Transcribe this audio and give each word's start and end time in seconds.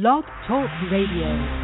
Blog 0.00 0.24
Talk 0.48 0.68
Radio. 0.90 1.63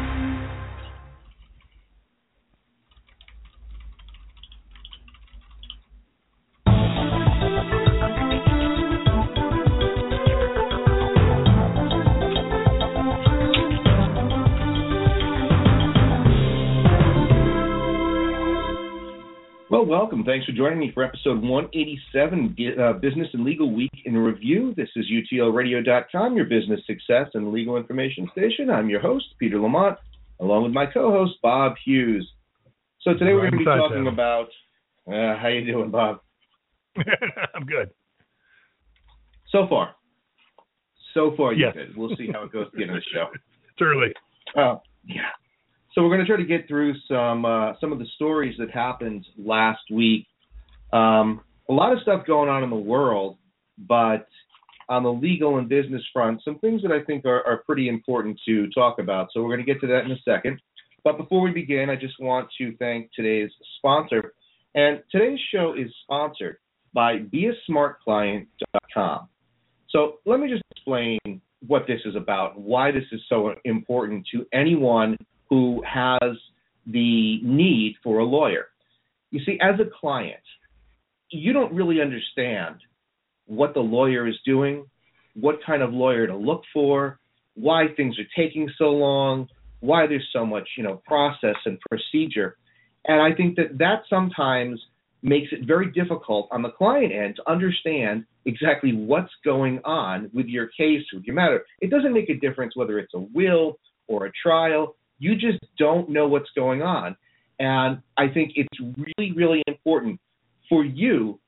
Welcome. 20.11 20.25
Thanks 20.25 20.45
for 20.45 20.51
joining 20.51 20.77
me 20.77 20.91
for 20.93 21.03
episode 21.03 21.41
187, 21.41 22.57
uh, 22.77 22.93
Business 22.99 23.29
and 23.31 23.45
Legal 23.45 23.73
Week 23.73 23.93
in 24.03 24.17
Review. 24.17 24.73
This 24.75 24.89
is 24.97 25.05
UTLRadio.com, 25.09 26.35
your 26.35 26.45
business 26.47 26.81
success 26.85 27.27
and 27.33 27.53
legal 27.53 27.77
information 27.77 28.27
station. 28.33 28.69
I'm 28.69 28.89
your 28.89 28.99
host, 28.99 29.23
Peter 29.39 29.57
Lamont, 29.57 29.97
along 30.41 30.63
with 30.63 30.73
my 30.73 30.85
co-host, 30.85 31.35
Bob 31.41 31.75
Hughes. 31.85 32.29
So 33.03 33.13
today 33.13 33.33
we're 33.33 33.49
going 33.49 33.53
to 33.53 33.57
be 33.59 33.63
talking 33.63 34.07
about 34.07 34.47
uh, 35.07 35.39
how 35.39 35.47
you 35.47 35.65
doing, 35.65 35.91
Bob? 35.91 36.19
I'm 37.55 37.65
good. 37.65 37.91
So 39.49 39.65
far, 39.69 39.95
so 41.13 41.33
far 41.37 41.53
yes. 41.53 41.73
good. 41.73 41.95
We'll 41.95 42.17
see 42.17 42.27
how 42.33 42.43
it 42.43 42.51
goes 42.51 42.67
at 42.67 42.73
the 42.73 42.81
end 42.81 42.91
of 42.91 42.97
the 42.97 43.01
show. 43.13 43.27
it's 43.33 43.81
early. 43.81 44.11
Uh, 44.57 44.79
yeah. 45.05 45.29
So 45.93 46.03
we're 46.03 46.09
going 46.09 46.21
to 46.21 46.25
try 46.25 46.37
to 46.37 46.45
get 46.45 46.67
through 46.67 46.93
some 47.07 47.45
uh, 47.45 47.73
some 47.81 47.91
of 47.91 47.99
the 47.99 48.05
stories 48.15 48.55
that 48.59 48.71
happened 48.71 49.25
last 49.37 49.81
week. 49.91 50.27
Um, 50.93 51.41
a 51.69 51.73
lot 51.73 51.93
of 51.93 51.99
stuff 52.01 52.25
going 52.25 52.49
on 52.49 52.63
in 52.63 52.69
the 52.69 52.75
world, 52.75 53.37
but 53.77 54.27
on 54.89 55.03
the 55.03 55.11
legal 55.11 55.57
and 55.57 55.69
business 55.69 56.01
front, 56.13 56.41
some 56.43 56.59
things 56.59 56.81
that 56.81 56.91
I 56.91 57.03
think 57.03 57.25
are, 57.25 57.45
are 57.45 57.63
pretty 57.65 57.87
important 57.87 58.39
to 58.45 58.69
talk 58.71 58.99
about. 58.99 59.29
So 59.33 59.41
we're 59.41 59.55
going 59.55 59.65
to 59.65 59.73
get 59.73 59.79
to 59.81 59.87
that 59.87 60.05
in 60.05 60.11
a 60.11 60.19
second. 60.23 60.61
But 61.03 61.17
before 61.17 61.41
we 61.41 61.51
begin, 61.51 61.89
I 61.89 61.95
just 61.95 62.19
want 62.19 62.49
to 62.57 62.75
thank 62.77 63.11
today's 63.13 63.49
sponsor. 63.77 64.33
And 64.75 65.01
today's 65.11 65.39
show 65.53 65.73
is 65.77 65.91
sponsored 66.03 66.57
by 66.93 67.19
beasmartclient.com. 67.19 69.27
So 69.89 70.19
let 70.25 70.39
me 70.39 70.49
just 70.49 70.63
explain 70.71 71.19
what 71.67 71.85
this 71.87 71.99
is 72.05 72.15
about, 72.15 72.59
why 72.59 72.91
this 72.91 73.03
is 73.11 73.21
so 73.29 73.53
important 73.65 74.27
to 74.33 74.45
anyone 74.53 75.17
who 75.51 75.83
has 75.85 76.37
the 76.87 77.41
need 77.43 77.95
for 78.01 78.19
a 78.19 78.23
lawyer. 78.23 78.67
You 79.31 79.41
see, 79.45 79.59
as 79.61 79.79
a 79.81 79.89
client, 79.99 80.39
you 81.29 81.51
don't 81.51 81.73
really 81.73 82.01
understand 82.01 82.77
what 83.45 83.73
the 83.73 83.81
lawyer 83.81 84.27
is 84.27 84.35
doing, 84.45 84.85
what 85.35 85.59
kind 85.65 85.83
of 85.83 85.91
lawyer 85.91 86.25
to 86.25 86.35
look 86.35 86.63
for, 86.73 87.19
why 87.55 87.87
things 87.97 88.17
are 88.17 88.41
taking 88.41 88.69
so 88.77 88.85
long, 88.85 89.49
why 89.81 90.07
there's 90.07 90.27
so 90.31 90.45
much, 90.45 90.67
you 90.77 90.83
know, 90.83 91.01
process 91.05 91.55
and 91.65 91.77
procedure. 91.81 92.55
And 93.05 93.21
I 93.21 93.35
think 93.35 93.57
that 93.57 93.77
that 93.79 94.03
sometimes 94.09 94.79
makes 95.21 95.49
it 95.51 95.67
very 95.67 95.91
difficult 95.91 96.47
on 96.51 96.61
the 96.61 96.71
client 96.71 97.11
end 97.11 97.35
to 97.35 97.51
understand 97.51 98.25
exactly 98.45 98.93
what's 98.93 99.31
going 99.43 99.81
on 99.83 100.31
with 100.33 100.45
your 100.45 100.67
case, 100.67 101.03
with 101.13 101.25
your 101.25 101.35
matter. 101.35 101.65
It 101.81 101.89
doesn't 101.89 102.13
make 102.13 102.29
a 102.29 102.35
difference 102.35 102.73
whether 102.75 102.99
it's 102.99 103.13
a 103.13 103.19
will 103.19 103.79
or 104.07 104.27
a 104.27 104.31
trial. 104.41 104.95
You 105.21 105.35
just 105.35 105.63
don't 105.77 106.09
know 106.09 106.27
what's 106.27 106.49
going 106.55 106.81
on. 106.81 107.15
And 107.59 108.01
I 108.17 108.27
think 108.27 108.53
it's 108.55 108.79
really, 108.97 109.33
really 109.33 109.61
important 109.67 110.19
for 110.67 110.83
you 110.83 111.39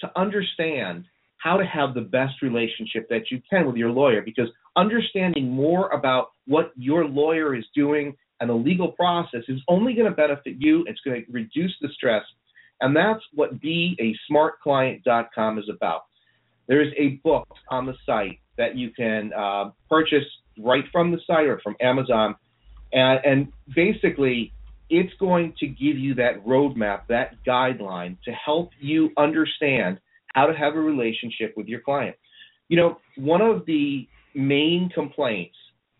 to 0.00 0.10
understand 0.18 1.04
how 1.36 1.56
to 1.56 1.64
have 1.64 1.94
the 1.94 2.00
best 2.00 2.42
relationship 2.42 3.08
that 3.08 3.30
you 3.30 3.40
can 3.48 3.68
with 3.68 3.76
your 3.76 3.92
lawyer 3.92 4.20
because 4.20 4.48
understanding 4.76 5.48
more 5.48 5.90
about 5.90 6.32
what 6.48 6.72
your 6.74 7.04
lawyer 7.04 7.54
is 7.54 7.64
doing 7.72 8.16
and 8.40 8.50
the 8.50 8.54
legal 8.54 8.90
process 8.92 9.42
is 9.46 9.60
only 9.68 9.94
going 9.94 10.10
to 10.10 10.16
benefit 10.16 10.56
you. 10.58 10.84
It's 10.88 11.00
going 11.04 11.24
to 11.24 11.30
reduce 11.30 11.76
the 11.80 11.88
stress. 11.94 12.24
And 12.80 12.96
that's 12.96 13.22
what 13.32 13.60
beasmartclient.com 13.60 15.58
is 15.58 15.70
about. 15.72 16.00
There 16.66 16.82
is 16.82 16.92
a 16.98 17.20
book 17.22 17.46
on 17.68 17.86
the 17.86 17.94
site 18.04 18.40
that 18.58 18.76
you 18.76 18.90
can 18.90 19.32
uh, 19.32 19.70
purchase 19.88 20.24
right 20.58 20.84
from 20.90 21.12
the 21.12 21.20
site 21.28 21.46
or 21.46 21.60
from 21.62 21.76
Amazon 21.80 22.34
and, 22.92 23.20
and 23.24 23.52
basically, 23.74 24.52
it's 24.88 25.12
going 25.20 25.54
to 25.60 25.66
give 25.66 25.96
you 25.96 26.14
that 26.16 26.44
roadmap, 26.44 27.02
that 27.08 27.36
guideline 27.46 28.16
to 28.24 28.32
help 28.32 28.70
you 28.80 29.10
understand 29.16 30.00
how 30.34 30.46
to 30.46 30.52
have 30.54 30.74
a 30.74 30.80
relationship 30.80 31.54
with 31.56 31.66
your 31.66 31.80
client. 31.80 32.16
You 32.68 32.76
know, 32.76 32.98
one 33.16 33.40
of 33.40 33.66
the 33.66 34.06
main 34.34 34.90
complaints 34.92 35.56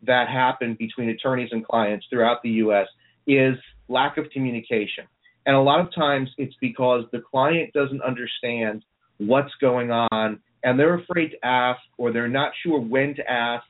that 0.07 0.29
happen 0.29 0.77
between 0.79 1.09
attorneys 1.11 1.51
and 1.53 1.65
clients 1.65 2.07
throughout 2.11 2.43
the 2.43 2.51
U.S. 2.51 2.87
is 3.27 3.55
lack 3.89 4.19
of 4.19 4.31
communication. 4.33 5.05
And 5.47 5.57
a 5.57 5.61
lot 5.61 5.81
of 5.81 5.95
times 5.95 6.31
it's 6.39 6.55
because 6.61 7.05
the 7.13 7.21
client 7.21 7.73
doesn't 7.73 8.03
understand 8.03 8.85
what's 9.19 9.53
going 9.61 9.91
on 9.91 10.41
and 10.63 10.79
they're 10.79 10.95
afraid 10.95 11.31
to 11.31 11.47
ask 11.47 11.81
or 11.99 12.13
they're 12.13 12.29
not 12.29 12.53
sure 12.63 12.81
when 12.81 13.15
to 13.17 13.31
ask. 13.31 13.65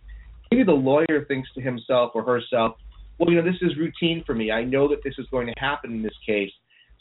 Maybe 0.51 0.65
the 0.65 0.73
lawyer 0.73 1.25
thinks 1.29 1.49
to 1.55 1.61
himself 1.61 2.13
or 2.15 2.25
herself, 2.25 2.77
well, 3.21 3.31
you 3.31 3.37
know, 3.37 3.45
this 3.45 3.61
is 3.61 3.77
routine 3.77 4.25
for 4.25 4.35
me. 4.35 4.51
I 4.51 4.65
know 4.65 4.89
that 4.89 5.05
this 5.05 5.13
is 5.19 5.27
going 5.31 5.47
to 5.47 5.53
happen 5.59 5.93
in 5.93 6.03
this 6.03 6.17
case. 6.27 6.51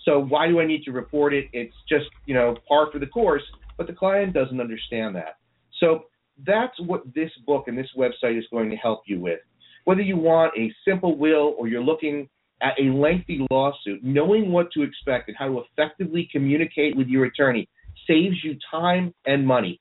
So 0.03 0.19
why 0.19 0.49
do 0.49 0.59
I 0.59 0.65
need 0.65 0.83
to 0.83 0.91
report 0.91 1.33
it? 1.33 1.45
It's 1.53 1.73
just, 1.87 2.07
you 2.25 2.33
know, 2.33 2.57
par 2.67 2.89
for 2.91 2.99
the 2.99 3.07
course, 3.07 3.41
but 3.77 3.87
the 3.87 3.93
client 3.93 4.33
doesn't 4.33 4.59
understand 4.59 5.15
that. 5.15 5.37
So 5.79 6.05
that's 6.45 6.77
what 6.81 7.03
this 7.15 7.31
book 7.45 7.69
and 7.69 7.77
this 7.77 7.87
website 7.97 8.37
is 8.37 8.43
going 8.51 8.69
to 8.69 8.75
help 8.75 9.03
you 9.05 9.21
with. 9.21 9.39
Whether 9.85 10.01
you 10.01 10.17
want 10.17 10.51
a 10.57 10.73
simple 10.85 11.17
will 11.17 11.55
or 11.57 11.69
you're 11.69 11.81
looking 11.81 12.27
at 12.61 12.73
a 12.77 12.91
lengthy 12.91 13.47
lawsuit, 13.49 14.03
knowing 14.03 14.51
what 14.51 14.71
to 14.73 14.81
expect 14.81 15.29
and 15.29 15.37
how 15.37 15.47
to 15.47 15.61
effectively 15.71 16.27
communicate 16.29 16.97
with 16.97 17.07
your 17.07 17.25
attorney 17.25 17.69
saves 18.07 18.35
you 18.43 18.57
time 18.69 19.13
and 19.25 19.47
money. 19.47 19.79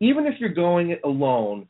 Even 0.00 0.26
if 0.26 0.34
you're 0.38 0.50
going 0.52 0.90
it 0.90 1.00
alone, 1.02 1.66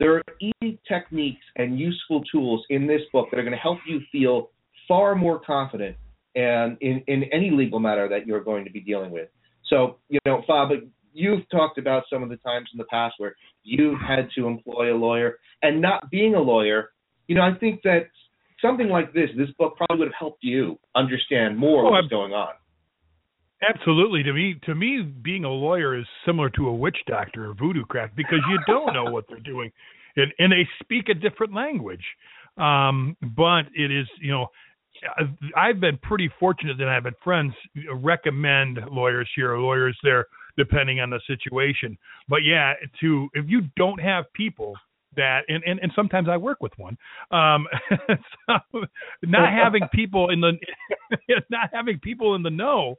there 0.00 0.16
are 0.16 0.22
easy 0.40 0.80
techniques 0.88 1.44
and 1.56 1.78
useful 1.78 2.24
tools 2.32 2.64
in 2.70 2.86
this 2.86 3.02
book 3.12 3.28
that 3.30 3.38
are 3.38 3.42
going 3.42 3.52
to 3.52 3.58
help 3.58 3.78
you 3.86 4.00
feel 4.10 4.50
far 4.88 5.14
more 5.14 5.38
confident 5.38 5.96
and 6.34 6.76
in, 6.80 7.02
in 7.06 7.24
any 7.32 7.50
legal 7.50 7.78
matter 7.78 8.08
that 8.08 8.26
you're 8.26 8.42
going 8.42 8.64
to 8.64 8.70
be 8.70 8.80
dealing 8.80 9.10
with. 9.10 9.28
So, 9.68 9.98
you 10.08 10.18
know, 10.24 10.42
Bob, 10.48 10.70
you've 11.12 11.48
talked 11.50 11.78
about 11.78 12.04
some 12.10 12.22
of 12.22 12.30
the 12.30 12.38
times 12.38 12.68
in 12.72 12.78
the 12.78 12.84
past 12.84 13.14
where 13.18 13.36
you've 13.62 14.00
had 14.00 14.28
to 14.36 14.46
employ 14.46 14.92
a 14.92 14.96
lawyer 14.96 15.38
and 15.62 15.82
not 15.82 16.10
being 16.10 16.34
a 16.34 16.40
lawyer, 16.40 16.90
you 17.28 17.34
know, 17.34 17.42
I 17.42 17.54
think 17.58 17.82
that 17.84 18.06
something 18.62 18.88
like 18.88 19.12
this, 19.12 19.28
this 19.36 19.50
book 19.58 19.76
probably 19.76 19.98
would 19.98 20.08
have 20.08 20.18
helped 20.18 20.42
you 20.42 20.78
understand 20.96 21.58
more 21.58 21.86
oh, 21.86 21.90
what's 21.90 22.08
going 22.08 22.32
on. 22.32 22.54
Absolutely. 23.62 24.22
To 24.22 24.32
me, 24.32 24.54
to 24.64 24.74
me, 24.74 25.02
being 25.02 25.44
a 25.44 25.50
lawyer 25.50 25.98
is 25.98 26.06
similar 26.24 26.48
to 26.50 26.68
a 26.68 26.74
witch 26.74 26.96
doctor 27.06 27.50
or 27.50 27.54
voodoo 27.54 27.84
craft 27.84 28.16
because 28.16 28.40
you 28.48 28.58
don't 28.66 28.94
know 28.94 29.04
what 29.04 29.24
they're 29.28 29.38
doing, 29.40 29.70
and, 30.16 30.32
and 30.38 30.52
they 30.52 30.66
speak 30.82 31.08
a 31.08 31.14
different 31.14 31.54
language. 31.54 32.04
Um, 32.56 33.16
but 33.36 33.62
it 33.74 33.90
is, 33.90 34.06
you 34.20 34.30
know, 34.32 34.46
I've 35.56 35.80
been 35.80 35.98
pretty 36.02 36.30
fortunate 36.38 36.76
that 36.78 36.88
I've 36.88 37.04
had 37.04 37.14
friends 37.22 37.54
recommend 37.94 38.78
lawyers 38.90 39.28
here 39.34 39.52
or 39.52 39.58
lawyers 39.60 39.98
there, 40.02 40.26
depending 40.56 41.00
on 41.00 41.10
the 41.10 41.20
situation. 41.26 41.96
But 42.28 42.38
yeah, 42.44 42.74
to 43.00 43.28
if 43.34 43.46
you 43.48 43.62
don't 43.76 44.00
have 44.00 44.24
people 44.34 44.74
that 45.16 45.42
and, 45.48 45.62
and, 45.64 45.80
and 45.80 45.92
sometimes 45.96 46.28
I 46.28 46.36
work 46.36 46.58
with 46.60 46.72
one. 46.76 46.96
Um 47.30 47.66
so 48.46 48.84
not 49.22 49.50
having 49.64 49.82
people 49.92 50.30
in 50.30 50.40
the 50.40 50.52
not 51.50 51.70
having 51.72 51.98
people 51.98 52.34
in 52.34 52.42
the 52.42 52.50
know 52.50 52.96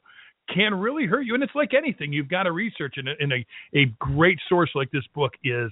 can 0.54 0.74
really 0.74 1.06
hurt 1.06 1.22
you. 1.22 1.34
And 1.34 1.44
it's 1.44 1.56
like 1.56 1.74
anything, 1.74 2.14
you've 2.14 2.30
got 2.30 2.44
to 2.44 2.52
research, 2.52 2.96
and, 2.98 3.08
and 3.08 3.34
a, 3.34 3.46
a 3.78 3.86
great 4.00 4.40
source 4.50 4.70
like 4.76 4.92
this 4.92 5.04
book 5.14 5.34
is 5.44 5.72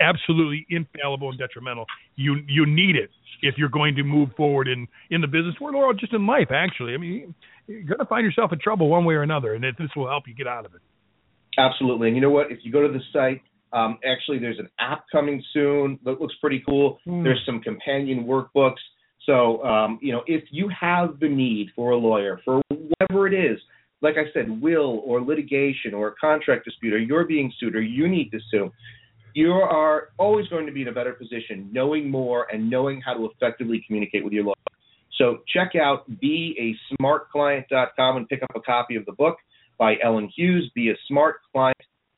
absolutely 0.00 0.66
infallible 0.70 1.30
and 1.30 1.38
detrimental. 1.38 1.86
You 2.16 2.36
you 2.46 2.66
need 2.66 2.96
it 2.96 3.10
if 3.42 3.56
you're 3.58 3.68
going 3.68 3.94
to 3.96 4.02
move 4.02 4.30
forward 4.36 4.68
in 4.68 4.88
in 5.10 5.20
the 5.20 5.26
business 5.26 5.54
world 5.60 5.76
or 5.76 5.92
just 5.94 6.12
in 6.12 6.26
life. 6.26 6.48
Actually, 6.50 6.94
I 6.94 6.96
mean, 6.96 7.34
you're 7.66 7.82
going 7.82 7.98
to 7.98 8.06
find 8.06 8.24
yourself 8.24 8.52
in 8.52 8.58
trouble 8.58 8.88
one 8.88 9.04
way 9.04 9.14
or 9.14 9.22
another, 9.22 9.54
and 9.54 9.64
this 9.64 9.90
will 9.94 10.08
help 10.08 10.24
you 10.26 10.34
get 10.34 10.46
out 10.46 10.64
of 10.64 10.74
it. 10.74 10.80
Absolutely, 11.58 12.08
and 12.08 12.16
you 12.16 12.22
know 12.22 12.30
what? 12.30 12.50
If 12.50 12.58
you 12.62 12.72
go 12.72 12.86
to 12.86 12.92
the 12.92 13.00
site, 13.12 13.42
um, 13.72 13.98
actually, 14.04 14.38
there's 14.38 14.58
an 14.58 14.68
app 14.78 15.04
coming 15.10 15.42
soon 15.52 15.98
that 16.04 16.20
looks 16.20 16.34
pretty 16.40 16.62
cool. 16.66 16.98
Mm. 17.06 17.24
There's 17.24 17.42
some 17.44 17.60
companion 17.60 18.24
workbooks. 18.24 18.80
So, 19.24 19.62
um, 19.64 19.98
you 20.00 20.12
know, 20.12 20.22
if 20.26 20.44
you 20.50 20.70
have 20.80 21.18
the 21.18 21.28
need 21.28 21.68
for 21.74 21.90
a 21.90 21.96
lawyer 21.96 22.40
for 22.44 22.62
whatever 22.68 23.26
it 23.26 23.34
is, 23.34 23.58
like 24.02 24.16
I 24.16 24.30
said, 24.32 24.60
will 24.60 25.02
or 25.04 25.22
litigation 25.22 25.94
or 25.94 26.08
a 26.08 26.14
contract 26.20 26.64
dispute, 26.64 26.94
or 26.94 26.98
you're 26.98 27.26
being 27.26 27.52
sued 27.58 27.74
or 27.74 27.82
you 27.82 28.08
need 28.08 28.30
to 28.30 28.38
sue, 28.50 28.70
you 29.34 29.52
are 29.52 30.08
always 30.18 30.46
going 30.48 30.66
to 30.66 30.72
be 30.72 30.82
in 30.82 30.88
a 30.88 30.92
better 30.92 31.12
position 31.12 31.68
knowing 31.72 32.10
more 32.10 32.46
and 32.52 32.70
knowing 32.70 33.00
how 33.00 33.14
to 33.14 33.26
effectively 33.26 33.82
communicate 33.86 34.24
with 34.24 34.32
your 34.32 34.44
lawyer. 34.44 34.54
So 35.18 35.38
check 35.52 35.72
out 35.74 36.10
beasmartclient.com 36.10 38.16
and 38.16 38.28
pick 38.28 38.42
up 38.42 38.50
a 38.54 38.60
copy 38.60 38.96
of 38.96 39.04
the 39.06 39.12
book 39.12 39.36
by 39.78 39.96
Ellen 40.02 40.30
Hughes, 40.34 40.70
Be 40.74 40.90
a 40.90 40.94
Smart 41.08 41.36
Client, 41.52 41.76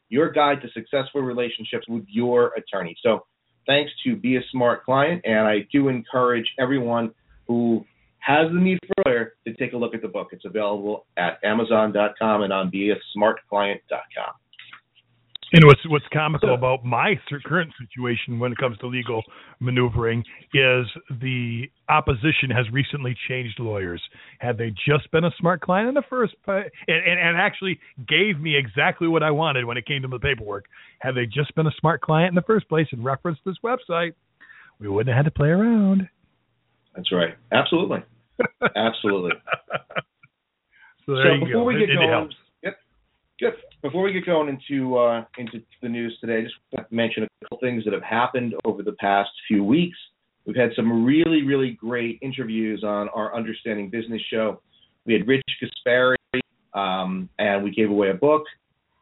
Your 0.09 0.31
Guide 0.31 0.61
to 0.63 0.69
Successful 0.73 1.23
Relationships 1.23 1.87
with 1.89 2.05
Your 2.09 2.53
Attorney. 2.55 2.97
So 3.03 3.27
thanks 3.67 3.93
to 4.05 4.17
Be 4.17 4.37
a 4.37 4.41
Smart 4.51 4.85
Client. 4.85 5.23
And 5.25 5.47
I 5.47 5.67
do 5.73 5.89
encourage 5.89 6.47
everyone 6.59 7.13
who 7.47 7.85
has 8.21 8.51
the 8.53 8.61
need 8.61 8.79
for 8.87 9.03
a 9.03 9.09
lawyer 9.09 9.33
to 9.47 9.55
take 9.55 9.73
a 9.73 9.77
look 9.77 9.95
at 9.95 10.03
the 10.03 10.09
book. 10.09 10.29
It's 10.33 10.45
available 10.45 11.07
at 11.17 11.39
Amazon.com 11.45 12.43
and 12.43 12.53
on 12.53 12.71
BeASmartClient.com. 12.71 14.35
And 15.51 15.65
what's 15.65 15.81
what's 15.89 16.05
comical 16.13 16.53
about 16.53 16.85
my 16.85 17.15
current 17.47 17.73
situation 17.81 18.39
when 18.39 18.53
it 18.53 18.59
comes 18.59 18.77
to 18.79 18.87
legal 18.87 19.23
maneuvering 19.61 20.23
is 20.53 20.87
the 21.23 21.71
opposition 21.89 22.51
has 22.55 22.67
recently 22.71 23.17
changed 23.29 23.59
lawyers. 23.59 24.03
Had 24.41 24.59
they 24.59 24.75
just 24.87 25.11
been 25.11 25.25
a 25.25 25.31
smart 25.39 25.63
client 25.63 25.89
in 25.89 25.95
the 25.95 26.03
first 26.11 26.35
place, 26.45 26.69
and, 26.87 26.97
and, 26.99 27.19
and 27.19 27.37
actually 27.39 27.81
gave 28.07 28.39
me 28.39 28.59
exactly 28.59 29.09
what 29.09 29.23
I 29.23 29.31
wanted 29.31 29.65
when 29.65 29.79
it 29.79 29.87
came 29.87 30.03
to 30.03 30.09
the 30.09 30.19
paperwork, 30.19 30.67
had 30.99 31.15
they 31.15 31.25
just 31.25 31.55
been 31.55 31.67
a 31.67 31.75
smart 31.81 32.03
client 32.03 32.29
in 32.29 32.35
the 32.35 32.43
first 32.43 32.69
place 32.69 32.89
and 32.93 33.03
referenced 33.03 33.41
this 33.47 33.57
website, 33.65 34.13
we 34.79 34.89
wouldn't 34.89 35.09
have 35.09 35.25
had 35.25 35.33
to 35.33 35.37
play 35.37 35.49
around. 35.49 36.11
That's 36.99 37.13
right. 37.13 37.37
Absolutely. 37.53 37.99
Absolutely. 38.77 39.31
so, 41.07 41.15
so 41.15 41.45
before 41.45 41.49
go. 41.49 41.65
we 41.65 41.75
get 41.75 41.91
it, 41.91 41.95
going, 41.95 42.29
it 42.29 42.35
yep, 42.65 42.77
good. 43.39 43.53
Before 43.83 44.03
we 44.03 44.13
get 44.13 44.27
going 44.27 44.49
into 44.49 44.99
uh, 44.99 45.25
into 45.39 45.63
the 45.81 45.89
news 45.89 46.19
today, 46.21 46.39
I 46.39 46.43
just 46.43 46.57
want 46.73 46.89
to 46.89 46.95
mention 46.95 47.23
a 47.23 47.29
couple 47.45 47.59
things 47.61 47.85
that 47.85 47.93
have 47.93 48.03
happened 48.03 48.55
over 48.65 48.83
the 48.83 48.95
past 48.95 49.31
few 49.47 49.63
weeks. 49.63 49.97
We've 50.45 50.57
had 50.57 50.71
some 50.75 51.05
really, 51.05 51.45
really 51.45 51.71
great 51.71 52.19
interviews 52.21 52.83
on 52.83 53.09
our 53.11 53.33
Understanding 53.33 53.91
Business 53.91 54.21
show. 54.29 54.61
We 55.07 55.13
had 55.13 55.29
Rich 55.29 55.45
Gaspari, 55.63 56.17
um, 56.75 57.29
and 57.39 57.63
we 57.63 57.71
gave 57.71 57.91
away 57.91 58.11
a 58.11 58.15
book. 58.15 58.43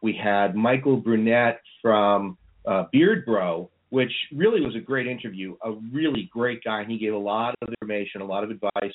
We 0.03 0.13
had 0.13 0.55
Michael 0.55 0.97
Brunette 0.97 1.61
from 1.81 2.37
uh, 2.67 2.83
Beard 2.91 3.25
Bro, 3.25 3.71
which 3.89 4.11
really 4.33 4.61
was 4.61 4.75
a 4.75 4.79
great 4.79 5.07
interview. 5.07 5.55
A 5.63 5.71
really 5.91 6.29
great 6.31 6.63
guy, 6.63 6.81
and 6.81 6.91
he 6.91 6.97
gave 6.97 7.13
a 7.13 7.17
lot 7.17 7.55
of 7.61 7.69
information, 7.69 8.21
a 8.21 8.25
lot 8.25 8.43
of 8.43 8.49
advice 8.49 8.93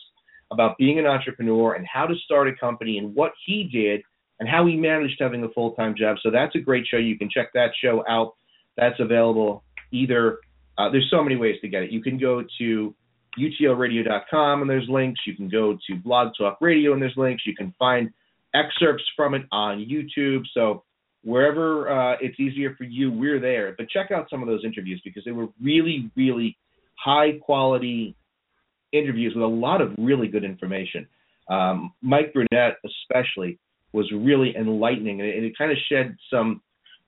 about 0.50 0.76
being 0.76 0.98
an 0.98 1.06
entrepreneur 1.06 1.74
and 1.74 1.86
how 1.86 2.06
to 2.06 2.14
start 2.24 2.46
a 2.46 2.54
company 2.54 2.98
and 2.98 3.14
what 3.14 3.32
he 3.46 3.68
did 3.72 4.02
and 4.38 4.48
how 4.48 4.66
he 4.66 4.76
managed 4.76 5.16
having 5.18 5.44
a 5.44 5.48
full 5.50 5.72
time 5.72 5.94
job. 5.96 6.16
So 6.22 6.30
that's 6.30 6.54
a 6.54 6.58
great 6.58 6.86
show. 6.86 6.98
You 6.98 7.18
can 7.18 7.30
check 7.30 7.52
that 7.54 7.70
show 7.82 8.04
out. 8.08 8.34
That's 8.76 8.98
available 9.00 9.64
either. 9.92 10.38
Uh, 10.76 10.90
there's 10.90 11.08
so 11.10 11.22
many 11.22 11.36
ways 11.36 11.56
to 11.62 11.68
get 11.68 11.84
it. 11.84 11.90
You 11.90 12.02
can 12.02 12.18
go 12.18 12.44
to 12.58 12.94
utlradio.com 13.38 14.60
and 14.60 14.70
there's 14.70 14.88
links. 14.88 15.20
You 15.26 15.34
can 15.34 15.48
go 15.48 15.78
to 15.86 15.96
Blog 15.96 16.32
Talk 16.36 16.58
Radio 16.60 16.92
and 16.92 17.00
there's 17.00 17.16
links. 17.16 17.44
You 17.46 17.54
can 17.54 17.74
find 17.78 18.10
excerpts 18.54 19.04
from 19.16 19.34
it 19.34 19.42
on 19.52 19.78
YouTube. 19.78 20.42
So 20.52 20.84
wherever 21.24 21.90
uh, 21.90 22.16
it's 22.20 22.38
easier 22.38 22.74
for 22.76 22.84
you, 22.84 23.10
we're 23.10 23.40
there. 23.40 23.74
But 23.76 23.88
check 23.88 24.10
out 24.10 24.28
some 24.30 24.42
of 24.42 24.48
those 24.48 24.64
interviews 24.64 25.00
because 25.04 25.24
they 25.24 25.32
were 25.32 25.48
really, 25.60 26.10
really 26.16 26.56
high 26.96 27.38
quality 27.40 28.14
interviews 28.92 29.32
with 29.34 29.42
a 29.42 29.46
lot 29.46 29.80
of 29.80 29.92
really 29.98 30.28
good 30.28 30.44
information. 30.44 31.06
Um, 31.48 31.92
Mike 32.02 32.32
Burnett, 32.32 32.76
especially, 32.84 33.58
was 33.92 34.10
really 34.12 34.54
enlightening, 34.56 35.20
and 35.20 35.28
it, 35.28 35.44
it 35.44 35.58
kind 35.58 35.70
of 35.70 35.78
shed 35.88 36.16
some 36.30 36.62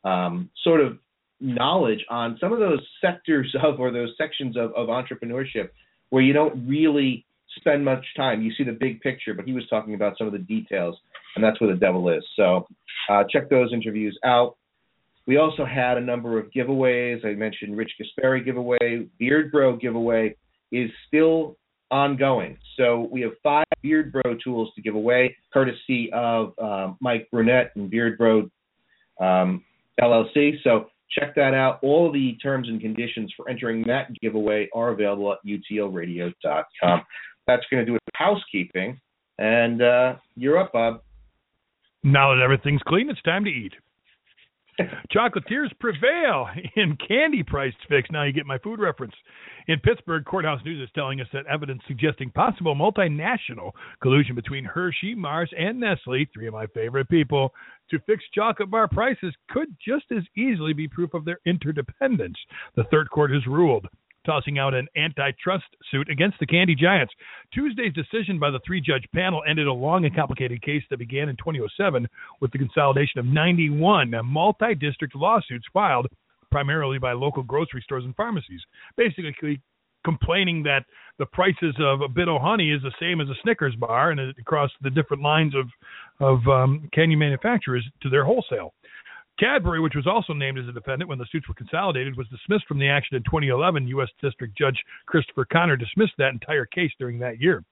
um, 0.05 0.51
sort 0.63 0.81
of 0.81 0.99
knowledge 1.41 2.05
on 2.11 2.37
some 2.41 2.53
of 2.53 2.59
those 2.59 2.81
sectors 3.01 3.55
of 3.63 3.81
or 3.81 3.91
those 3.91 4.15
sections 4.19 4.57
of, 4.57 4.73
of 4.75 4.89
entrepreneurship 4.89 5.71
where 6.11 6.23
you 6.23 6.33
don't 6.33 6.67
really 6.69 7.25
spend 7.57 7.85
much 7.85 8.05
time. 8.17 8.43
You 8.43 8.53
see 8.57 8.65
the 8.65 8.73
big 8.73 9.01
picture, 9.01 9.35
but 9.35 9.45
he 9.45 9.53
was 9.53 9.65
talking 9.69 9.95
about 9.95 10.17
some 10.19 10.27
of 10.27 10.33
the 10.33 10.39
details, 10.39 10.97
and 11.35 11.45
that's 11.45 11.61
where 11.61 11.73
the 11.73 11.79
devil 11.79 12.09
is. 12.09 12.25
So 12.37 12.67
uh, 13.09 13.25
check 13.31 13.51
those 13.51 13.73
interviews 13.73 14.19
out. 14.25 14.57
We 15.27 15.39
also 15.39 15.65
had 15.65 15.97
a 15.97 16.01
number 16.01 16.39
of 16.39 16.51
giveaways. 16.51 17.25
I 17.25 17.35
mentioned 17.35 17.77
Rich 17.77 17.93
Gaspari 18.01 18.45
giveaway, 18.45 19.07
Beard 19.19 19.51
Bro 19.51 19.77
giveaway 19.77 20.37
is 20.71 20.91
still 21.07 21.57
ongoing. 21.91 22.59
So 22.77 23.09
we 23.11 23.23
have 23.23 23.33
five 23.43 23.65
Beard 23.83 24.13
Bro 24.13 24.37
tools 24.43 24.71
to 24.75 24.83
give 24.83 24.95
away, 24.95 25.37
courtesy 25.53 26.11
of 26.13 26.53
uh, 26.59 26.93
Mike 27.01 27.29
Brunette 27.31 27.71
and 27.77 27.89
Beard 27.89 28.19
Bro 28.19 28.51
um, 29.21 29.65
LLC. 30.01 30.55
So 30.63 30.89
check 31.11 31.35
that 31.37 31.55
out. 31.55 31.79
All 31.83 32.13
the 32.13 32.37
terms 32.43 32.69
and 32.69 32.81
conditions 32.81 33.33
for 33.37 33.49
entering 33.49 33.85
that 33.87 34.09
giveaway 34.21 34.69
are 34.75 34.91
available 34.91 35.33
at 35.33 35.39
utlradio.com. 35.47 37.03
That's 37.47 37.63
going 37.71 37.85
to 37.85 37.91
do 37.91 37.95
it 37.95 38.03
housekeeping. 38.15 39.01
And 39.39 39.83
uh, 39.83 40.17
you're 40.37 40.59
up, 40.59 40.73
Bob. 40.73 41.03
Now 42.05 42.35
that 42.35 42.43
everything's 42.43 42.83
clean, 42.83 43.09
it's 43.09 43.23
time 43.23 43.45
to 43.45 43.51
eat. 43.51 43.73
Chocolatiers 45.11 45.71
prevail 45.81 46.49
in 46.77 46.99
candy 47.09 47.43
price 47.43 47.73
fix. 47.89 48.11
Now 48.11 48.25
you 48.25 48.33
get 48.33 48.45
my 48.45 48.59
food 48.59 48.79
reference. 48.79 49.15
In 49.69 49.79
Pittsburgh, 49.81 50.25
Courthouse 50.27 50.61
News 50.67 50.83
is 50.83 50.93
telling 50.95 51.23
us 51.23 51.29
that 51.33 51.47
evidence 51.47 51.81
suggesting 51.89 52.31
possible 52.31 52.75
multinational 52.75 53.71
collusion 54.03 54.35
between 54.35 54.65
Hershey, 54.65 55.15
Mars, 55.15 55.51
and 55.59 55.81
Nestle, 55.81 56.27
three 56.35 56.47
of 56.47 56.53
my 56.53 56.67
favorite 56.75 57.09
people, 57.09 57.55
to 57.91 57.99
fix 58.01 58.23
chocolate 58.35 58.71
bar 58.71 58.87
prices 58.87 59.35
could 59.49 59.69
just 59.83 60.05
as 60.15 60.25
easily 60.37 60.75
be 60.75 60.89
proof 60.89 61.15
of 61.15 61.25
their 61.25 61.39
interdependence. 61.47 62.37
The 62.77 62.85
third 62.91 63.09
court 63.09 63.31
has 63.31 63.47
ruled 63.47 63.87
tossing 64.25 64.59
out 64.59 64.75
an 64.75 64.89
antitrust 64.97 65.65
suit 65.91 66.09
against 66.11 66.39
the 66.41 66.47
candy 66.47 66.75
giants. 66.75 67.13
Tuesday's 67.53 67.93
decision 67.93 68.39
by 68.39 68.51
the 68.51 68.61
three 68.67 68.81
judge 68.81 69.05
panel 69.15 69.43
ended 69.49 69.67
a 69.67 69.73
long 69.73 70.05
and 70.05 70.15
complicated 70.15 70.63
case 70.63 70.83
that 70.91 70.99
began 70.99 71.29
in 71.29 71.37
2007 71.37 72.09
with 72.41 72.51
the 72.53 72.59
consolidation 72.59 73.19
of 73.21 73.27
91 73.27 74.13
multi 74.25 74.75
district 74.75 75.15
lawsuits 75.15 75.67
filed 75.73 76.07
primarily 76.51 76.99
by 76.99 77.13
local 77.13 77.43
grocery 77.43 77.83
stores 77.83 78.05
and 78.05 78.15
pharmacies, 78.15 78.61
basically 78.97 79.61
complaining 80.05 80.63
that 80.63 80.85
the 81.19 81.27
prices 81.27 81.75
of 81.81 82.01
a 82.01 82.09
Bit-O-Honey 82.09 82.71
is 82.71 82.83
the 82.83 82.93
same 83.01 83.21
as 83.21 83.29
a 83.29 83.35
Snickers 83.43 83.75
bar 83.75 84.11
and 84.11 84.21
across 84.39 84.71
the 84.83 84.91
different 84.91 85.23
lines 85.23 85.55
of 85.55 85.67
of 86.21 86.47
um, 86.47 86.89
candy 86.95 87.17
manufacturers 87.17 87.85
to 88.03 88.09
their 88.09 88.25
wholesale. 88.25 88.73
Cadbury, 89.39 89.81
which 89.81 89.97
was 89.97 90.07
also 90.07 90.33
named 90.33 90.59
as 90.59 90.69
a 90.69 90.73
defendant 90.73 91.09
when 91.09 91.19
the 91.19 91.27
suits 91.33 91.49
were 91.49 91.55
consolidated, 91.55 92.17
was 92.17 92.29
dismissed 92.29 92.67
from 92.67 92.79
the 92.79 92.89
action 92.89 93.17
in 93.17 93.23
2011. 93.25 93.89
U.S. 93.89 94.09
District 94.23 94.57
Judge 94.57 94.79
Christopher 95.07 95.45
Conner 95.45 95.77
dismissed 95.77 96.13
that 96.19 96.33
entire 96.33 96.67
case 96.67 96.93
during 96.99 97.19
that 97.19 97.41
year. 97.41 97.65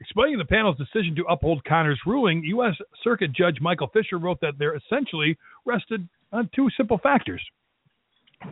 Explaining 0.00 0.38
the 0.38 0.44
panel's 0.44 0.76
decision 0.76 1.16
to 1.16 1.24
uphold 1.24 1.64
Conner's 1.64 2.00
ruling, 2.06 2.44
U.S. 2.44 2.76
Circuit 3.02 3.32
Judge 3.32 3.60
Michael 3.60 3.88
Fisher 3.88 4.18
wrote 4.18 4.40
that 4.42 4.58
there 4.58 4.76
essentially 4.76 5.36
rested 5.64 6.08
on 6.32 6.48
two 6.54 6.68
simple 6.76 6.98
factors. 6.98 7.42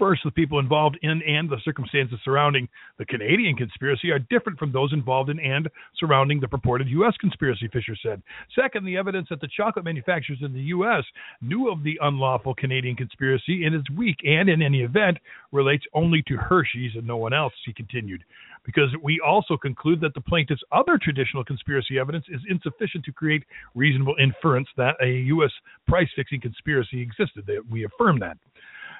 First, 0.01 0.23
the 0.25 0.33
people 0.33 0.59
involved 0.59 0.99
in 1.03 1.23
and 1.23 1.49
the 1.49 1.61
circumstances 1.65 2.19
surrounding 2.25 2.69
the 2.99 3.05
Canadian 3.05 3.55
conspiracy 3.57 4.11
are 4.11 4.19
different 4.19 4.59
from 4.59 4.73
those 4.73 4.93
involved 4.93 5.31
in 5.31 5.39
and 5.39 5.69
surrounding 5.99 6.41
the 6.41 6.49
purported 6.49 6.89
U.S. 6.89 7.15
conspiracy, 7.21 7.69
Fisher 7.73 7.97
said. 8.03 8.21
Second, 8.61 8.85
the 8.85 8.97
evidence 8.97 9.29
that 9.31 9.41
the 9.41 9.49
chocolate 9.57 9.85
manufacturers 9.85 10.41
in 10.43 10.53
the 10.53 10.61
U.S. 10.75 11.05
knew 11.41 11.71
of 11.71 11.85
the 11.85 11.99
unlawful 12.03 12.55
Canadian 12.55 12.97
conspiracy 12.97 13.65
and 13.65 13.77
is 13.77 13.83
weak 13.97 14.17
and, 14.25 14.49
in 14.49 14.61
any 14.61 14.83
event, 14.83 15.19
relates 15.53 15.85
only 15.95 16.23
to 16.27 16.37
Hershey's 16.37 16.97
and 16.97 17.07
no 17.07 17.17
one 17.17 17.33
else, 17.33 17.53
he 17.65 17.73
continued. 17.73 18.25
Because 18.65 18.91
we 19.01 19.21
also 19.25 19.57
conclude 19.57 20.01
that 20.01 20.15
the 20.15 20.21
plaintiff's 20.21 20.65
other 20.73 20.99
traditional 21.01 21.45
conspiracy 21.45 21.99
evidence 22.01 22.25
is 22.29 22.41
insufficient 22.51 23.05
to 23.05 23.13
create 23.13 23.45
reasonable 23.77 24.17
inference 24.21 24.67
that 24.77 24.97
a 25.01 25.23
U.S. 25.27 25.53
price 25.87 26.09
fixing 26.17 26.41
conspiracy 26.41 27.01
existed. 27.01 27.49
We 27.71 27.85
affirm 27.85 28.19
that. 28.19 28.37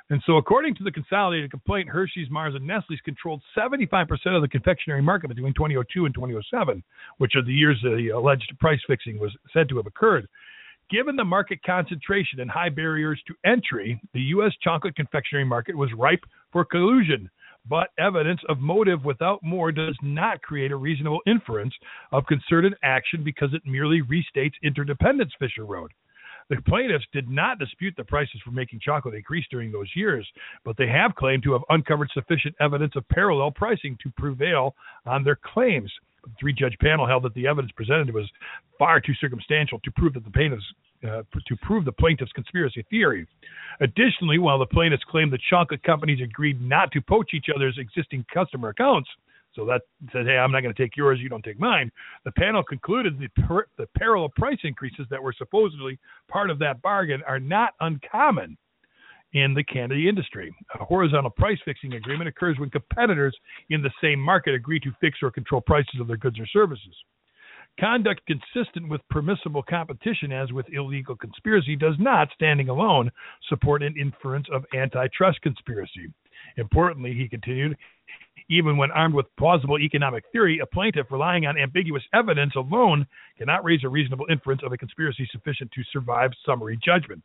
And 0.09 0.23
so, 0.25 0.37
according 0.37 0.77
to 0.77 0.85
the 0.85 0.93
consolidated 0.93 1.51
complaint, 1.51 1.89
Hershey's, 1.89 2.31
Mars, 2.31 2.55
and 2.55 2.65
Nestle's 2.65 3.01
controlled 3.05 3.43
75% 3.57 4.09
of 4.27 4.43
the 4.43 4.49
confectionery 4.49 5.03
market 5.03 5.29
between 5.29 5.53
2002 5.55 6.07
and 6.07 6.15
2007, 6.15 6.83
which 7.19 7.35
are 7.35 7.43
the 7.43 7.53
years 7.53 7.79
the 7.83 8.11
alleged 8.11 8.53
price 8.61 8.79
fixing 8.87 9.19
was 9.19 9.37
said 9.53 9.69
to 9.69 9.77
have 9.79 9.87
occurred. 9.87 10.29
Given 10.91 11.17
the 11.17 11.25
market 11.25 11.59
concentration 11.67 12.39
and 12.39 12.49
high 12.49 12.69
barriers 12.69 13.21
to 13.27 13.35
entry, 13.45 14.01
the 14.15 14.21
U.S. 14.21 14.53
chocolate 14.63 14.95
confectionery 14.95 15.45
market 15.45 15.77
was 15.77 15.91
ripe 15.93 16.23
for 16.53 16.65
collusion. 16.65 17.29
But 17.69 17.89
evidence 17.99 18.41
of 18.49 18.61
motive 18.61 19.05
without 19.05 19.43
more 19.43 19.73
does 19.73 19.97
not 20.01 20.41
create 20.43 20.71
a 20.71 20.77
reasonable 20.77 21.19
inference 21.27 21.75
of 22.13 22.27
concerted 22.27 22.75
action 22.85 23.25
because 23.25 23.53
it 23.53 23.63
merely 23.67 24.03
restates 24.03 24.55
interdependence, 24.63 25.33
Fisher 25.41 25.65
wrote. 25.65 25.91
The 26.49 26.57
plaintiffs 26.63 27.07
did 27.13 27.29
not 27.29 27.59
dispute 27.59 27.95
the 27.97 28.05
prices 28.05 28.41
for 28.45 28.53
making 28.53 28.81
chocolate 28.81 29.15
increased 29.15 29.51
during 29.51 29.73
those 29.73 29.91
years, 29.97 30.27
but 30.65 30.77
they 30.77 30.87
have 30.87 31.15
claimed 31.17 31.43
to 31.43 31.53
have 31.53 31.63
uncovered 31.71 32.11
sufficient 32.15 32.55
evidence 32.61 32.95
of 32.95 33.09
parallel 33.09 33.51
pricing 33.51 33.99
to 34.03 34.11
prevail 34.17 34.75
on 35.07 35.25
their 35.25 35.37
claims. 35.37 35.93
The 36.25 36.31
three 36.39 36.53
judge 36.53 36.77
panel 36.81 37.07
held 37.07 37.25
that 37.25 37.35
the 37.35 37.47
evidence 37.47 37.73
presented 37.73 38.13
was 38.15 38.31
far 38.79 39.01
too 39.01 39.15
circumstantial 39.21 39.81
to 39.81 39.91
prove 39.93 40.15
that 40.15 40.25
the 40.25 40.31
plaintiffs 40.31 40.65
uh, 41.05 41.23
to 41.47 41.57
prove 41.63 41.85
the 41.85 41.93
plaintiff's 41.93 42.33
conspiracy 42.33 42.85
theory. 42.91 43.27
Additionally, 43.81 44.39
while 44.39 44.59
the 44.59 44.67
plaintiffs 44.67 45.05
claimed 45.05 45.33
the 45.33 45.39
chocolate 45.51 45.83
companies 45.83 46.21
agreed 46.23 46.61
not 46.61 46.91
to 46.93 47.01
poach 47.01 47.35
each 47.35 47.47
other's 47.55 47.79
existing 47.79 48.25
customer 48.33 48.71
accounts, 48.71 49.09
so 49.57 49.65
that 49.65 49.81
said, 50.13 50.27
hey, 50.27 50.37
I'm 50.37 50.53
not 50.53 50.61
going 50.61 50.75
to 50.75 50.81
take 50.81 50.97
yours, 50.97 51.19
you 51.21 51.29
don't 51.29 51.43
take 51.43 51.59
mine. 51.59 51.91
The 52.25 52.33
panel 52.33 52.63
concluded 52.63 53.19
the, 53.19 53.29
per, 53.43 53.67
the 53.79 53.89
parallel 53.99 54.29
price 54.37 54.59
increases 54.63 55.07
that 55.11 55.23
were 55.23 55.35
supposedly 55.37 55.99
part 56.29 56.51
of 56.51 56.59
that 56.61 56.83
bargain 56.83 57.23
are 57.27 57.41
not 57.41 57.71
uncommon. 57.81 58.57
in 59.33 59.55
the 59.55 59.65
candy 59.65 60.09
industry. 60.09 60.55
A 60.81 60.85
horizontal 60.85 61.31
price 61.31 61.59
fixing 61.65 61.95
agreement 61.95 62.29
occurs 62.29 62.59
when 62.59 62.71
competitors 62.71 63.37
in 63.71 63.83
the 63.83 63.91
same 64.01 64.19
market 64.21 64.55
agree 64.55 64.81
to 64.81 64.93
fix 65.01 65.19
or 65.23 65.31
control 65.31 65.61
prices 65.61 66.01
of 66.01 66.07
their 66.07 66.17
goods 66.17 66.39
or 66.39 66.47
services. 66.47 66.95
Conduct 67.79 68.23
consistent 68.27 68.89
with 68.89 69.07
permissible 69.11 69.63
competition, 69.63 70.33
as 70.33 70.51
with 70.53 70.65
illegal 70.73 71.15
conspiracy, 71.15 71.77
does 71.77 71.97
not, 71.99 72.29
standing 72.35 72.71
alone, 72.71 73.11
support 73.51 73.83
an 73.83 73.95
inference 74.01 74.47
of 74.51 74.65
antitrust 74.75 75.43
conspiracy. 75.43 76.11
Importantly, 76.57 77.13
he 77.13 77.29
continued, 77.29 77.77
even 78.49 78.77
when 78.77 78.91
armed 78.91 79.15
with 79.15 79.27
plausible 79.37 79.79
economic 79.79 80.25
theory, 80.33 80.61
a 80.63 80.67
plaintiff 80.67 81.11
relying 81.11 81.47
on 81.47 81.59
ambiguous 81.59 82.03
evidence 82.15 82.55
alone 82.57 83.07
cannot 83.39 83.65
raise 83.65 83.83
a 83.85 83.89
reasonable 83.89 84.27
inference 84.31 84.63
of 84.65 84.73
a 84.73 84.77
conspiracy 84.79 85.29
sufficient 85.33 85.71
to 85.73 85.83
survive 85.93 86.31
summary 86.45 86.79
judgment. 86.85 87.23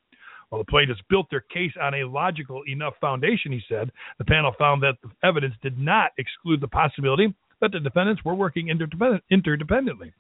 While 0.50 0.62
the 0.62 0.70
plaintiffs 0.70 1.02
built 1.10 1.28
their 1.30 1.42
case 1.42 1.72
on 1.82 1.94
a 1.94 2.04
logical 2.04 2.64
enough 2.68 2.94
foundation, 3.00 3.52
he 3.52 3.62
said, 3.70 3.92
the 4.18 4.26
panel 4.26 4.54
found 4.60 4.84
that 4.84 4.96
the 5.02 5.10
evidence 5.26 5.56
did 5.62 5.78
not 5.80 6.12
exclude 6.18 6.60
the 6.60 6.68
possibility 6.68 7.34
that 7.62 7.72
the 7.72 7.80
defendants 7.80 8.26
were 8.26 8.36
working 8.36 8.68
interdependently. 8.68 10.12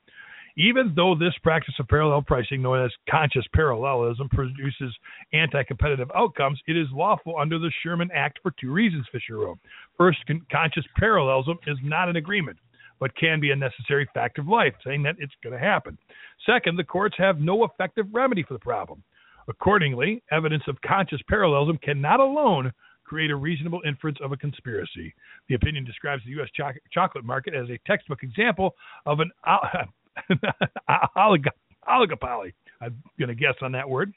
Even 0.57 0.93
though 0.95 1.15
this 1.15 1.33
practice 1.43 1.75
of 1.79 1.87
parallel 1.87 2.21
pricing, 2.21 2.61
known 2.61 2.83
as 2.83 2.91
conscious 3.09 3.45
parallelism, 3.53 4.29
produces 4.29 4.95
anti 5.33 5.63
competitive 5.63 6.11
outcomes, 6.15 6.59
it 6.67 6.75
is 6.75 6.87
lawful 6.91 7.35
under 7.39 7.57
the 7.57 7.71
Sherman 7.81 8.09
Act 8.13 8.39
for 8.43 8.53
two 8.59 8.71
reasons, 8.71 9.05
Fisher 9.11 9.37
wrote. 9.37 9.59
First, 9.97 10.19
con- 10.27 10.45
conscious 10.51 10.85
parallelism 10.97 11.57
is 11.67 11.77
not 11.83 12.09
an 12.09 12.17
agreement, 12.17 12.57
but 12.99 13.15
can 13.15 13.39
be 13.39 13.51
a 13.51 13.55
necessary 13.55 14.07
fact 14.13 14.39
of 14.39 14.47
life, 14.47 14.73
saying 14.85 15.03
that 15.03 15.15
it's 15.19 15.33
going 15.43 15.53
to 15.53 15.59
happen. 15.59 15.97
Second, 16.45 16.77
the 16.77 16.83
courts 16.83 17.15
have 17.17 17.39
no 17.39 17.63
effective 17.63 18.05
remedy 18.11 18.43
for 18.43 18.53
the 18.53 18.59
problem. 18.59 19.03
Accordingly, 19.47 20.21
evidence 20.31 20.63
of 20.67 20.81
conscious 20.81 21.21
parallelism 21.27 21.77
cannot 21.77 22.19
alone 22.19 22.71
create 23.03 23.31
a 23.31 23.35
reasonable 23.35 23.81
inference 23.85 24.17
of 24.23 24.31
a 24.31 24.37
conspiracy. 24.37 25.13
The 25.49 25.55
opinion 25.55 25.83
describes 25.83 26.23
the 26.23 26.31
U.S. 26.31 26.47
Cho- 26.55 26.71
chocolate 26.93 27.25
market 27.25 27.53
as 27.53 27.69
a 27.69 27.77
textbook 27.85 28.23
example 28.23 28.73
of 29.05 29.19
an 29.19 29.31
uh, 29.45 29.83
olig- 31.17 31.45
oligopoly. 31.87 32.53
I'm 32.81 33.01
going 33.19 33.29
to 33.29 33.35
guess 33.35 33.55
on 33.61 33.71
that 33.73 33.89
word. 33.89 34.13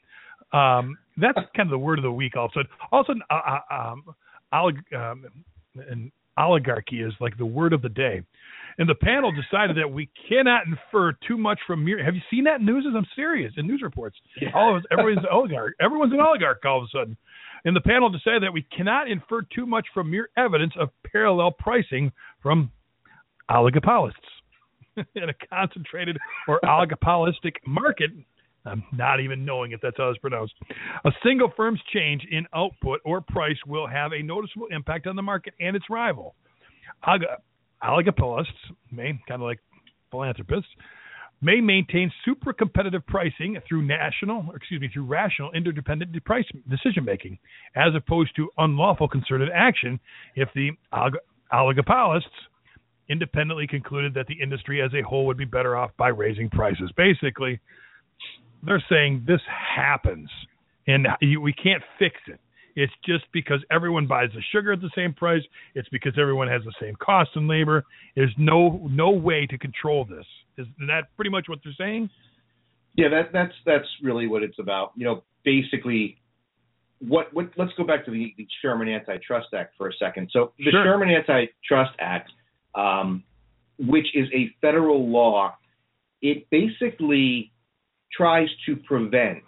Um, 0.53 0.97
that's 1.17 1.37
kind 1.55 1.67
of 1.67 1.71
the 1.71 1.77
word 1.77 1.99
of 1.99 2.03
the 2.03 2.11
week. 2.11 2.35
Also, 2.35 2.61
also, 2.91 3.13
uh, 3.29 3.33
uh, 3.33 3.73
um, 3.73 4.03
olig- 4.53 4.93
um, 4.95 5.25
an 5.75 6.11
oligarchy 6.37 7.01
is 7.01 7.13
like 7.19 7.37
the 7.37 7.45
word 7.45 7.73
of 7.73 7.81
the 7.81 7.89
day. 7.89 8.21
And 8.77 8.89
the 8.89 8.95
panel 8.95 9.31
decided 9.31 9.77
that 9.77 9.89
we 9.89 10.09
cannot 10.27 10.63
infer 10.67 11.13
too 11.25 11.37
much 11.37 11.59
from 11.65 11.85
mere. 11.85 12.03
Have 12.03 12.15
you 12.15 12.21
seen 12.29 12.43
that 12.43 12.59
in 12.59 12.65
news? 12.65 12.85
I'm 12.85 13.05
serious 13.15 13.53
in 13.55 13.67
news 13.67 13.81
reports. 13.81 14.17
Yeah. 14.41 14.49
All 14.53 14.75
of 14.75 14.81
us, 14.81 14.87
everyone's 14.91 15.19
an 15.19 15.31
oligarch. 15.31 15.75
Everyone's 15.79 16.11
an 16.11 16.19
oligarch 16.19 16.61
all 16.65 16.79
of 16.79 16.83
a 16.83 16.87
sudden. 16.97 17.17
And 17.63 17.75
the 17.75 17.81
panel 17.81 18.09
decided 18.09 18.43
that 18.43 18.51
we 18.53 18.63
cannot 18.75 19.09
infer 19.09 19.41
too 19.43 19.65
much 19.65 19.87
from 19.93 20.11
mere 20.11 20.29
evidence 20.37 20.73
of 20.77 20.89
parallel 21.09 21.51
pricing 21.51 22.11
from 22.43 22.69
oligopolists. 23.49 24.11
in 25.15 25.29
a 25.29 25.33
concentrated 25.49 26.17
or 26.47 26.59
oligopolistic 26.63 27.55
market, 27.65 28.11
I'm 28.65 28.83
not 28.91 29.19
even 29.19 29.45
knowing 29.45 29.71
if 29.71 29.81
that's 29.81 29.97
how 29.97 30.09
it's 30.09 30.19
pronounced. 30.19 30.53
A 31.05 31.11
single 31.23 31.51
firm's 31.55 31.79
change 31.93 32.25
in 32.29 32.45
output 32.53 32.99
or 33.05 33.21
price 33.21 33.57
will 33.67 33.87
have 33.87 34.11
a 34.11 34.21
noticeable 34.23 34.67
impact 34.71 35.07
on 35.07 35.15
the 35.15 35.21
market 35.21 35.53
and 35.59 35.75
its 35.75 35.85
rival. 35.89 36.35
Oligopolists 37.83 38.45
may, 38.91 39.19
kind 39.27 39.41
of 39.41 39.41
like 39.41 39.59
philanthropists, 40.09 40.69
may 41.41 41.61
maintain 41.61 42.11
super 42.23 42.53
competitive 42.53 43.05
pricing 43.05 43.57
through 43.67 43.83
national, 43.83 44.51
excuse 44.55 44.81
me, 44.81 44.89
through 44.91 45.05
rational 45.05 45.51
interdependent 45.51 46.23
price 46.23 46.45
decision 46.69 47.05
making, 47.05 47.37
as 47.75 47.93
opposed 47.95 48.35
to 48.35 48.49
unlawful 48.57 49.07
concerted 49.07 49.49
action 49.53 49.99
if 50.35 50.49
the 50.55 50.71
oligopolists 51.53 52.23
independently 53.09 53.67
concluded 53.67 54.13
that 54.15 54.27
the 54.27 54.41
industry 54.41 54.81
as 54.81 54.91
a 54.93 55.01
whole 55.01 55.25
would 55.25 55.37
be 55.37 55.45
better 55.45 55.75
off 55.75 55.91
by 55.97 56.09
raising 56.09 56.49
prices. 56.49 56.91
Basically, 56.97 57.59
they're 58.63 58.83
saying 58.89 59.23
this 59.27 59.41
happens 59.47 60.29
and 60.87 61.07
you, 61.21 61.41
we 61.41 61.53
can't 61.53 61.83
fix 61.99 62.15
it. 62.27 62.39
It's 62.75 62.93
just 63.05 63.23
because 63.31 63.63
everyone 63.71 64.05
buys 64.05 64.29
the 64.35 64.41
sugar 64.51 64.73
at 64.73 64.81
the 64.81 64.91
same 64.95 65.13
price. 65.13 65.41
It's 65.75 65.87
because 65.89 66.13
everyone 66.19 66.49
has 66.49 66.61
the 66.63 66.73
same 66.81 66.95
cost 66.95 67.29
and 67.35 67.47
labor. 67.47 67.85
There's 68.15 68.33
no 68.37 68.85
no 68.91 69.11
way 69.11 69.47
to 69.49 69.57
control 69.57 70.03
this. 70.03 70.25
Is 70.57 70.67
that 70.87 71.03
pretty 71.15 71.31
much 71.31 71.45
what 71.47 71.59
they're 71.63 71.73
saying? 71.77 72.09
Yeah, 72.95 73.07
that 73.09 73.31
that's 73.31 73.53
that's 73.65 73.87
really 74.03 74.27
what 74.27 74.43
it's 74.43 74.59
about. 74.59 74.91
You 74.97 75.05
know, 75.05 75.23
basically, 75.45 76.17
what 76.99 77.33
what 77.33 77.51
let's 77.55 77.71
go 77.77 77.85
back 77.85 78.03
to 78.05 78.11
the, 78.11 78.33
the 78.37 78.45
Sherman 78.61 78.89
Antitrust 78.89 79.53
Act 79.53 79.73
for 79.77 79.87
a 79.87 79.93
second. 79.93 80.29
So 80.33 80.51
the 80.57 80.71
sure. 80.71 80.83
Sherman 80.83 81.09
Antitrust 81.09 81.91
Act 81.99 82.29
um, 82.75 83.23
which 83.79 84.07
is 84.13 84.27
a 84.33 84.49
federal 84.61 85.09
law. 85.09 85.55
It 86.21 86.49
basically 86.49 87.51
tries 88.11 88.47
to 88.65 88.75
prevent. 88.75 89.43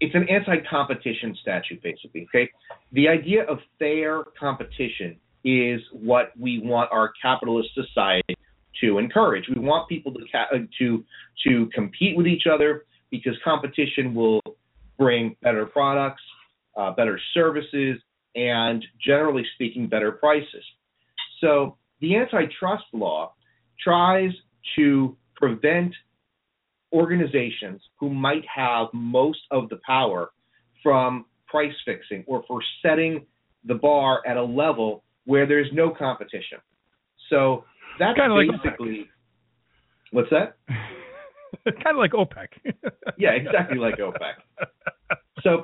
It's 0.00 0.14
an 0.14 0.28
anti-competition 0.28 1.36
statute, 1.40 1.82
basically. 1.82 2.26
Okay, 2.34 2.50
the 2.92 3.08
idea 3.08 3.44
of 3.44 3.58
fair 3.78 4.24
competition 4.38 5.18
is 5.44 5.80
what 5.92 6.32
we 6.38 6.60
want 6.60 6.90
our 6.92 7.12
capitalist 7.20 7.70
society 7.74 8.34
to 8.80 8.98
encourage. 8.98 9.44
We 9.54 9.60
want 9.60 9.88
people 9.88 10.12
to 10.12 10.20
uh, 10.38 10.58
to 10.78 11.04
to 11.46 11.66
compete 11.74 12.16
with 12.16 12.26
each 12.26 12.44
other 12.50 12.84
because 13.10 13.34
competition 13.44 14.14
will 14.14 14.40
bring 14.98 15.36
better 15.42 15.66
products, 15.66 16.22
uh, 16.76 16.92
better 16.92 17.20
services, 17.34 17.98
and 18.34 18.84
generally 19.04 19.44
speaking, 19.54 19.86
better 19.88 20.12
prices. 20.12 20.64
So 21.40 21.76
the 22.00 22.16
antitrust 22.16 22.84
law 22.92 23.34
tries 23.82 24.30
to 24.76 25.16
prevent 25.36 25.94
organizations 26.92 27.80
who 27.98 28.10
might 28.10 28.44
have 28.54 28.88
most 28.92 29.40
of 29.50 29.68
the 29.68 29.78
power 29.86 30.30
from 30.82 31.24
price 31.46 31.72
fixing 31.84 32.24
or 32.26 32.42
for 32.46 32.60
setting 32.82 33.26
the 33.64 33.74
bar 33.74 34.20
at 34.26 34.36
a 34.36 34.42
level 34.42 35.04
where 35.24 35.46
there's 35.46 35.68
no 35.72 35.90
competition. 35.90 36.58
So 37.28 37.64
that's 37.98 38.18
kind 38.18 38.32
of 38.32 38.62
basically 38.62 38.98
like 38.98 39.08
what's 40.10 40.30
that? 40.30 40.56
kind 41.84 41.96
of 41.96 41.96
like 41.96 42.12
OPEC. 42.12 42.48
yeah, 43.18 43.30
exactly 43.30 43.78
like 43.78 43.98
OPEC. 43.98 44.34
So 45.42 45.62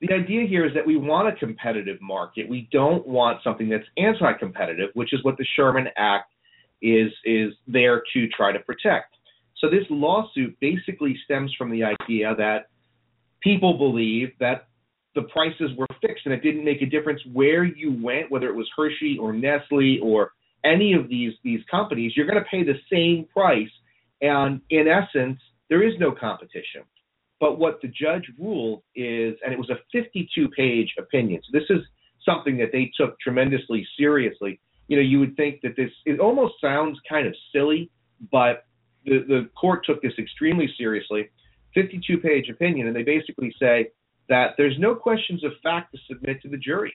the 0.00 0.14
idea 0.14 0.46
here 0.46 0.66
is 0.66 0.72
that 0.74 0.86
we 0.86 0.96
want 0.96 1.28
a 1.28 1.32
competitive 1.32 2.00
market. 2.00 2.48
We 2.48 2.68
don't 2.72 3.06
want 3.06 3.42
something 3.44 3.68
that's 3.68 3.84
anti-competitive, 3.98 4.90
which 4.94 5.12
is 5.12 5.22
what 5.22 5.36
the 5.36 5.46
Sherman 5.56 5.88
Act 5.96 6.32
is 6.80 7.12
is 7.24 7.52
there 7.66 8.02
to 8.14 8.28
try 8.28 8.52
to 8.52 8.60
protect. 8.60 9.14
So 9.58 9.68
this 9.68 9.84
lawsuit 9.90 10.56
basically 10.60 11.18
stems 11.24 11.54
from 11.58 11.70
the 11.70 11.84
idea 11.84 12.34
that 12.36 12.68
people 13.42 13.76
believe 13.76 14.30
that 14.40 14.68
the 15.14 15.22
prices 15.22 15.70
were 15.76 15.86
fixed 16.00 16.24
and 16.24 16.32
it 16.32 16.42
didn't 16.42 16.64
make 16.64 16.80
a 16.80 16.86
difference 16.86 17.20
where 17.32 17.64
you 17.64 17.92
went, 18.02 18.30
whether 18.30 18.48
it 18.48 18.54
was 18.54 18.68
Hershey 18.74 19.18
or 19.20 19.32
Nestle 19.34 19.98
or 20.02 20.32
any 20.64 20.94
of 20.94 21.08
these 21.08 21.32
these 21.42 21.60
companies, 21.70 22.12
you're 22.16 22.26
going 22.26 22.42
to 22.42 22.48
pay 22.50 22.62
the 22.62 22.78
same 22.90 23.26
price. 23.32 23.70
And 24.22 24.60
in 24.70 24.86
essence, 24.88 25.38
there 25.68 25.86
is 25.86 25.94
no 25.98 26.12
competition. 26.12 26.82
But 27.40 27.58
what 27.58 27.80
the 27.80 27.88
judge 27.88 28.30
ruled 28.38 28.82
is, 28.94 29.34
and 29.42 29.52
it 29.52 29.58
was 29.58 29.70
a 29.70 29.78
52 29.92 30.48
page 30.50 30.94
opinion. 30.98 31.40
So 31.50 31.58
this 31.58 31.68
is 31.70 31.84
something 32.24 32.58
that 32.58 32.68
they 32.70 32.92
took 32.96 33.18
tremendously 33.18 33.86
seriously. 33.98 34.60
You 34.88 34.96
know, 34.96 35.02
you 35.02 35.18
would 35.20 35.36
think 35.36 35.62
that 35.62 35.74
this, 35.76 35.90
it 36.04 36.20
almost 36.20 36.54
sounds 36.60 36.98
kind 37.08 37.26
of 37.26 37.34
silly, 37.52 37.90
but 38.30 38.66
the, 39.06 39.24
the 39.26 39.50
court 39.58 39.86
took 39.86 40.02
this 40.02 40.12
extremely 40.18 40.68
seriously. 40.76 41.30
52 41.74 42.18
page 42.18 42.48
opinion, 42.50 42.88
and 42.88 42.96
they 42.96 43.04
basically 43.04 43.54
say 43.58 43.90
that 44.28 44.54
there's 44.58 44.76
no 44.78 44.94
questions 44.94 45.42
of 45.44 45.52
fact 45.62 45.94
to 45.94 45.98
submit 46.08 46.42
to 46.42 46.48
the 46.48 46.56
jury. 46.56 46.92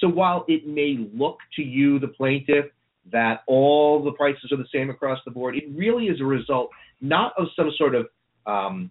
So 0.00 0.08
while 0.08 0.44
it 0.48 0.66
may 0.66 0.98
look 1.14 1.38
to 1.56 1.62
you, 1.62 1.98
the 1.98 2.08
plaintiff, 2.08 2.66
that 3.12 3.42
all 3.46 4.02
the 4.02 4.12
prices 4.12 4.50
are 4.50 4.56
the 4.56 4.66
same 4.74 4.90
across 4.90 5.20
the 5.24 5.30
board, 5.30 5.56
it 5.56 5.64
really 5.74 6.06
is 6.06 6.20
a 6.20 6.24
result 6.24 6.70
not 7.00 7.32
of 7.38 7.46
some 7.54 7.70
sort 7.76 7.94
of 7.94 8.08
um, 8.46 8.90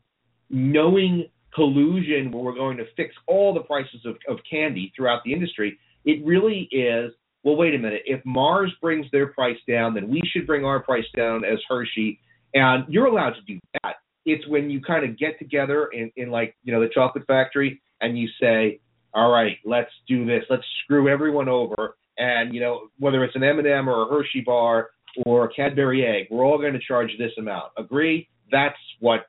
knowing 0.49 1.27
collusion 1.53 2.31
where 2.31 2.43
we're 2.43 2.53
going 2.53 2.77
to 2.77 2.85
fix 2.97 3.15
all 3.27 3.53
the 3.53 3.61
prices 3.61 4.01
of, 4.05 4.17
of 4.27 4.37
candy 4.49 4.91
throughout 4.95 5.21
the 5.23 5.33
industry. 5.33 5.79
It 6.03 6.23
really 6.25 6.67
is, 6.71 7.11
well, 7.43 7.55
wait 7.55 7.73
a 7.73 7.79
minute. 7.79 8.01
If 8.05 8.21
Mars 8.25 8.71
brings 8.81 9.05
their 9.11 9.27
price 9.27 9.57
down, 9.67 9.93
then 9.93 10.09
we 10.09 10.21
should 10.31 10.45
bring 10.45 10.65
our 10.65 10.81
price 10.81 11.05
down 11.15 11.45
as 11.45 11.59
Hershey. 11.67 12.19
And 12.53 12.85
you're 12.87 13.07
allowed 13.07 13.33
to 13.33 13.41
do 13.47 13.59
that. 13.81 13.95
It's 14.25 14.47
when 14.47 14.69
you 14.69 14.81
kind 14.81 15.07
of 15.07 15.17
get 15.17 15.39
together 15.39 15.89
in, 15.93 16.11
in 16.15 16.29
like, 16.29 16.55
you 16.63 16.73
know, 16.73 16.81
the 16.81 16.89
chocolate 16.93 17.25
factory 17.27 17.81
and 18.01 18.17
you 18.17 18.27
say, 18.39 18.79
all 19.13 19.31
right, 19.31 19.57
let's 19.63 19.91
do 20.07 20.25
this. 20.25 20.43
Let's 20.49 20.63
screw 20.83 21.07
everyone 21.07 21.47
over. 21.47 21.95
And, 22.17 22.53
you 22.53 22.59
know, 22.59 22.87
whether 22.99 23.23
it's 23.23 23.35
an 23.35 23.43
M&M 23.43 23.89
or 23.89 24.03
a 24.03 24.09
Hershey 24.09 24.41
bar 24.45 24.89
or 25.25 25.45
a 25.45 25.53
Cadbury 25.53 26.05
egg, 26.05 26.27
we're 26.29 26.45
all 26.45 26.57
going 26.57 26.73
to 26.73 26.79
charge 26.79 27.11
this 27.17 27.31
amount. 27.37 27.71
Agree? 27.77 28.27
That's 28.51 28.75
what 28.99 29.27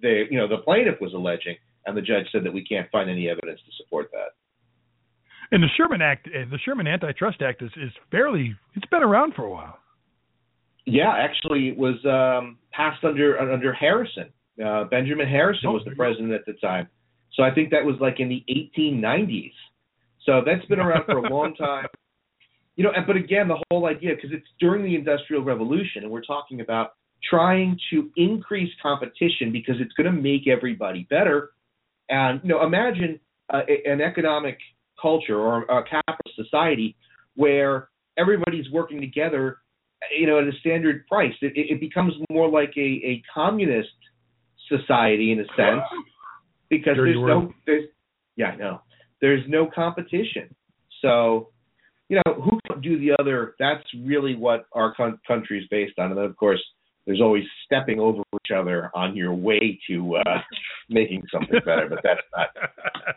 the 0.00 0.24
you 0.30 0.38
know 0.38 0.48
the 0.48 0.58
plaintiff 0.58 1.00
was 1.00 1.12
alleging, 1.14 1.56
and 1.86 1.96
the 1.96 2.02
judge 2.02 2.26
said 2.32 2.44
that 2.44 2.52
we 2.52 2.64
can't 2.64 2.90
find 2.90 3.08
any 3.10 3.28
evidence 3.28 3.60
to 3.66 3.72
support 3.82 4.10
that. 4.12 4.30
And 5.52 5.62
the 5.62 5.68
Sherman 5.76 6.02
Act, 6.02 6.26
the 6.26 6.58
Sherman 6.64 6.86
Antitrust 6.86 7.40
Act, 7.42 7.62
is 7.62 7.70
is 7.76 7.92
fairly. 8.10 8.54
It's 8.74 8.86
been 8.86 9.02
around 9.02 9.34
for 9.34 9.44
a 9.44 9.50
while. 9.50 9.78
Yeah, 10.86 11.12
actually, 11.16 11.68
it 11.68 11.76
was 11.76 11.96
um, 12.04 12.58
passed 12.72 13.04
under 13.04 13.38
under 13.38 13.72
Harrison. 13.72 14.30
Uh, 14.64 14.84
Benjamin 14.84 15.28
Harrison 15.28 15.68
Oh, 15.68 15.72
was 15.72 15.82
the 15.84 15.94
president 15.94 16.32
at 16.32 16.46
the 16.46 16.54
time. 16.54 16.88
So 17.34 17.42
I 17.42 17.50
think 17.54 17.70
that 17.70 17.84
was 17.84 17.96
like 18.00 18.20
in 18.20 18.28
the 18.30 18.42
1890s. 18.78 19.52
So 20.24 20.40
that's 20.46 20.64
been 20.66 20.80
around 20.80 21.04
for 21.04 21.18
a 21.18 21.28
long 21.30 21.54
time. 21.58 21.86
You 22.76 22.84
know, 22.84 22.92
and- 22.96 23.06
but 23.06 23.16
again, 23.16 23.48
the 23.48 23.62
whole 23.70 23.86
idea 23.86 24.14
because 24.14 24.30
it's 24.32 24.46
during 24.58 24.82
the 24.82 24.94
Industrial 24.94 25.42
Revolution, 25.44 26.02
and 26.04 26.10
we're 26.10 26.22
talking 26.22 26.60
about 26.62 26.92
trying 27.28 27.78
to 27.90 28.10
increase 28.16 28.70
competition 28.82 29.52
because 29.52 29.76
it's 29.80 29.92
going 29.94 30.06
to 30.06 30.22
make 30.22 30.46
everybody 30.46 31.06
better. 31.10 31.50
And 32.08 32.40
you 32.42 32.50
know, 32.50 32.64
imagine 32.64 33.20
uh, 33.52 33.62
an 33.84 34.00
economic 34.00 34.58
culture 35.00 35.38
or 35.38 35.62
a 35.62 35.82
capitalist 35.82 36.36
society 36.36 36.96
where 37.34 37.88
everybody's 38.16 38.70
working 38.70 39.00
together, 39.00 39.58
you 40.16 40.26
know, 40.26 40.38
at 40.38 40.44
a 40.44 40.52
standard 40.60 41.06
price. 41.06 41.34
It, 41.42 41.52
it 41.54 41.80
becomes 41.80 42.14
more 42.30 42.48
like 42.48 42.72
a, 42.76 42.80
a 42.80 43.22
communist 43.32 43.88
society 44.68 45.32
in 45.32 45.40
a 45.40 45.46
sense 45.56 45.82
because 46.68 46.96
Dirty 46.96 47.12
there's 47.12 47.22
word. 47.22 47.28
no 47.28 47.54
there's 47.66 47.84
yeah 48.36 48.46
I 48.46 48.56
know 48.56 48.80
there's 49.20 49.44
no 49.48 49.68
competition. 49.72 50.54
So 51.02 51.50
you 52.08 52.16
know 52.16 52.34
who 52.34 52.58
can 52.66 52.80
do 52.80 52.98
the 52.98 53.14
other. 53.20 53.54
That's 53.58 53.84
really 54.04 54.34
what 54.34 54.66
our 54.72 54.94
con- 54.94 55.18
country 55.26 55.60
is 55.60 55.66
based 55.70 55.98
on. 55.98 56.10
And 56.10 56.18
then 56.18 56.24
of 56.24 56.36
course 56.36 56.62
there's 57.06 57.20
always 57.20 57.44
stepping 57.64 58.00
over 58.00 58.22
each 58.34 58.50
other 58.54 58.90
on 58.94 59.16
your 59.16 59.32
way 59.34 59.78
to 59.88 60.16
uh, 60.16 60.40
making 60.88 61.22
something 61.32 61.60
better. 61.64 61.86
But 61.88 62.00
that's 62.02 62.20
not 62.36 62.48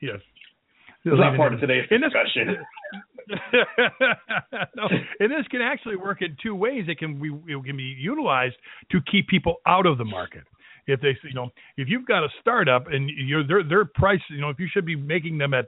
yes. 0.00 0.18
that's 1.04 1.16
not 1.18 1.36
part 1.36 1.54
of 1.54 1.60
today's 1.60 1.86
In 1.90 2.00
this- 2.00 2.12
discussion. 2.12 2.56
no, 4.76 4.88
and 5.20 5.30
this 5.30 5.46
can 5.50 5.60
actually 5.60 5.96
work 5.96 6.22
in 6.22 6.36
two 6.42 6.54
ways. 6.54 6.84
It 6.88 6.98
can 6.98 7.20
be 7.20 7.28
it 7.52 7.64
can 7.64 7.76
be 7.76 7.94
utilized 7.98 8.56
to 8.90 9.00
keep 9.10 9.28
people 9.28 9.56
out 9.66 9.86
of 9.86 9.98
the 9.98 10.04
market. 10.04 10.44
If 10.86 11.02
they, 11.02 11.14
you 11.24 11.34
know, 11.34 11.50
if 11.76 11.88
you've 11.88 12.06
got 12.06 12.24
a 12.24 12.28
startup 12.40 12.86
and 12.90 13.10
you're 13.10 13.46
their 13.46 13.62
their 13.62 13.84
price, 13.84 14.20
you 14.30 14.40
know, 14.40 14.48
if 14.48 14.58
you 14.58 14.66
should 14.72 14.86
be 14.86 14.96
making 14.96 15.36
them 15.36 15.52
at 15.52 15.66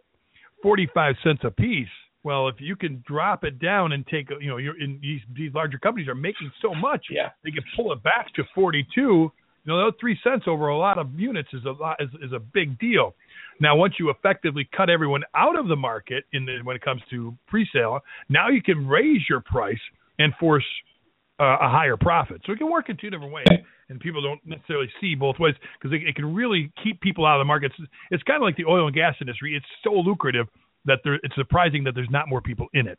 forty 0.62 0.88
five 0.94 1.16
cents 1.22 1.42
a 1.44 1.50
piece, 1.50 1.88
well, 2.22 2.48
if 2.48 2.56
you 2.58 2.76
can 2.76 3.02
drop 3.06 3.44
it 3.44 3.58
down 3.58 3.92
and 3.92 4.06
take, 4.06 4.28
you 4.40 4.48
know, 4.48 4.58
you're 4.58 4.80
in 4.80 4.98
these 5.00 5.20
these 5.34 5.52
larger 5.54 5.78
companies 5.78 6.08
are 6.08 6.14
making 6.14 6.50
so 6.60 6.74
much, 6.74 7.06
Yeah. 7.10 7.30
they 7.44 7.50
can 7.50 7.64
pull 7.76 7.92
it 7.92 8.02
back 8.02 8.32
to 8.34 8.44
forty 8.54 8.86
two. 8.94 9.32
You 9.64 9.72
know, 9.72 9.78
those 9.78 9.92
three 10.00 10.18
cents 10.24 10.44
over 10.46 10.68
a 10.68 10.76
lot 10.78 10.96
of 10.96 11.08
units 11.18 11.50
is 11.52 11.64
a 11.66 11.72
lot 11.72 11.96
is, 12.00 12.08
is 12.22 12.32
a 12.32 12.38
big 12.38 12.78
deal. 12.78 13.14
Now, 13.60 13.76
once 13.76 13.94
you 13.98 14.08
effectively 14.08 14.66
cut 14.74 14.88
everyone 14.88 15.22
out 15.34 15.58
of 15.58 15.68
the 15.68 15.76
market 15.76 16.24
in 16.32 16.46
the, 16.46 16.60
when 16.64 16.76
it 16.76 16.82
comes 16.82 17.02
to 17.10 17.36
pre-sale, 17.46 18.00
now 18.30 18.48
you 18.48 18.62
can 18.62 18.86
raise 18.86 19.20
your 19.28 19.40
price 19.40 19.78
and 20.18 20.32
force 20.40 20.64
uh, 21.38 21.58
a 21.60 21.68
higher 21.68 21.98
profit. 21.98 22.40
So 22.46 22.52
it 22.52 22.58
can 22.58 22.70
work 22.70 22.88
in 22.88 22.96
two 22.96 23.10
different 23.10 23.34
ways, 23.34 23.46
and 23.90 24.00
people 24.00 24.22
don't 24.22 24.40
necessarily 24.46 24.88
see 24.98 25.14
both 25.14 25.38
ways 25.38 25.54
because 25.78 25.94
it, 25.94 26.08
it 26.08 26.14
can 26.14 26.34
really 26.34 26.72
keep 26.82 27.00
people 27.02 27.26
out 27.26 27.36
of 27.36 27.40
the 27.40 27.44
market. 27.46 27.70
It's, 27.78 27.90
it's 28.10 28.22
kind 28.22 28.36
of 28.36 28.42
like 28.42 28.56
the 28.56 28.64
oil 28.64 28.86
and 28.86 28.94
gas 28.94 29.14
industry. 29.20 29.54
It's 29.54 29.66
so 29.84 29.92
lucrative 29.92 30.46
that 30.86 31.00
there, 31.04 31.14
it's 31.22 31.34
surprising 31.34 31.84
that 31.84 31.94
there's 31.94 32.10
not 32.10 32.28
more 32.28 32.40
people 32.40 32.66
in 32.72 32.86
it. 32.86 32.98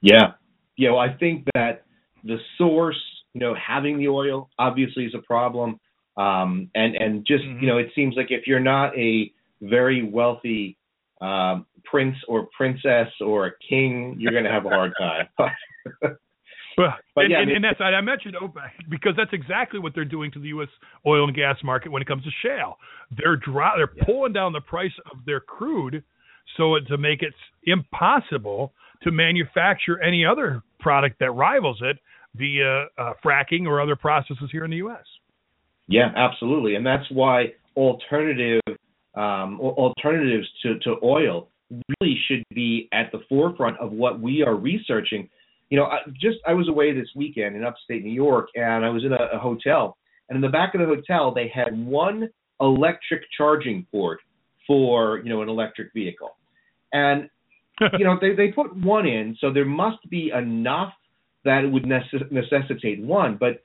Yeah. 0.00 0.32
Yeah, 0.76 0.90
well, 0.90 1.00
I 1.00 1.12
think 1.14 1.46
that 1.54 1.84
the 2.24 2.36
source, 2.56 3.00
you 3.34 3.40
know, 3.40 3.54
having 3.54 3.98
the 3.98 4.08
oil 4.08 4.48
obviously 4.58 5.04
is 5.04 5.14
a 5.14 5.22
problem. 5.22 5.78
Um, 6.16 6.70
and, 6.74 6.96
and 6.96 7.26
just, 7.26 7.44
Mhm. 7.44 7.60
you 7.62 7.66
know, 7.68 7.78
it 7.78 7.90
seems 7.94 8.14
like 8.16 8.30
if 8.30 8.46
you're 8.46 8.60
not 8.60 8.96
a 8.98 9.32
very 9.62 10.02
wealthy 10.02 10.76
um, 11.20 11.66
prince 11.84 12.16
or 12.28 12.48
princess 12.56 13.08
or 13.20 13.46
a 13.46 13.50
king, 13.68 14.16
you're 14.18 14.32
going 14.32 14.44
to 14.44 14.50
have 14.50 14.64
a 14.66 14.70
hard 14.70 14.92
time. 14.98 15.28
Well, 16.78 16.94
But 17.14 17.22
and, 17.24 17.30
yeah, 17.32 17.36
I 17.38 17.40
and, 17.40 17.48
mean- 17.48 17.56
and 17.56 17.64
that's 17.64 17.80
I 17.80 18.00
mentioned 18.00 18.36
OPEC 18.40 18.88
because 18.88 19.12
that's 19.16 19.32
exactly 19.34 19.78
what 19.80 19.92
they're 19.94 20.04
doing 20.04 20.30
to 20.32 20.38
the 20.38 20.48
U.S. 20.48 20.68
oil 21.04 21.24
and 21.26 21.36
gas 21.36 21.56
market 21.62 21.90
when 21.92 22.00
it 22.00 22.08
comes 22.08 22.22
to 22.24 22.30
shale. 22.42 22.78
They're 23.18 23.36
dro- 23.36 23.72
they're 23.76 23.90
Yeah. 23.96 24.04
pulling 24.04 24.32
down 24.32 24.52
the 24.52 24.60
price 24.62 24.92
of 25.12 25.18
their 25.26 25.40
crude 25.40 26.02
so 26.56 26.76
to 26.88 26.98
make 26.98 27.22
it 27.22 27.34
impossible 27.64 28.72
to 29.02 29.10
manufacture 29.10 30.00
any 30.00 30.24
other 30.24 30.62
product 30.78 31.18
that 31.20 31.30
rivals 31.32 31.78
it 31.82 31.98
via 32.36 32.86
uh, 32.98 33.12
fracking 33.24 33.66
or 33.66 33.80
other 33.80 33.96
processes 33.96 34.48
here 34.52 34.64
in 34.64 34.70
the 34.70 34.78
U.S. 34.78 35.04
Yeah, 35.88 36.12
absolutely, 36.16 36.76
and 36.76 36.86
that's 36.86 37.10
why 37.10 37.52
alternative 37.76 38.60
um, 39.14 39.58
alternatives 39.60 40.46
to, 40.62 40.78
to 40.80 40.96
oil 41.02 41.48
really 42.00 42.16
should 42.28 42.44
be 42.54 42.88
at 42.92 43.10
the 43.12 43.20
forefront 43.28 43.78
of 43.78 43.92
what 43.92 44.20
we 44.20 44.42
are 44.42 44.54
researching. 44.54 45.28
You 45.68 45.78
know, 45.78 45.84
I, 45.84 45.98
just 46.20 46.38
I 46.46 46.52
was 46.52 46.68
away 46.68 46.92
this 46.92 47.08
weekend 47.16 47.56
in 47.56 47.64
upstate 47.64 48.04
New 48.04 48.12
York, 48.12 48.48
and 48.54 48.84
I 48.84 48.90
was 48.90 49.04
in 49.04 49.12
a, 49.12 49.36
a 49.36 49.38
hotel, 49.38 49.96
and 50.28 50.36
in 50.36 50.42
the 50.42 50.48
back 50.48 50.74
of 50.74 50.80
the 50.80 50.86
hotel 50.86 51.32
they 51.34 51.50
had 51.52 51.76
one 51.86 52.28
electric 52.60 53.22
charging 53.36 53.86
port 53.90 54.20
for 54.66 55.18
you 55.18 55.28
know 55.28 55.42
an 55.42 55.48
electric 55.48 55.92
vehicle, 55.92 56.36
and 56.92 57.28
you 57.98 58.04
know 58.04 58.18
they 58.20 58.34
they 58.34 58.48
put 58.48 58.74
one 58.76 59.06
in, 59.06 59.36
so 59.40 59.52
there 59.52 59.64
must 59.64 60.08
be 60.10 60.30
enough 60.36 60.92
that 61.44 61.64
it 61.64 61.68
would 61.72 61.84
necess- 61.84 62.30
necessitate 62.30 63.00
one, 63.00 63.36
but 63.38 63.62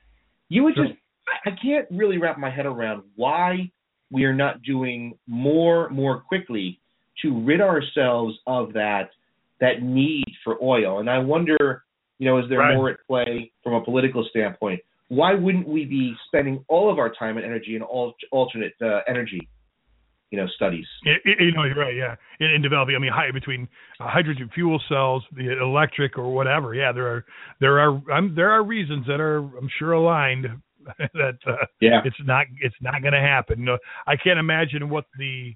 you 0.50 0.64
would 0.64 0.76
Sure. 0.76 0.86
just 0.88 0.98
I, 1.46 1.52
can't 1.62 1.88
really 1.92 2.18
wrap 2.18 2.38
my 2.38 2.50
head 2.50 2.66
around 2.66 3.04
why 3.16 3.72
we 4.12 4.24
are 4.26 4.34
not 4.34 4.62
doing 4.62 5.18
more 5.28 5.90
more 5.90 6.20
quickly 6.22 6.80
to 7.22 7.44
rid 7.44 7.62
ourselves 7.62 8.36
of 8.48 8.74
that 8.74 9.10
that 9.60 9.82
need 9.82 10.26
for 10.44 10.62
oil. 10.62 11.00
And 11.00 11.10
I 11.10 11.18
wonder, 11.18 11.84
you 12.20 12.26
know, 12.28 12.38
is 12.40 12.46
there 12.50 12.60
Right. 12.60 12.76
more 12.76 12.90
at 12.90 12.98
play 13.08 13.52
from 13.64 13.74
a 13.74 13.82
political 13.84 14.26
standpoint? 14.30 14.82
Why 15.08 15.34
wouldn't 15.34 15.68
we 15.68 15.86
be 15.86 16.14
spending 16.28 16.64
all 16.68 16.92
of 16.92 17.00
our 17.00 17.10
time 17.10 17.38
and 17.38 17.46
energy 17.46 17.76
in 17.76 17.82
al- 17.82 18.16
alternate 18.32 18.74
uh, 18.82 19.00
energy, 19.08 19.48
you 20.32 20.38
know, 20.40 20.48
studies? 20.56 20.86
It, 21.04 21.22
it- 21.26 21.40
you 21.44 21.52
know, 21.54 21.64
you're 21.64 21.76
right. 21.76 21.96
Yeah, 21.96 22.16
in, 22.40 22.48
in 22.56 22.62
developing, 22.62 22.96
I 22.96 23.00
mean, 23.00 23.12
high, 23.14 23.32
between 23.32 23.68
uh, 24.00 24.08
hydrogen 24.08 24.50
fuel 24.54 24.82
cells, 24.90 25.24
the 25.36 25.60
electric 25.62 26.18
or 26.18 26.34
whatever. 26.34 26.74
Yeah, 26.76 26.92
there 26.92 27.08
are 27.08 27.26
there 27.60 27.80
are 27.80 28.12
um, 28.12 28.34
there 28.36 28.50
are 28.52 28.64
reasons 28.64 29.06
that 29.08 29.20
are 29.20 29.38
I'm 29.38 29.70
sure 29.80 29.94
aligned 29.94 30.48
that 31.14 31.38
uh, 31.48 31.66
Yeah. 31.82 32.02
it's 32.06 32.16
not 32.26 32.46
it's 32.62 32.76
not 32.82 33.02
going 33.02 33.14
to 33.14 33.20
happen. 33.20 33.68
I 34.08 34.16
can't 34.16 34.40
imagine 34.40 34.90
what 34.90 35.06
the 35.18 35.56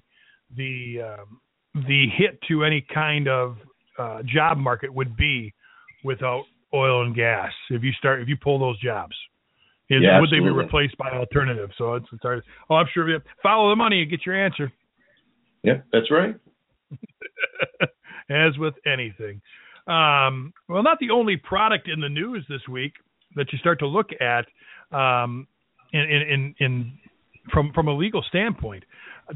the 0.56 1.00
um, 1.20 1.40
the 1.86 2.06
hit 2.16 2.40
to 2.48 2.64
any 2.64 2.84
kind 2.92 3.28
of 3.28 3.56
uh, 3.98 4.22
job 4.24 4.58
market 4.58 4.92
would 4.92 5.16
be 5.16 5.52
without 6.04 6.44
oil 6.74 7.04
and 7.04 7.14
gas. 7.14 7.52
If 7.70 7.82
you 7.82 7.92
start 7.92 8.22
if 8.22 8.28
you 8.28 8.36
pull 8.36 8.58
those 8.58 8.78
jobs. 8.80 9.14
Is, 9.90 10.02
Yeah, 10.02 10.20
would 10.20 10.30
they 10.30 10.38
be 10.38 10.50
replaced 10.50 10.96
by 10.96 11.10
alternatives? 11.10 11.72
So 11.76 11.94
it's, 11.94 12.06
it's 12.12 12.22
hard. 12.22 12.42
Oh, 12.70 12.76
I'm 12.76 12.86
sure. 12.94 13.08
Follow 13.42 13.70
the 13.70 13.76
money 13.76 14.02
and 14.02 14.10
get 14.10 14.24
your 14.24 14.42
answer. 14.42 14.72
Yeah, 15.62 15.78
that's 15.92 16.10
right. 16.10 16.36
as 18.30 18.56
with 18.58 18.74
anything. 18.86 19.40
Um, 19.86 20.52
well, 20.68 20.82
not 20.82 20.98
the 21.00 21.10
only 21.10 21.36
product 21.36 21.88
in 21.88 22.00
the 22.00 22.08
news 22.08 22.44
this 22.48 22.60
week 22.68 22.92
that 23.34 23.52
you 23.52 23.58
start 23.58 23.78
to 23.80 23.86
look 23.86 24.10
at 24.20 24.46
um, 24.96 25.46
in, 25.92 26.00
in, 26.00 26.54
in, 26.60 26.92
from 27.52 27.72
from 27.74 27.88
a 27.88 27.94
legal 27.94 28.22
standpoint. 28.28 28.84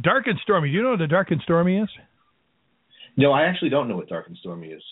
Dark 0.03 0.27
and 0.27 0.39
stormy. 0.43 0.69
Do 0.69 0.75
you 0.75 0.83
know 0.83 0.91
what 0.91 1.01
a 1.01 1.09
dark 1.09 1.31
and 1.31 1.41
stormy 1.43 1.79
is? 1.79 1.89
No, 3.17 3.33
I 3.33 3.45
actually 3.45 3.71
don't 3.71 3.89
know 3.89 3.97
what 3.97 4.09
dark 4.09 4.27
and 4.29 4.37
stormy 4.37 4.69
is. 4.69 4.83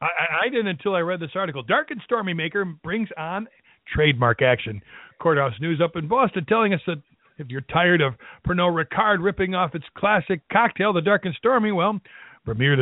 I- 0.00 0.44
I 0.44 0.48
didn't 0.48 0.68
until 0.68 0.94
I 0.94 1.00
read 1.00 1.20
this 1.20 1.30
article. 1.34 1.62
Dark 1.62 1.90
and 1.90 2.00
Stormy 2.04 2.32
Maker 2.32 2.64
brings 2.64 3.08
on 3.16 3.48
trademark 3.92 4.42
action. 4.42 4.80
Courthouse 5.20 5.54
News 5.60 5.80
up 5.82 5.96
in 5.96 6.08
Boston 6.08 6.44
telling 6.46 6.74
us 6.74 6.80
that 6.86 7.02
if 7.38 7.48
you're 7.48 7.60
tired 7.62 8.00
of 8.00 8.14
Pernod 8.46 8.84
Ricard 8.84 9.22
ripping 9.22 9.54
off 9.54 9.74
its 9.74 9.84
classic 9.96 10.40
cocktail, 10.52 10.92
the 10.92 11.00
Dark 11.00 11.24
and 11.24 11.34
Stormy, 11.36 11.72
well, 11.72 12.00
Premier 12.44 12.76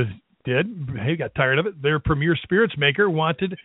did. 0.44 0.88
He 1.06 1.16
got 1.16 1.34
tired 1.34 1.58
of 1.58 1.66
it. 1.66 1.82
Their 1.82 1.98
premier 1.98 2.36
spirits 2.42 2.74
maker 2.78 3.10
wanted 3.10 3.56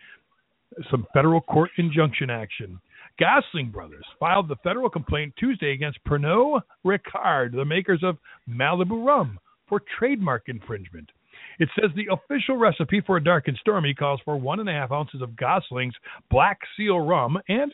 some 0.90 1.06
federal 1.14 1.40
court 1.40 1.70
injunction 1.78 2.28
action. 2.28 2.80
Gosling 3.18 3.70
Brothers 3.70 4.04
filed 4.18 4.48
the 4.48 4.56
federal 4.64 4.90
complaint 4.90 5.34
Tuesday 5.38 5.72
against 5.72 6.02
Pernod 6.06 6.62
Ricard, 6.84 7.52
the 7.52 7.64
makers 7.64 8.00
of 8.02 8.16
Malibu 8.48 9.04
rum, 9.06 9.38
for 9.68 9.80
trademark 9.98 10.48
infringement. 10.48 11.10
It 11.58 11.68
says 11.78 11.90
the 11.94 12.08
official 12.10 12.56
recipe 12.56 13.00
for 13.00 13.16
a 13.16 13.24
dark 13.24 13.48
and 13.48 13.56
stormy 13.58 13.94
calls 13.94 14.20
for 14.24 14.36
one 14.36 14.60
and 14.60 14.68
a 14.68 14.72
half 14.72 14.92
ounces 14.92 15.22
of 15.22 15.36
Gosling's 15.36 15.94
Black 16.30 16.58
Seal 16.76 17.00
rum 17.00 17.38
and 17.48 17.72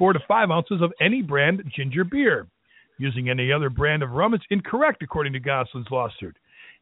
four 0.00 0.14
to 0.14 0.20
five 0.26 0.50
ounces 0.50 0.80
of 0.80 0.94
any 0.98 1.20
brand 1.20 1.62
ginger 1.76 2.04
beer. 2.04 2.46
Using 2.98 3.28
any 3.28 3.52
other 3.52 3.68
brand 3.68 4.02
of 4.02 4.12
rum 4.12 4.32
is 4.32 4.40
incorrect, 4.48 5.02
according 5.02 5.34
to 5.34 5.40
Gosling's 5.40 5.90
lawsuit. 5.90 6.36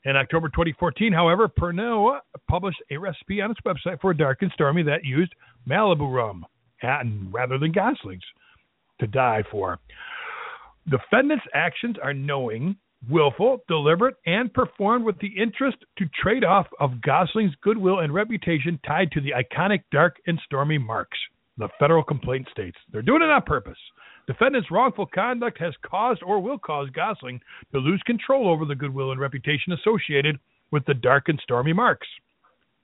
In 0.05 0.17
October 0.17 0.49
2014, 0.49 1.13
however, 1.13 1.49
Pernod 1.49 2.21
published 2.49 2.81
a 2.93 2.97
recipe 2.97 3.43
on 3.43 3.51
its 3.51 3.61
website 3.67 4.01
for 4.01 4.13
a 4.13 4.17
dark 4.17 4.43
and 4.43 4.53
stormy 4.55 4.85
that 4.85 5.05
used 5.05 5.35
Malibu 5.69 6.15
rum 6.15 6.47
and 6.83 7.33
rather 7.35 7.59
than 7.59 7.73
Gosling's 7.73 8.23
to 9.01 9.09
die 9.09 9.43
for. 9.51 9.81
Defendants' 10.89 11.45
actions 11.55 11.97
are 12.01 12.15
knowing 12.15 12.77
willful, 13.11 13.59
deliberate, 13.67 14.15
and 14.27 14.55
performed 14.55 15.05
with 15.05 15.19
the 15.19 15.33
interest 15.37 15.79
to 15.99 16.07
trade 16.23 16.45
off 16.45 16.69
of 16.79 17.01
Gosling's 17.01 17.55
goodwill 17.63 17.99
and 17.99 18.15
reputation 18.15 18.79
tied 18.87 19.11
to 19.13 19.21
the 19.21 19.33
iconic 19.33 19.81
dark 19.91 20.17
and 20.29 20.41
stormy 20.45 20.79
marks. 20.79 21.19
The 21.59 21.69
federal 21.79 22.05
complaint 22.05 22.47
states 22.51 22.77
they're 22.93 23.03
doing 23.03 23.23
it 23.23 23.31
on 23.31 23.43
purpose. 23.43 23.79
Defendant's 24.27 24.71
wrongful 24.71 25.07
conduct 25.07 25.59
has 25.59 25.75
caused 25.85 26.23
or 26.23 26.41
will 26.41 26.59
cause 26.59 26.89
Gosling 26.91 27.41
to 27.73 27.79
lose 27.79 28.03
control 28.07 28.49
over 28.49 28.65
the 28.65 28.75
goodwill 28.75 29.11
and 29.11 29.21
reputation 29.21 29.73
associated 29.73 30.39
with 30.71 30.85
the 30.87 30.95
dark 30.95 31.29
and 31.29 31.41
stormy 31.43 31.73
marks. 31.73 32.07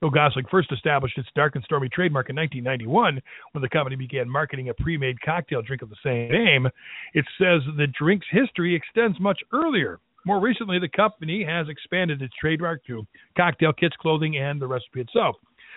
Though 0.00 0.10
Gosling 0.10 0.46
first 0.50 0.72
established 0.72 1.16
its 1.18 1.28
dark 1.36 1.54
and 1.54 1.64
stormy 1.64 1.88
trademark 1.88 2.30
in 2.30 2.36
1991 2.36 3.22
when 3.52 3.62
the 3.62 3.68
company 3.68 3.96
began 3.96 4.28
marketing 4.28 4.70
a 4.70 4.74
pre 4.74 4.96
made 4.96 5.20
cocktail 5.20 5.62
drink 5.62 5.82
of 5.82 5.90
the 5.90 5.96
same 6.02 6.32
name, 6.32 6.66
it 7.12 7.24
says 7.38 7.62
the 7.76 7.86
drink's 7.98 8.26
history 8.30 8.74
extends 8.74 9.20
much 9.20 9.40
earlier. 9.52 10.00
More 10.26 10.40
recently, 10.40 10.78
the 10.78 10.88
company 10.88 11.44
has 11.44 11.68
expanded 11.68 12.22
its 12.22 12.34
trademark 12.40 12.84
to 12.86 13.06
cocktail 13.36 13.72
kits, 13.72 13.94
clothing, 14.00 14.38
and 14.38 14.60
the 14.60 14.66
recipe 14.66 15.00
itself. 15.00 15.36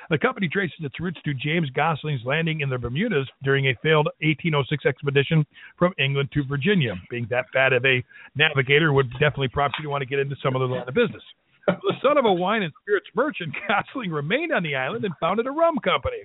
The 0.10 0.18
company 0.18 0.48
traces 0.48 0.78
its 0.80 1.00
roots 1.00 1.20
to 1.26 1.34
James 1.34 1.70
Gosling's 1.72 2.22
landing 2.26 2.62
in 2.62 2.70
the 2.70 2.78
Bermudas 2.78 3.28
during 3.44 3.68
a 3.68 3.76
failed 3.84 4.08
1806 4.22 4.86
expedition 4.86 5.46
from 5.78 5.94
England 5.98 6.30
to 6.34 6.44
Virginia. 6.44 6.94
Being 7.10 7.28
that 7.30 7.46
bad 7.54 7.74
of 7.74 7.86
a 7.86 8.04
navigator 8.36 8.94
would 8.94 9.12
definitely 9.14 9.50
prompt 9.50 9.78
you 9.80 9.84
to 9.84 9.90
want 9.90 10.02
to 10.02 10.06
get 10.08 10.20
into 10.20 10.36
some 10.42 10.56
other 10.56 10.66
line 10.66 10.88
of 10.88 10.94
business. 10.94 11.24
The 11.68 11.94
son 12.02 12.18
of 12.18 12.26
a 12.26 12.32
wine 12.32 12.64
and 12.64 12.72
spirits 12.82 13.08
merchant, 13.14 13.54
Gosling 13.68 14.12
remained 14.12 14.54
on 14.54 14.64
the 14.64 14.76
island 14.76 15.04
and 15.04 15.14
founded 15.20 15.48
a 15.48 15.52
rum 15.52 15.78
company. 15.84 16.24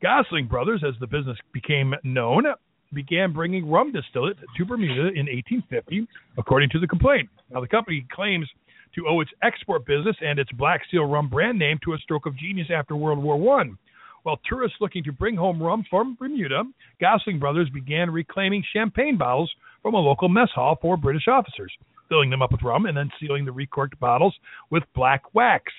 Gosling 0.00 0.46
Brothers, 0.46 0.82
as 0.86 0.94
the 1.00 1.06
business 1.06 1.36
became 1.52 1.94
known, 2.04 2.44
began 2.92 3.32
bringing 3.32 3.68
rum 3.68 3.92
distillate 3.92 4.38
to 4.56 4.64
Bermuda 4.64 5.08
in 5.08 5.26
1850, 5.26 6.06
according 6.38 6.70
to 6.70 6.78
the 6.78 6.86
complaint. 6.86 7.28
Now, 7.50 7.60
the 7.60 7.68
company 7.68 8.06
claims 8.12 8.48
to 8.94 9.06
owe 9.08 9.20
its 9.20 9.30
export 9.42 9.86
business 9.86 10.16
and 10.20 10.38
its 10.38 10.50
Black 10.52 10.82
Seal 10.90 11.04
rum 11.04 11.28
brand 11.28 11.58
name 11.58 11.78
to 11.84 11.94
a 11.94 11.98
stroke 11.98 12.26
of 12.26 12.36
genius 12.36 12.68
after 12.74 12.96
World 12.96 13.22
War 13.22 13.38
One. 13.38 13.78
While 14.22 14.38
tourists 14.48 14.76
looking 14.80 15.02
to 15.04 15.12
bring 15.12 15.36
home 15.36 15.62
rum 15.62 15.84
from 15.88 16.16
Bermuda, 16.18 16.64
Gosling 17.00 17.38
Brothers 17.38 17.70
began 17.70 18.10
reclaiming 18.10 18.62
champagne 18.72 19.16
bottles 19.16 19.50
from 19.82 19.94
a 19.94 19.98
local 19.98 20.28
mess 20.28 20.50
hall 20.54 20.78
for 20.80 20.96
British 20.96 21.26
officers, 21.26 21.72
filling 22.08 22.28
them 22.28 22.42
up 22.42 22.52
with 22.52 22.62
rum 22.62 22.84
and 22.84 22.96
then 22.96 23.10
sealing 23.18 23.46
the 23.46 23.52
recorked 23.52 23.98
bottles 23.98 24.34
with 24.70 24.82
black 24.94 25.22
wax. 25.34 25.72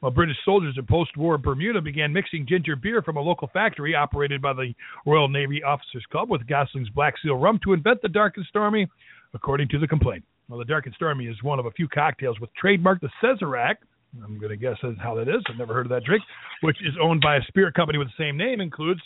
While 0.00 0.12
British 0.12 0.36
soldiers 0.44 0.76
in 0.76 0.86
post 0.86 1.16
war 1.16 1.38
Bermuda 1.38 1.80
began 1.80 2.12
mixing 2.12 2.46
ginger 2.46 2.76
beer 2.76 3.02
from 3.02 3.16
a 3.16 3.20
local 3.20 3.48
factory 3.52 3.94
operated 3.94 4.40
by 4.42 4.52
the 4.52 4.74
Royal 5.06 5.28
Navy 5.28 5.62
Officers 5.62 6.04
Club 6.12 6.28
with 6.30 6.46
Gosling's 6.46 6.90
Black 6.90 7.14
Seal 7.22 7.34
rum 7.34 7.58
to 7.64 7.72
invent 7.72 8.02
the 8.02 8.08
dark 8.08 8.36
and 8.36 8.46
stormy, 8.46 8.86
according 9.34 9.68
to 9.68 9.78
the 9.78 9.88
complaint. 9.88 10.24
Well, 10.48 10.58
the 10.58 10.64
Dark 10.64 10.86
and 10.86 10.94
Stormy 10.94 11.26
is 11.26 11.42
one 11.42 11.58
of 11.58 11.66
a 11.66 11.70
few 11.72 11.88
cocktails 11.88 12.40
with 12.40 12.48
trademark 12.54 13.02
the 13.02 13.10
Sazerac. 13.22 13.74
I'm 14.24 14.38
going 14.38 14.48
to 14.48 14.56
guess 14.56 14.76
how 14.98 15.14
that 15.16 15.28
is. 15.28 15.42
I've 15.46 15.58
never 15.58 15.74
heard 15.74 15.84
of 15.84 15.90
that 15.90 16.04
drink, 16.04 16.22
which 16.62 16.78
is 16.80 16.94
owned 17.02 17.20
by 17.20 17.36
a 17.36 17.42
spirit 17.48 17.74
company 17.74 17.98
with 17.98 18.08
the 18.08 18.24
same 18.24 18.38
name, 18.38 18.62
includes 18.62 19.02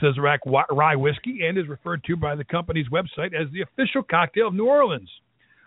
Sazerac 0.00 0.38
rye 0.70 0.94
whiskey, 0.94 1.44
and 1.44 1.58
is 1.58 1.66
referred 1.66 2.04
to 2.04 2.16
by 2.16 2.36
the 2.36 2.44
company's 2.44 2.86
website 2.90 3.34
as 3.34 3.50
the 3.52 3.62
official 3.62 4.04
cocktail 4.04 4.48
of 4.48 4.54
New 4.54 4.66
Orleans. 4.66 5.10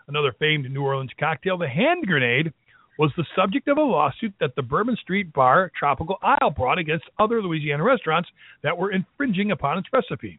Another 0.08 0.32
famed 0.38 0.70
New 0.70 0.82
Orleans 0.82 1.10
cocktail, 1.20 1.58
the 1.58 1.68
Hand 1.68 2.06
Grenade, 2.06 2.50
was 2.98 3.12
the 3.18 3.26
subject 3.36 3.68
of 3.68 3.76
a 3.76 3.82
lawsuit 3.82 4.32
that 4.40 4.56
the 4.56 4.62
Bourbon 4.62 4.96
Street 4.96 5.30
Bar 5.34 5.70
Tropical 5.78 6.16
Isle 6.22 6.50
brought 6.56 6.78
against 6.78 7.04
other 7.18 7.42
Louisiana 7.42 7.82
restaurants 7.82 8.30
that 8.62 8.76
were 8.76 8.92
infringing 8.92 9.50
upon 9.50 9.76
its 9.76 9.88
recipe. 9.92 10.38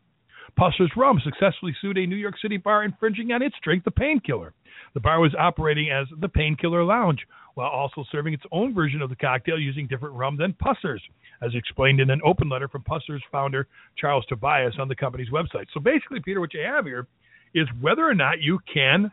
Pusser's 0.57 0.91
Rum 0.95 1.19
successfully 1.23 1.75
sued 1.81 1.97
a 1.97 2.05
New 2.05 2.15
York 2.15 2.35
City 2.41 2.57
bar 2.57 2.83
infringing 2.83 3.31
on 3.31 3.41
its 3.41 3.55
drink, 3.63 3.83
the 3.83 3.91
Painkiller. 3.91 4.53
The 4.93 4.99
bar 4.99 5.19
was 5.19 5.33
operating 5.37 5.89
as 5.89 6.07
the 6.19 6.29
Painkiller 6.29 6.83
Lounge, 6.83 7.25
while 7.55 7.69
also 7.69 8.03
serving 8.11 8.33
its 8.33 8.43
own 8.51 8.73
version 8.73 9.01
of 9.01 9.09
the 9.09 9.15
cocktail 9.15 9.59
using 9.59 9.87
different 9.87 10.15
rum 10.15 10.37
than 10.37 10.53
Pusser's, 10.53 11.01
as 11.41 11.55
explained 11.55 11.99
in 11.99 12.09
an 12.09 12.21
open 12.23 12.49
letter 12.49 12.67
from 12.67 12.83
Pusser's 12.83 13.23
founder, 13.31 13.67
Charles 13.97 14.25
Tobias, 14.27 14.75
on 14.79 14.87
the 14.87 14.95
company's 14.95 15.29
website. 15.29 15.65
So 15.73 15.79
basically, 15.79 16.19
Peter, 16.19 16.39
what 16.39 16.53
you 16.53 16.61
have 16.61 16.85
here 16.85 17.07
is 17.53 17.67
whether 17.81 18.07
or 18.07 18.15
not 18.15 18.41
you 18.41 18.59
can 18.71 19.11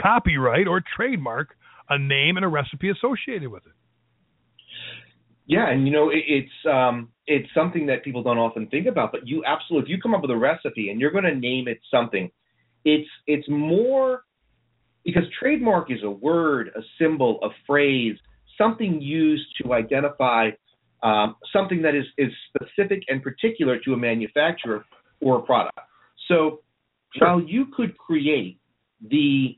copyright 0.00 0.66
or 0.68 0.82
trademark 0.96 1.56
a 1.88 1.98
name 1.98 2.36
and 2.36 2.44
a 2.44 2.48
recipe 2.48 2.90
associated 2.90 3.48
with 3.48 3.66
it. 3.66 3.72
Yeah, 5.48 5.70
and 5.70 5.86
you 5.86 5.92
know 5.92 6.10
it, 6.10 6.24
it's 6.28 6.52
um, 6.70 7.08
it's 7.26 7.48
something 7.54 7.86
that 7.86 8.04
people 8.04 8.22
don't 8.22 8.36
often 8.36 8.66
think 8.68 8.86
about, 8.86 9.12
but 9.12 9.26
you 9.26 9.42
absolutely 9.46 9.90
if 9.90 9.96
you 9.96 10.00
come 10.00 10.14
up 10.14 10.20
with 10.20 10.30
a 10.30 10.36
recipe 10.36 10.90
and 10.90 11.00
you're 11.00 11.10
going 11.10 11.24
to 11.24 11.34
name 11.34 11.68
it 11.68 11.80
something, 11.90 12.30
it's 12.84 13.08
it's 13.26 13.48
more 13.48 14.24
because 15.06 15.22
trademark 15.40 15.90
is 15.90 16.00
a 16.04 16.10
word, 16.10 16.70
a 16.76 16.80
symbol, 17.00 17.40
a 17.42 17.48
phrase, 17.66 18.16
something 18.58 19.00
used 19.00 19.46
to 19.62 19.72
identify 19.72 20.50
um, 21.02 21.36
something 21.50 21.80
that 21.80 21.94
is 21.94 22.04
is 22.18 22.30
specific 22.54 23.02
and 23.08 23.22
particular 23.22 23.78
to 23.86 23.94
a 23.94 23.96
manufacturer 23.96 24.84
or 25.22 25.38
a 25.38 25.42
product. 25.42 25.78
So 26.28 26.60
sure. 27.16 27.26
while 27.26 27.40
you 27.40 27.68
could 27.74 27.96
create 27.96 28.60
the 29.00 29.56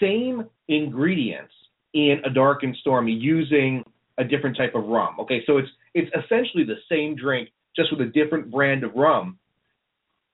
same 0.00 0.48
ingredients 0.68 1.52
in 1.92 2.22
a 2.24 2.30
dark 2.30 2.62
and 2.62 2.74
stormy 2.80 3.12
using 3.12 3.84
a 4.18 4.24
different 4.24 4.56
type 4.56 4.74
of 4.74 4.84
rum. 4.84 5.16
Okay, 5.20 5.42
so 5.46 5.58
it's 5.58 5.68
it's 5.94 6.10
essentially 6.24 6.64
the 6.64 6.76
same 6.90 7.16
drink 7.16 7.50
just 7.74 7.90
with 7.90 8.06
a 8.06 8.10
different 8.10 8.50
brand 8.50 8.84
of 8.84 8.94
rum. 8.94 9.38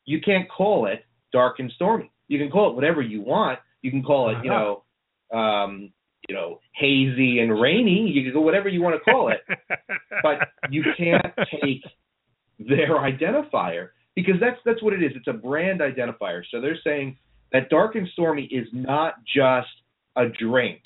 You 0.05 0.21
can't 0.21 0.49
call 0.51 0.87
it 0.87 1.05
dark 1.33 1.59
and 1.59 1.71
stormy. 1.77 2.11
You 2.29 2.38
can 2.38 2.51
call 2.51 2.71
it 2.71 2.75
whatever 2.75 3.03
you 3.03 3.23
want. 3.23 3.59
You 3.83 3.91
can 3.91 4.03
call 4.03 4.31
it, 4.31 4.43
you 4.43 4.51
know, 4.51 4.83
um, 5.33 5.93
you 6.29 6.35
know, 6.35 6.61
hazy 6.75 7.38
and 7.38 7.61
rainy. 7.61 8.11
You 8.12 8.25
can 8.25 8.33
go 8.33 8.41
whatever 8.41 8.69
you 8.69 8.83
want 8.83 8.97
to 8.97 9.11
call 9.11 9.31
it, 9.31 9.41
but 10.23 10.49
you 10.71 10.83
can't 10.97 11.25
take 11.62 11.83
their 12.59 12.97
identifier 12.97 13.91
because 14.14 14.35
that's 14.41 14.59
that's 14.64 14.83
what 14.83 14.93
it 14.93 15.03
is. 15.03 15.12
It's 15.14 15.29
a 15.29 15.33
brand 15.33 15.81
identifier. 15.81 16.43
So 16.51 16.61
they're 16.61 16.79
saying 16.83 17.17
that 17.53 17.71
dark 17.71 17.95
and 17.95 18.09
stormy 18.12 18.45
is 18.45 18.67
not 18.73 19.14
just 19.25 19.69
a 20.17 20.27
drink. 20.29 20.81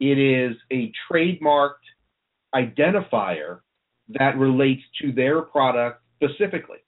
It 0.00 0.18
is 0.18 0.56
a 0.72 0.92
trademarked 1.10 1.84
identifier 2.54 3.60
that 4.08 4.36
relates 4.36 4.82
to 5.02 5.12
their 5.12 5.42
product 5.42 6.02
specifically. 6.16 6.78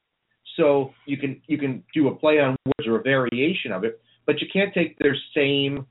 So 0.56 0.92
you 1.06 1.16
can 1.16 1.42
you 1.46 1.58
can 1.58 1.82
do 1.94 2.08
a 2.08 2.14
play 2.14 2.40
on 2.40 2.56
words 2.64 2.88
or 2.88 2.98
a 2.98 3.02
variation 3.02 3.72
of 3.72 3.84
it, 3.84 4.00
but 4.26 4.40
you 4.40 4.46
can't 4.52 4.72
take 4.72 4.98
their 4.98 5.16
same 5.34 5.86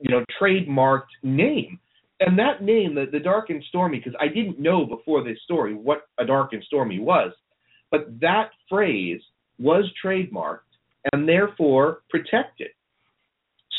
you 0.00 0.10
know 0.10 0.24
trademarked 0.40 1.12
name. 1.22 1.78
And 2.20 2.38
that 2.38 2.62
name, 2.62 2.94
the, 2.94 3.06
the 3.10 3.18
dark 3.18 3.50
and 3.50 3.62
stormy, 3.68 3.98
because 3.98 4.14
I 4.20 4.28
didn't 4.28 4.60
know 4.60 4.86
before 4.86 5.24
this 5.24 5.38
story 5.44 5.74
what 5.74 6.02
a 6.18 6.24
dark 6.24 6.52
and 6.52 6.62
stormy 6.64 7.00
was, 7.00 7.32
but 7.90 8.06
that 8.20 8.50
phrase 8.68 9.20
was 9.58 9.84
trademarked 10.02 10.60
and 11.12 11.28
therefore 11.28 12.02
protected. 12.08 12.68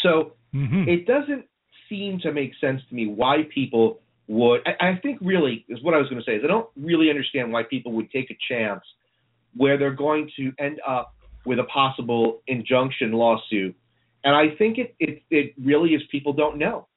So 0.04 0.34
mm-hmm. 0.54 0.88
it 0.88 1.08
doesn't 1.08 1.46
seem 1.90 2.20
to 2.20 2.32
make 2.32 2.52
sense 2.60 2.82
to 2.90 2.96
me 2.96 3.08
why 3.08 3.48
people 3.54 4.00
would 4.28 4.62
I, 4.66 4.90
I 4.90 5.00
think 5.02 5.20
really 5.22 5.66
is 5.70 5.82
what 5.84 5.94
I 5.94 5.98
was 5.98 6.10
going 6.10 6.22
to 6.22 6.26
say 6.26 6.36
is 6.36 6.42
I 6.44 6.48
don't 6.48 6.70
really 6.76 7.10
understand 7.10 7.52
why 7.52 7.64
people 7.64 7.92
would 7.94 8.12
take 8.12 8.32
a 8.32 8.38
chance 8.50 8.84
where 9.56 9.78
they're 9.78 9.94
going 9.94 10.30
to 10.38 10.52
end 10.60 10.80
up 10.88 11.14
with 11.46 11.60
a 11.60 11.64
possible 11.66 12.42
injunction 12.48 13.14
lawsuit. 13.14 13.76
And 14.24 14.36
I 14.36 14.56
think 14.58 14.78
it 14.78 14.96
it, 15.00 15.22
it 15.30 15.54
really 15.64 15.92
is 15.92 16.02
people 16.12 16.34
don't 16.34 16.58
know. 16.58 16.88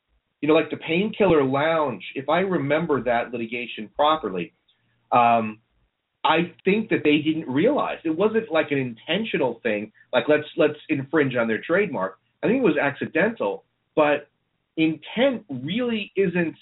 You 0.40 0.48
know, 0.48 0.54
like 0.54 0.70
the 0.70 0.76
painkiller 0.76 1.44
lounge, 1.44 2.04
if 2.14 2.28
I 2.28 2.40
remember 2.40 3.02
that 3.02 3.32
litigation 3.32 3.90
properly, 3.96 4.54
um, 5.10 5.58
I 6.24 6.52
think 6.64 6.90
that 6.90 7.00
they 7.04 7.18
didn't 7.18 7.48
realize 7.48 7.98
it 8.04 8.16
wasn't 8.16 8.50
like 8.50 8.70
an 8.70 8.78
intentional 8.78 9.60
thing, 9.62 9.92
like 10.12 10.24
let's 10.28 10.46
let's 10.56 10.78
infringe 10.88 11.36
on 11.36 11.48
their 11.48 11.60
trademark. 11.60 12.18
I 12.42 12.46
think 12.46 12.58
it 12.60 12.64
was 12.64 12.76
accidental, 12.76 13.64
but 13.96 14.28
intent 14.76 15.44
really 15.48 16.12
isn't 16.16 16.54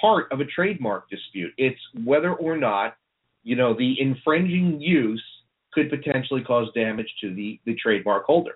part 0.00 0.30
of 0.32 0.40
a 0.40 0.44
trademark 0.44 1.08
dispute. 1.10 1.52
It's 1.56 1.80
whether 2.04 2.34
or 2.34 2.56
not, 2.56 2.96
you 3.42 3.56
know, 3.56 3.74
the 3.74 4.00
infringing 4.00 4.80
use 4.80 5.24
could 5.72 5.90
potentially 5.90 6.42
cause 6.42 6.68
damage 6.74 7.08
to 7.20 7.34
the, 7.34 7.60
the 7.66 7.74
trademark 7.74 8.24
holder. 8.24 8.54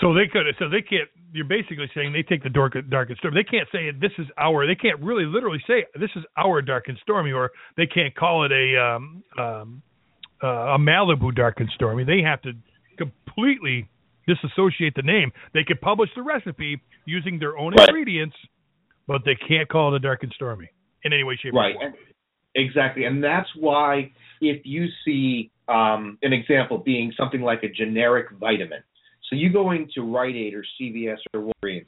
So 0.00 0.14
they 0.14 0.26
could. 0.32 0.46
So 0.58 0.68
they 0.68 0.80
can't. 0.80 1.08
You're 1.32 1.44
basically 1.44 1.90
saying 1.94 2.12
they 2.12 2.22
take 2.22 2.42
the 2.42 2.48
dark, 2.48 2.74
dark 2.88 3.10
and 3.10 3.18
stormy. 3.18 3.42
They 3.42 3.58
can't 3.58 3.68
say 3.70 3.90
this 3.90 4.12
is 4.18 4.26
our. 4.38 4.66
They 4.66 4.74
can't 4.74 4.98
really 5.00 5.24
literally 5.26 5.62
say 5.66 5.84
this 5.94 6.10
is 6.16 6.24
our 6.38 6.62
dark 6.62 6.84
and 6.88 6.96
stormy, 7.02 7.32
or 7.32 7.50
they 7.76 7.86
can't 7.86 8.14
call 8.14 8.44
it 8.44 8.52
a 8.52 8.80
um, 8.80 9.22
um, 9.38 9.82
uh, 10.42 10.74
a 10.74 10.78
Malibu 10.78 11.34
dark 11.34 11.60
and 11.60 11.68
stormy. 11.74 12.04
They 12.04 12.22
have 12.22 12.40
to 12.42 12.52
completely 12.96 13.88
disassociate 14.26 14.94
the 14.94 15.02
name. 15.02 15.32
They 15.52 15.64
could 15.64 15.80
publish 15.80 16.08
the 16.16 16.22
recipe 16.22 16.80
using 17.04 17.38
their 17.38 17.58
own 17.58 17.74
right. 17.74 17.88
ingredients 17.88 18.36
but 19.06 19.22
they 19.24 19.34
can't 19.34 19.68
call 19.68 19.92
it 19.92 19.96
a 19.96 20.00
dark 20.00 20.22
and 20.22 20.32
stormy 20.34 20.68
in 21.04 21.12
any 21.12 21.22
way, 21.24 21.36
shape, 21.40 21.54
right. 21.54 21.74
or 21.76 21.80
form. 21.90 21.94
Exactly, 22.54 23.04
and 23.04 23.22
that's 23.22 23.48
why 23.56 24.12
if 24.40 24.62
you 24.64 24.86
see 25.04 25.50
um, 25.68 26.18
an 26.22 26.32
example 26.32 26.78
being 26.78 27.12
something 27.16 27.40
like 27.42 27.62
a 27.64 27.68
generic 27.68 28.26
vitamin, 28.38 28.82
so 29.28 29.34
So 29.34 29.36
you 29.36 29.50
go 29.50 29.70
into 29.72 30.02
Rite 30.02 30.36
Aid 30.36 30.54
or 30.54 30.64
CVS 30.80 31.16
or 31.34 31.50
Walgreens, 31.64 31.86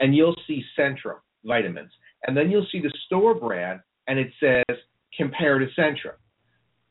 and 0.00 0.14
you'll 0.14 0.36
see 0.46 0.62
Centrum 0.78 1.18
vitamins, 1.44 1.90
and 2.26 2.36
then 2.36 2.50
you'll 2.50 2.66
see 2.70 2.80
the 2.80 2.92
store 3.06 3.34
brand, 3.34 3.80
and 4.06 4.18
it 4.18 4.30
says 4.38 4.76
compare 5.16 5.58
to 5.58 5.66
Centrum. 5.78 6.16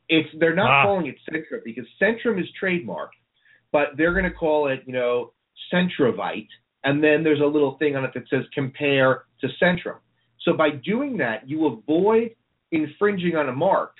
It's 0.08 0.28
they're 0.38 0.54
not 0.54 0.70
Ah. 0.70 0.82
calling 0.84 1.06
it 1.06 1.16
Centrum 1.30 1.62
because 1.64 1.86
Centrum 2.00 2.38
is 2.40 2.48
trademarked, 2.60 3.16
but 3.72 3.96
they're 3.96 4.12
going 4.12 4.24
to 4.30 4.36
call 4.36 4.68
it 4.68 4.82
you 4.86 4.92
know 4.92 5.32
Centrovite, 5.72 6.48
and 6.84 7.02
then 7.02 7.24
there's 7.24 7.40
a 7.40 7.46
little 7.46 7.76
thing 7.78 7.96
on 7.96 8.04
it 8.04 8.12
that 8.14 8.28
says 8.28 8.44
compare 8.54 9.24
to 9.40 9.48
Centrum. 9.62 9.96
So 10.42 10.52
by 10.52 10.70
doing 10.70 11.16
that, 11.18 11.48
you 11.48 11.66
avoid 11.66 12.34
infringing 12.70 13.36
on 13.36 13.48
a 13.48 13.52
mark 13.52 13.94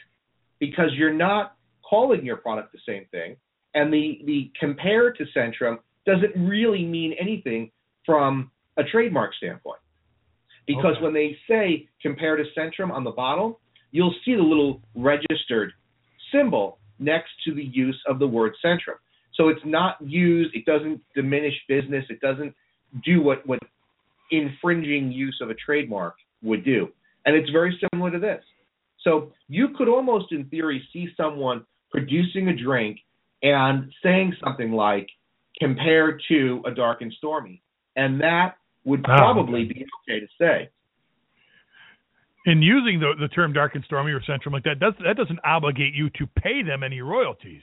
because 0.61 0.91
you're 0.95 1.13
not 1.13 1.57
calling 1.89 2.25
your 2.25 2.37
product 2.37 2.73
the 2.73 2.79
same 2.87 3.07
thing, 3.11 3.37
and 3.75 3.93
the 3.93 4.21
the 4.27 4.51
compare 4.59 5.13
to 5.13 5.25
Centrum 5.37 5.79
doesn't 6.07 6.35
really 6.37 6.85
mean 6.85 7.15
anything 7.19 7.71
from 8.05 8.51
a 8.77 8.85
trademark 8.85 9.35
standpoint. 9.35 9.81
Because 10.67 10.97
Okay. 10.97 11.05
when 11.05 11.15
they 11.15 11.39
say 11.49 11.89
compare 12.01 12.37
to 12.37 12.45
Centrum 12.57 12.91
on 12.91 13.05
the 13.05 13.11
bottle, 13.11 13.61
you'll 13.91 14.15
see 14.25 14.35
the 14.35 14.43
little 14.43 14.83
registered 14.95 15.73
symbol 16.33 16.79
next 16.99 17.31
to 17.45 17.55
the 17.55 17.65
use 17.65 18.01
of 18.07 18.19
the 18.19 18.27
word 18.27 18.55
Centrum. 18.65 18.99
So 19.35 19.49
it's 19.49 19.65
not 19.65 19.97
used, 20.01 20.55
it 20.55 20.65
doesn't 20.65 21.01
diminish 21.15 21.55
business, 21.69 22.05
it 22.09 22.21
doesn't 22.21 22.55
do 23.03 23.23
what, 23.23 23.47
what 23.47 23.59
infringing 24.31 25.11
use 25.13 25.39
of 25.43 25.51
a 25.51 25.55
trademark 25.55 26.15
would 26.43 26.65
do. 26.65 26.89
And 27.27 27.35
it's 27.35 27.51
very 27.51 27.79
similar 27.91 28.11
to 28.11 28.19
this. 28.19 28.43
So 29.03 29.33
you 29.49 29.69
could 29.77 29.89
almost, 29.89 30.33
in 30.33 30.45
theory, 30.47 30.87
see 30.93 31.09
someone 31.17 31.65
producing 31.91 32.49
a 32.49 32.57
drink 32.57 32.99
and 33.43 33.93
saying 34.03 34.35
something 34.43 34.73
like, 34.73 35.09
compared 35.61 36.21
to 36.29 36.63
a 36.67 36.71
dark 36.73 37.01
and 37.01 37.13
stormy. 37.19 37.63
And 37.97 38.21
that 38.21 38.57
would 38.85 39.05
Ah, 39.07 39.17
probably 39.17 39.65
okay. 39.65 39.75
be 39.75 39.87
okay 40.09 40.21
to 40.21 40.27
say. 40.39 40.69
in 42.47 42.61
using 42.61 43.01
the 43.01 43.15
the 43.19 43.29
term 43.29 43.53
dark 43.53 43.75
and 43.75 43.85
stormy 43.85 44.13
or 44.13 44.21
centrum 44.21 44.53
like 44.53 44.65
that, 44.65 44.79
does 44.79 44.95
that 45.05 45.17
doesn't 45.17 45.41
obligate 45.45 45.95
you 45.95 46.11
to 46.11 46.27
pay 46.27 46.63
them 46.63 46.83
any 46.83 47.01
royalties. 47.01 47.63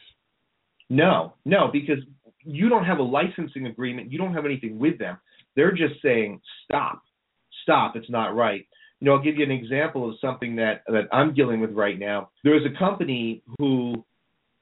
No, 0.89 1.33
no, 1.45 1.69
because 1.71 1.99
you 2.43 2.69
don't 2.69 2.86
have 2.86 2.99
a 2.99 3.04
licensing 3.04 3.67
agreement. 3.67 4.12
You 4.12 4.17
don't 4.17 4.34
have 4.34 4.45
anything 4.45 4.80
with 4.80 4.97
them. 4.97 5.17
They're 5.56 5.71
just 5.71 6.01
saying, 6.01 6.41
stop, 6.65 7.01
stop. 7.63 7.95
It's 7.95 8.10
not 8.10 8.36
right. 8.36 8.65
You 8.99 9.06
know, 9.06 9.15
I'll 9.15 9.23
give 9.23 9.38
you 9.38 9.43
an 9.43 9.51
example 9.51 10.08
of 10.08 10.15
something 10.21 10.56
that 10.58 10.84
that 10.88 11.08
I'm 11.12 11.34
dealing 11.34 11.60
with 11.60 11.71
right 11.71 11.97
now. 11.97 12.30
There's 12.43 12.65
a 12.65 12.77
company 12.77 13.41
who 13.58 14.06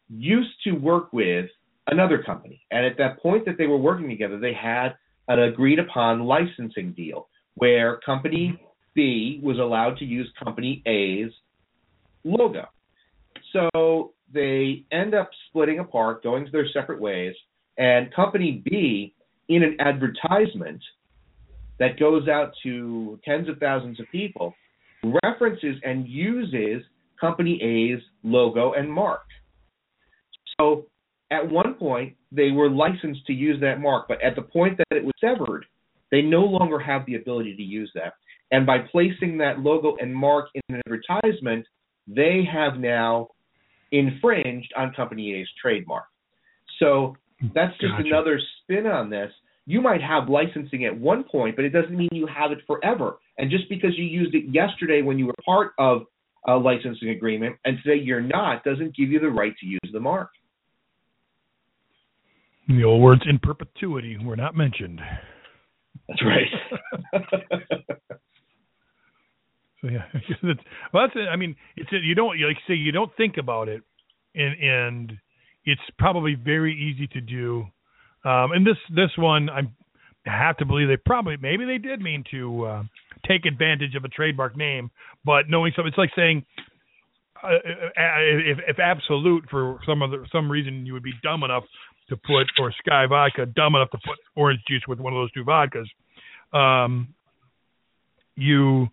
used 0.09 0.51
to 0.63 0.71
work 0.71 1.11
with 1.11 1.49
another 1.87 2.23
company, 2.23 2.61
and 2.71 2.85
at 2.85 2.97
that 2.97 3.21
point 3.21 3.45
that 3.45 3.57
they 3.57 3.67
were 3.67 3.77
working 3.77 4.07
together, 4.07 4.39
they 4.39 4.53
had 4.53 4.95
an 5.27 5.39
agreed 5.39 5.79
upon 5.79 6.21
licensing 6.21 6.93
deal 6.93 7.27
where 7.55 7.99
company 8.05 8.59
B 8.95 9.39
was 9.43 9.59
allowed 9.59 9.97
to 9.97 10.05
use 10.05 10.31
company 10.41 10.81
A's 10.85 11.31
logo. 12.23 12.65
So 13.53 14.13
they 14.33 14.85
end 14.91 15.13
up 15.13 15.29
splitting 15.47 15.79
apart, 15.79 16.23
going 16.23 16.45
to 16.45 16.51
their 16.51 16.67
separate 16.73 17.01
ways, 17.01 17.35
and 17.79 18.13
company 18.13 18.61
B, 18.63 19.15
in 19.47 19.63
an 19.63 19.77
advertisement 19.79 20.81
that 21.79 21.99
goes 21.99 22.27
out 22.27 22.51
to 22.61 23.19
tens 23.25 23.49
of 23.49 23.57
thousands 23.57 23.99
of 23.99 24.05
people, 24.11 24.53
references 25.23 25.77
and 25.83 26.07
uses 26.07 26.83
company 27.19 27.59
A's 27.61 28.01
logo 28.23 28.73
and 28.73 28.91
mark. 28.91 29.21
So 30.59 30.85
at 31.31 31.49
one 31.49 31.75
point, 31.75 32.15
they 32.31 32.51
were 32.51 32.69
licensed 32.69 33.25
to 33.27 33.33
use 33.33 33.59
that 33.61 33.79
mark, 33.79 34.07
but 34.07 34.21
at 34.21 34.35
the 34.35 34.41
point 34.41 34.77
that 34.77 34.97
it 34.97 35.03
was 35.03 35.13
severed, 35.19 35.65
they 36.11 36.21
no 36.21 36.41
longer 36.41 36.79
have 36.79 37.05
the 37.05 37.15
ability 37.15 37.55
to 37.55 37.63
use 37.63 37.91
that. 37.95 38.13
And 38.51 38.65
by 38.65 38.79
placing 38.91 39.37
that 39.39 39.59
logo 39.59 39.95
and 39.99 40.13
mark 40.13 40.47
in 40.53 40.75
an 40.75 40.81
advertisement, 40.85 41.65
they 42.07 42.47
have 42.51 42.79
now 42.79 43.29
infringed 43.91 44.73
on 44.75 44.93
Company 44.93 45.35
A's 45.35 45.47
trademark. 45.61 46.05
So 46.79 47.15
that's 47.53 47.77
just 47.79 47.93
Gotcha. 47.93 48.07
another 48.07 48.39
spin 48.61 48.87
on 48.87 49.09
this. 49.09 49.31
You 49.65 49.81
might 49.81 50.01
have 50.01 50.29
licensing 50.29 50.85
at 50.85 50.97
one 50.97 51.23
point, 51.23 51.55
but 51.55 51.65
it 51.65 51.69
doesn't 51.69 51.95
mean 51.95 52.09
you 52.11 52.27
have 52.27 52.51
it 52.51 52.59
forever. 52.65 53.19
And 53.37 53.51
just 53.51 53.69
because 53.69 53.91
you 53.97 54.03
used 54.03 54.33
it 54.33 54.45
yesterday 54.51 55.01
when 55.01 55.19
you 55.19 55.27
were 55.27 55.35
part 55.45 55.73
of 55.77 56.03
a 56.47 56.53
licensing 56.55 57.09
agreement 57.09 57.55
and 57.65 57.77
today 57.83 58.01
you're 58.01 58.21
not, 58.21 58.63
doesn't 58.63 58.95
give 58.95 59.09
you 59.09 59.19
the 59.19 59.29
right 59.29 59.53
to 59.59 59.65
use 59.65 59.79
the 59.93 59.99
mark. 59.99 60.29
The 62.67 62.83
old 62.83 63.01
words 63.01 63.21
in 63.27 63.39
perpetuity 63.39 64.17
were 64.23 64.35
not 64.35 64.55
mentioned. 64.55 65.01
That's 66.07 66.21
right. 66.23 67.91
So 69.81 69.87
yeah, 69.87 70.03
well, 70.93 71.07
that's 71.07 71.15
it. 71.15 71.29
I 71.31 71.35
mean, 71.35 71.55
it's 71.77 71.89
you 71.91 72.15
don't 72.15 72.39
like 72.39 72.57
say 72.67 72.73
you 72.73 72.91
don't 72.91 73.11
think 73.15 73.37
about 73.37 73.69
it, 73.69 73.81
and 74.35 74.55
and 74.61 75.13
it's 75.65 75.81
probably 75.97 76.35
very 76.35 76.73
easy 76.73 77.07
to 77.07 77.21
do. 77.21 77.65
Um, 78.25 78.51
and 78.51 78.65
this 78.65 78.77
this 78.95 79.11
one, 79.17 79.49
I'm, 79.49 79.75
have 80.25 80.57
to 80.57 80.65
believe 80.65 80.87
they 80.87 80.97
probably 80.97 81.37
maybe 81.37 81.65
they 81.65 81.77
did 81.77 82.01
mean 82.01 82.23
to 82.31 82.65
uh, 82.65 82.83
take 83.27 83.45
advantage 83.45 83.95
of 83.95 84.03
a 84.03 84.09
trademark 84.09 84.57
name, 84.57 84.91
but 85.25 85.49
knowing 85.49 85.73
some, 85.75 85.87
it's 85.87 85.97
like 85.97 86.11
saying. 86.15 86.45
Uh, 87.41 87.55
if, 87.95 88.57
if 88.67 88.79
Absolut 88.79 89.49
for 89.49 89.79
some 89.85 90.01
other 90.01 90.27
some 90.29 90.51
reason 90.51 90.85
you 90.85 90.91
would 90.91 91.03
be 91.03 91.13
dumb 91.23 91.43
enough 91.43 91.63
to 92.09 92.17
put 92.17 92.47
or 92.59 92.73
Skyy 92.85 93.07
Vodka 93.07 93.45
dumb 93.45 93.75
enough 93.75 93.89
to 93.91 93.97
put 94.05 94.17
orange 94.35 94.59
juice 94.67 94.83
with 94.89 94.99
one 94.99 95.13
of 95.13 95.19
those 95.19 95.31
two 95.31 95.45
vodkas, 95.45 95.85
um, 96.51 97.13
you 98.35 98.89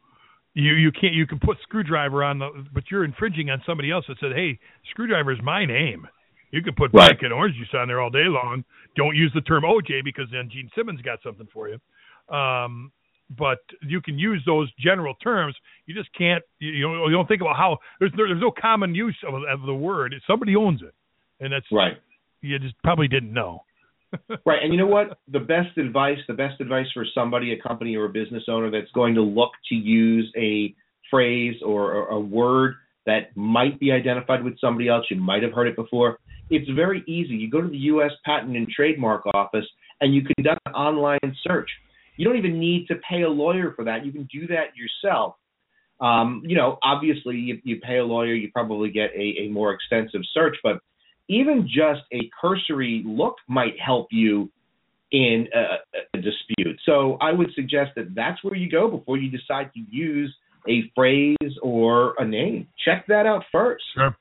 you 0.55 0.72
you 0.72 0.90
can't 0.90 1.14
you 1.14 1.26
can 1.26 1.38
put 1.38 1.59
screwdriver 1.62 2.24
on 2.24 2.38
the 2.38 2.48
but 2.72 2.85
you're 2.90 3.05
infringing 3.05 3.50
on 3.50 3.62
somebody 3.66 3.90
else 3.90 4.05
that 4.09 4.16
said 4.20 4.33
hey 4.35 4.59
screwdriver 4.90 5.33
is 5.33 5.38
my 5.42 5.64
name 5.64 6.07
you 6.50 6.62
can 6.62 6.74
put 6.74 6.92
Right. 6.92 7.11
vodka 7.11 7.24
and 7.26 7.35
orange 7.35 7.56
juice 7.56 7.68
on 7.74 7.88
there 7.88 8.00
all 8.00 8.11
day 8.11 8.24
long 8.26 8.64
don't 8.96 9.16
use 9.16 9.30
the 9.35 9.40
term 9.42 9.62
oj 9.64 10.02
because 10.04 10.26
then 10.32 10.48
gene 10.50 10.70
simmons 10.76 11.00
got 11.02 11.18
something 11.22 11.48
for 11.52 11.68
you 11.68 11.78
um 12.35 12.90
but 13.37 13.59
you 13.82 14.00
can 14.00 14.18
use 14.18 14.40
those 14.46 14.70
general 14.78 15.14
terms 15.16 15.54
you 15.87 15.94
just 15.94 16.09
can't 16.16 16.42
you, 16.61 16.82
don't, 16.82 16.98
you 17.11 17.11
don't 17.12 17.26
think 17.28 17.40
about 17.40 17.56
how 17.56 17.78
there's 17.98 18.12
there, 18.16 18.28
there's 18.28 18.40
no 18.40 18.52
common 18.52 18.94
use 18.94 19.16
of, 19.26 19.35
of 19.35 19.66
the 19.66 19.74
word 19.74 20.14
somebody 20.26 20.54
owns 20.56 20.82
it 20.82 20.94
and 21.40 21.52
that's 21.52 21.66
right. 21.72 21.98
you 22.40 22.59
just 22.59 22.74
probably 22.82 23.09
didn't 23.09 23.32
know 23.32 23.62
Right. 24.46 24.62
And 24.62 24.72
you 24.72 24.78
know 24.78 24.87
what? 24.87 25.18
The 25.32 25.40
best 25.40 25.76
advice, 25.78 26.16
the 26.28 26.32
best 26.35 26.61
advice 26.61 26.87
for 26.94 27.04
somebody, 27.12 27.52
a 27.52 27.61
company 27.61 27.96
or 27.96 28.04
a 28.04 28.09
business 28.09 28.44
owner 28.48 28.70
that's 28.70 28.90
going 28.92 29.14
to 29.16 29.20
look 29.20 29.50
to 29.68 29.74
use 29.74 30.32
a 30.37 30.74
phrase 31.11 31.56
or 31.64 31.92
or 31.92 32.09
a 32.11 32.20
word 32.20 32.74
that 33.04 33.37
might 33.37 33.78
be 33.80 33.90
identified 33.92 34.42
with 34.44 34.59
somebody 34.61 34.88
else, 34.88 35.04
you 35.11 35.16
might 35.16 35.42
have 35.42 35.52
heard 35.52 35.66
it 35.66 35.74
before. 35.76 36.18
It's 36.50 36.68
very 36.70 37.02
easy. 37.06 37.35
You 37.35 37.50
go 37.50 37.61
to 37.61 37.68
the 37.68 37.76
US 37.76 38.12
Patent 38.24 38.56
and 38.56 38.68
Trademark 38.68 39.26
Office 39.35 39.66
and 40.00 40.14
you 40.14 40.22
conduct 40.22 40.61
an 40.66 40.72
online 40.72 41.37
search. 41.46 41.68
You 42.16 42.24
don't 42.24 42.37
even 42.37 42.59
need 42.59 42.87
to 42.88 42.94
pay 43.09 43.22
a 43.22 43.28
lawyer 43.28 43.72
for 43.74 43.85
that. 43.85 44.06
You 44.06 44.12
can 44.12 44.28
do 44.32 44.46
that 44.48 44.76
yourself. 44.76 45.37
Um, 46.00 46.42
you 46.44 46.56
know, 46.56 46.78
obviously, 46.82 47.37
you, 47.37 47.59
you 47.64 47.80
pay 47.80 47.98
a 47.98 48.04
lawyer, 48.04 48.35
you 48.35 48.50
probably 48.52 48.90
get 48.90 49.11
a, 49.14 49.44
a 49.44 49.48
more 49.48 49.72
extensive 49.72 50.20
search, 50.35 50.56
but 50.62 50.78
even 51.28 51.66
just 51.66 52.02
a 52.12 52.30
cursory 52.40 53.02
look 53.04 53.37
might 53.48 53.74
help 53.85 54.09
you 54.11 54.50
in 55.12 55.48
a, 55.54 56.16
a 56.16 56.20
dispute. 56.20 56.78
So 56.85 57.16
I 57.20 57.32
would 57.32 57.50
suggest 57.54 57.92
that 57.96 58.14
that's 58.14 58.42
where 58.44 58.54
you 58.54 58.70
go 58.70 58.88
before 58.88 59.16
you 59.16 59.30
decide 59.30 59.70
to 59.74 59.80
use 59.90 60.35
a 60.68 60.90
phrase 60.94 61.37
or 61.62 62.14
a 62.18 62.24
name. 62.24 62.68
Check 62.85 63.06
that 63.09 63.24
out 63.26 63.44
first. 63.52 63.85
Sure. 63.94 64.16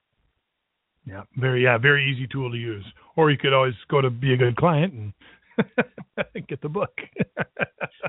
Yeah, 1.05 1.23
very 1.37 1.63
yeah, 1.63 1.77
very 1.77 2.11
easy 2.11 2.27
tool 2.27 2.51
to 2.51 2.57
use. 2.57 2.85
Or 3.15 3.31
you 3.31 3.37
could 3.37 3.53
always 3.53 3.75
go 3.89 4.01
to 4.01 4.09
be 4.09 4.33
a 4.33 4.37
good 4.37 4.55
client 4.55 4.93
and 4.93 5.13
get 6.47 6.61
the 6.61 6.69
book. 6.69 6.91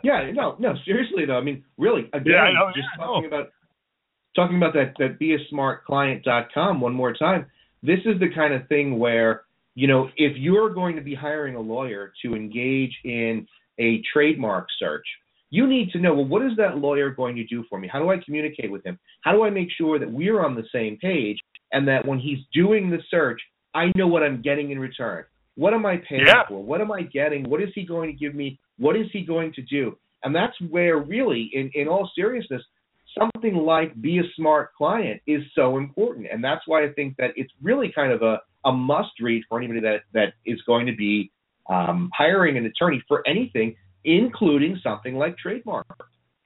Yeah, 0.02 0.30
no, 0.32 0.56
no, 0.58 0.74
seriously 0.84 1.26
though. 1.26 1.36
I 1.36 1.42
mean, 1.42 1.64
really, 1.78 2.02
again, 2.12 2.24
Yeah, 2.26 2.52
know, 2.52 2.70
just 2.74 2.88
yeah, 2.98 3.04
talking 3.04 3.26
about 3.26 3.48
talking 4.34 4.56
about 4.56 4.74
that 4.74 4.94
that 4.98 5.18
beasmartclient.com 5.20 6.80
one 6.80 6.94
more 6.94 7.12
time. 7.12 7.46
This 7.82 8.00
is 8.04 8.18
the 8.18 8.28
kind 8.34 8.54
of 8.54 8.66
thing 8.68 8.98
where 8.98 9.42
you 9.74 9.86
know 9.86 10.08
if 10.16 10.36
you're 10.36 10.70
going 10.70 10.96
to 10.96 11.02
be 11.02 11.14
hiring 11.14 11.54
a 11.54 11.60
lawyer 11.60 12.12
to 12.24 12.34
engage 12.34 12.96
in 13.04 13.46
a 13.78 14.00
trademark 14.12 14.68
search, 14.78 15.06
you 15.50 15.66
need 15.66 15.90
to 15.90 15.98
know 15.98 16.14
well 16.14 16.24
what 16.24 16.42
is 16.42 16.52
that 16.56 16.78
lawyer 16.78 17.10
going 17.10 17.36
to 17.36 17.44
do 17.44 17.64
for 17.68 17.78
me? 17.78 17.88
How 17.90 17.98
do 17.98 18.10
I 18.10 18.16
communicate 18.24 18.70
with 18.70 18.84
him? 18.84 18.98
How 19.20 19.32
do 19.32 19.44
I 19.44 19.50
make 19.50 19.68
sure 19.76 19.98
that 19.98 20.10
we're 20.10 20.44
on 20.44 20.54
the 20.54 20.64
same 20.72 20.96
page 20.96 21.38
and 21.72 21.88
that 21.88 22.06
when 22.06 22.18
he's 22.18 22.38
doing 22.52 22.90
the 22.90 22.98
search, 23.10 23.40
I 23.74 23.92
know 23.94 24.06
what 24.06 24.22
I'm 24.22 24.42
getting 24.42 24.70
in 24.70 24.78
return. 24.78 25.24
What 25.56 25.74
am 25.74 25.86
I 25.86 25.96
paying 26.08 26.26
Yeah. 26.26 26.46
for? 26.48 26.62
What 26.62 26.80
am 26.80 26.92
I 26.92 27.02
getting? 27.02 27.48
What 27.48 27.62
is 27.62 27.70
he 27.74 27.84
going 27.84 28.10
to 28.10 28.16
give 28.16 28.34
me? 28.34 28.58
What 28.78 28.96
is 28.96 29.06
he 29.12 29.22
going 29.22 29.52
to 29.54 29.62
do? 29.62 29.96
And 30.22 30.34
that's 30.34 30.54
where 30.70 30.98
really, 30.98 31.50
in, 31.52 31.70
in 31.74 31.88
all 31.88 32.10
seriousness, 32.14 32.62
something 33.18 33.54
like 33.54 34.00
be 34.00 34.18
a 34.18 34.22
smart 34.34 34.74
client 34.74 35.20
is 35.26 35.42
so 35.54 35.78
important. 35.78 36.26
And 36.30 36.42
that's 36.42 36.62
why 36.66 36.84
I 36.84 36.92
think 36.92 37.16
that 37.16 37.30
it's 37.36 37.52
really 37.62 37.90
kind 37.94 38.12
of 38.12 38.22
a, 38.22 38.40
a 38.64 38.72
must 38.72 39.20
read 39.20 39.42
for 39.48 39.58
anybody 39.58 39.80
that, 39.80 40.02
that 40.12 40.34
is 40.44 40.60
going 40.62 40.86
to 40.86 40.94
be 40.94 41.30
um, 41.70 42.10
hiring 42.14 42.56
an 42.56 42.66
attorney 42.66 43.02
for 43.08 43.26
anything, 43.26 43.76
including 44.04 44.78
something 44.82 45.14
like 45.16 45.36
trademark. 45.38 45.86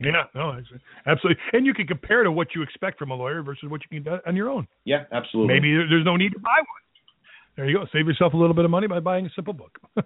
Yeah, 0.00 0.24
no, 0.34 0.56
absolutely. 1.06 1.42
And 1.52 1.66
you 1.66 1.74
can 1.74 1.86
compare 1.86 2.24
to 2.24 2.32
what 2.32 2.48
you 2.54 2.62
expect 2.62 2.98
from 2.98 3.10
a 3.10 3.14
lawyer 3.14 3.42
versus 3.42 3.68
what 3.68 3.82
you 3.82 4.00
can 4.00 4.02
do 4.02 4.18
on 4.26 4.34
your 4.34 4.48
own. 4.48 4.66
Yeah, 4.84 5.04
absolutely. 5.12 5.54
Maybe 5.54 5.74
there's 5.74 6.04
no 6.04 6.16
need 6.16 6.32
to 6.32 6.38
buy 6.38 6.56
one. 6.56 6.66
There 7.56 7.68
you 7.68 7.78
go. 7.78 7.86
Save 7.92 8.06
yourself 8.06 8.32
a 8.32 8.36
little 8.36 8.54
bit 8.54 8.64
of 8.64 8.70
money 8.70 8.86
by 8.86 9.00
buying 9.00 9.26
a 9.26 9.30
simple 9.36 9.52
book. 9.52 9.78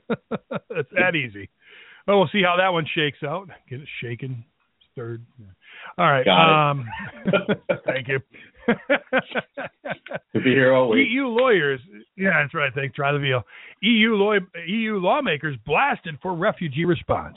it's 0.70 0.90
that 0.96 1.14
easy. 1.14 1.48
Well, 2.06 2.18
we'll 2.18 2.28
see 2.32 2.42
how 2.42 2.56
that 2.58 2.70
one 2.70 2.86
shakes 2.94 3.18
out. 3.24 3.48
Get 3.70 3.80
it 3.80 3.88
shaken, 4.02 4.44
stirred. 4.92 5.24
All 5.96 6.10
right. 6.10 6.26
Um, 6.26 6.86
thank 7.86 8.08
you. 8.08 8.18
to 8.66 10.40
be 10.40 10.50
here 10.50 10.74
always. 10.74 11.06
EU 11.08 11.26
lawyers, 11.28 11.80
yeah, 12.16 12.42
that's 12.42 12.54
right. 12.54 12.72
Thanks. 12.74 12.96
Try 12.96 13.12
the 13.12 13.18
veal. 13.18 13.42
EU 13.82 14.14
law, 14.14 14.34
EU 14.66 14.98
lawmakers 14.98 15.56
blasted 15.64 16.18
for 16.20 16.34
refugee 16.34 16.84
response. 16.84 17.36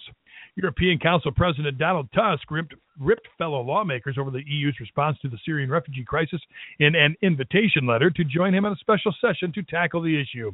European 0.57 0.97
Council 0.97 1.31
President 1.31 1.77
Donald 1.77 2.09
Tusk 2.13 2.49
ripped, 2.49 2.73
ripped 2.99 3.27
fellow 3.37 3.61
lawmakers 3.61 4.17
over 4.19 4.31
the 4.31 4.43
EU's 4.47 4.75
response 4.79 5.17
to 5.21 5.29
the 5.29 5.37
Syrian 5.45 5.69
refugee 5.69 6.03
crisis 6.03 6.41
in 6.79 6.95
an 6.95 7.15
invitation 7.21 7.85
letter 7.85 8.09
to 8.09 8.23
join 8.23 8.55
him 8.55 8.65
in 8.65 8.73
a 8.73 8.77
special 8.77 9.13
session 9.21 9.53
to 9.53 9.61
tackle 9.61 10.01
the 10.01 10.19
issue. 10.19 10.51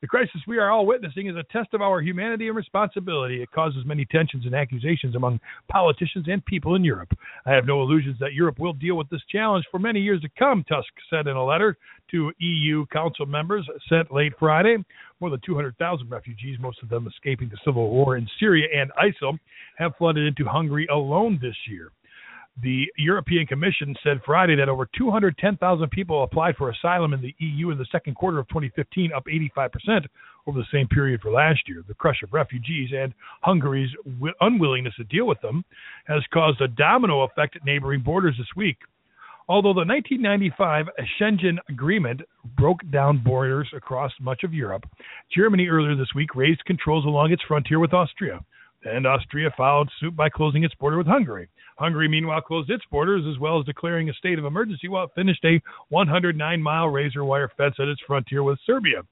The 0.00 0.08
crisis 0.08 0.40
we 0.46 0.58
are 0.58 0.70
all 0.70 0.86
witnessing 0.86 1.28
is 1.28 1.36
a 1.36 1.44
test 1.52 1.72
of 1.72 1.80
our 1.80 2.00
humanity 2.00 2.48
and 2.48 2.56
responsibility. 2.56 3.42
It 3.42 3.50
causes 3.52 3.84
many 3.86 4.04
tensions 4.04 4.44
and 4.44 4.54
accusations 4.54 5.14
among 5.14 5.40
politicians 5.68 6.26
and 6.28 6.44
people 6.44 6.74
in 6.74 6.84
Europe. 6.84 7.12
I 7.46 7.52
have 7.52 7.66
no 7.66 7.80
illusions 7.82 8.18
that 8.20 8.34
Europe 8.34 8.58
will 8.58 8.74
deal 8.74 8.96
with 8.96 9.08
this 9.08 9.22
challenge 9.30 9.64
for 9.70 9.78
many 9.78 10.00
years 10.00 10.20
to 10.22 10.28
come, 10.38 10.64
Tusk 10.64 10.88
said 11.08 11.26
in 11.26 11.36
a 11.36 11.44
letter 11.44 11.76
to 12.10 12.32
EU 12.38 12.84
Council 12.86 13.26
members 13.26 13.66
sent 13.88 14.12
late 14.12 14.32
Friday. 14.38 14.76
More 15.20 15.30
than 15.30 15.40
200,000 15.44 16.10
refugees, 16.10 16.58
most 16.60 16.82
of 16.82 16.88
them 16.88 17.06
escaping 17.06 17.48
the 17.48 17.58
civil 17.64 17.90
war 17.90 18.16
in 18.16 18.28
Syria 18.38 18.68
and 18.74 18.92
ISIL, 18.92 19.38
have 19.78 19.96
flooded 19.96 20.26
into 20.26 20.44
Hungary 20.44 20.86
alone 20.92 21.38
this 21.40 21.56
year. 21.68 21.90
The 22.62 22.86
European 22.96 23.46
Commission 23.46 23.96
said 24.04 24.20
Friday 24.24 24.54
that 24.56 24.68
over 24.68 24.88
210,000 24.96 25.90
people 25.90 26.22
applied 26.22 26.56
for 26.56 26.70
asylum 26.70 27.12
in 27.12 27.20
the 27.20 27.34
EU 27.38 27.70
in 27.70 27.78
the 27.78 27.86
second 27.90 28.14
quarter 28.14 28.38
of 28.38 28.46
2015, 28.48 29.12
up 29.12 29.24
85% 29.26 30.06
over 30.46 30.58
the 30.58 30.66
same 30.72 30.86
period 30.86 31.20
for 31.20 31.32
last 31.32 31.68
year. 31.68 31.82
The 31.86 31.94
crush 31.94 32.22
of 32.22 32.32
refugees 32.32 32.90
and 32.94 33.12
Hungary's 33.42 33.90
unwillingness 34.40 34.94
to 34.96 35.04
deal 35.04 35.26
with 35.26 35.40
them 35.40 35.64
has 36.06 36.22
caused 36.32 36.60
a 36.60 36.68
domino 36.68 37.22
effect 37.22 37.56
at 37.56 37.64
neighboring 37.64 38.02
borders 38.02 38.36
this 38.38 38.54
week. 38.54 38.76
Although 39.48 39.74
the 39.74 39.84
1995 39.84 40.86
Schengen 41.18 41.58
Agreement 41.68 42.22
broke 42.56 42.88
down 42.90 43.18
borders 43.18 43.68
across 43.76 44.12
much 44.20 44.44
of 44.44 44.54
Europe, 44.54 44.86
Germany 45.34 45.66
earlier 45.68 45.96
this 45.96 46.14
week 46.14 46.34
raised 46.34 46.64
controls 46.66 47.04
along 47.04 47.32
its 47.32 47.42
frontier 47.42 47.80
with 47.80 47.92
Austria. 47.92 48.40
And 48.84 49.06
Austria 49.06 49.52
followed 49.56 49.88
suit 49.98 50.14
by 50.14 50.28
closing 50.28 50.62
its 50.62 50.74
border 50.74 50.98
with 50.98 51.06
Hungary. 51.06 51.48
Hungary, 51.76 52.08
meanwhile, 52.08 52.40
closed 52.40 52.70
its 52.70 52.84
borders 52.90 53.24
as 53.30 53.38
well 53.38 53.58
as 53.58 53.66
declaring 53.66 54.08
a 54.08 54.14
state 54.14 54.38
of 54.38 54.44
emergency 54.44 54.88
while 54.88 55.04
it 55.04 55.10
finished 55.14 55.44
a 55.44 55.60
109 55.88 56.62
mile 56.62 56.88
razor 56.88 57.24
wire 57.24 57.50
fence 57.56 57.74
at 57.78 57.88
its 57.88 58.00
frontier 58.06 58.42
with 58.42 58.58
Serbia. 58.64 59.02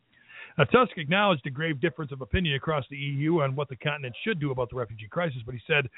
Now, 0.59 0.65
Tusk 0.65 0.99
acknowledged 0.99 1.47
a 1.47 1.51
grave 1.51 1.81
difference 1.81 2.13
of 2.13 2.21
opinion 2.21 2.55
across 2.55 2.85
the 2.91 2.97
EU 2.97 3.41
on 3.41 3.57
what 3.57 3.69
the 3.69 3.77
continent 3.77 4.15
should 4.23 4.39
do 4.39 4.51
about 4.51 4.71
the 4.71 4.77
refugee 4.77 5.09
crisis, 5.09 5.41
but 5.45 5.55
he 5.55 5.61
said 5.67 5.89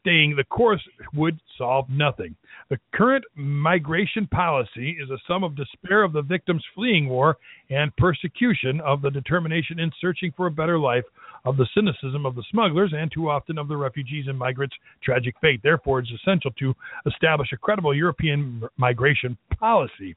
staying 0.00 0.36
the 0.36 0.44
course 0.44 0.82
would 1.14 1.40
solve 1.56 1.88
nothing. 1.88 2.36
The 2.68 2.78
current 2.94 3.24
migration 3.34 4.26
policy 4.26 4.98
is 5.02 5.10
a 5.10 5.18
sum 5.26 5.44
of 5.44 5.56
despair 5.56 6.02
of 6.02 6.12
the 6.12 6.22
victims 6.22 6.64
fleeing 6.74 7.08
war 7.08 7.38
and 7.70 7.94
persecution 7.96 8.80
of 8.82 9.00
the 9.02 9.10
determination 9.10 9.78
in 9.78 9.90
searching 10.00 10.32
for 10.36 10.46
a 10.46 10.50
better 10.50 10.78
life 10.78 11.04
of 11.44 11.56
the 11.56 11.66
cynicism 11.74 12.24
of 12.24 12.34
the 12.34 12.44
smugglers 12.50 12.92
and 12.96 13.10
too 13.12 13.28
often 13.28 13.58
of 13.58 13.68
the 13.68 13.76
refugees 13.76 14.26
and 14.28 14.38
migrants' 14.38 14.76
tragic 15.02 15.34
fate. 15.40 15.60
Therefore, 15.62 16.00
it's 16.00 16.10
essential 16.12 16.50
to 16.58 16.74
establish 17.06 17.48
a 17.52 17.56
credible 17.56 17.94
European 17.94 18.62
migration 18.76 19.36
policy. 19.58 20.14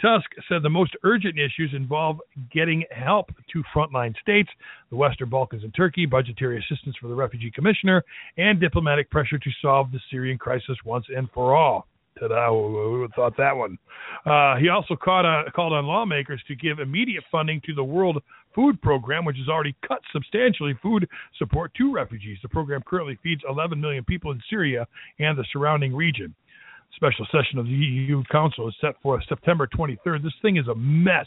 Tusk 0.00 0.30
said 0.48 0.62
the 0.62 0.70
most 0.70 0.94
urgent 1.02 1.38
issues 1.38 1.70
involve 1.74 2.18
getting 2.52 2.84
help 2.90 3.30
to 3.52 3.62
frontline 3.74 4.16
states, 4.20 4.50
the 4.90 4.96
Western 4.96 5.28
Balkans 5.28 5.64
and 5.64 5.74
Turkey, 5.74 6.06
budgetary 6.06 6.58
assistance 6.58 6.96
for 7.00 7.08
the 7.08 7.14
Refugee 7.14 7.50
Commissioner, 7.50 8.04
and 8.36 8.60
diplomatic 8.60 9.10
pressure 9.10 9.38
to 9.38 9.50
solve 9.60 9.90
the 9.92 10.00
Syrian 10.10 10.38
crisis 10.38 10.76
once 10.84 11.06
and 11.14 11.28
for 11.32 11.56
all. 11.56 11.86
Ta-da, 12.18 12.50
who 12.50 12.92
would 12.92 13.02
have 13.02 13.14
thought 13.14 13.36
that 13.36 13.56
one? 13.56 13.78
Uh, 14.26 14.56
he 14.56 14.68
also 14.68 14.96
called 14.96 15.26
on, 15.26 15.44
called 15.54 15.72
on 15.72 15.86
lawmakers 15.86 16.42
to 16.48 16.54
give 16.54 16.78
immediate 16.78 17.24
funding 17.30 17.60
to 17.66 17.74
the 17.74 17.84
World 17.84 18.22
Food 18.54 18.80
Program, 18.82 19.24
which 19.24 19.36
has 19.36 19.48
already 19.48 19.74
cut 19.86 20.00
substantially 20.12 20.74
food 20.82 21.08
support 21.38 21.72
to 21.74 21.92
refugees. 21.92 22.38
The 22.42 22.48
program 22.48 22.82
currently 22.86 23.18
feeds 23.22 23.42
11 23.48 23.80
million 23.80 24.04
people 24.04 24.32
in 24.32 24.40
Syria 24.50 24.86
and 25.18 25.38
the 25.38 25.44
surrounding 25.52 25.94
region. 25.94 26.34
Special 26.96 27.26
session 27.30 27.58
of 27.58 27.66
the 27.66 27.70
EU 27.70 28.22
Council 28.32 28.66
is 28.68 28.74
set 28.80 28.94
for 29.02 29.22
September 29.28 29.68
23rd. 29.68 30.22
This 30.22 30.32
thing 30.42 30.56
is 30.56 30.66
a 30.66 30.74
mess 30.74 31.26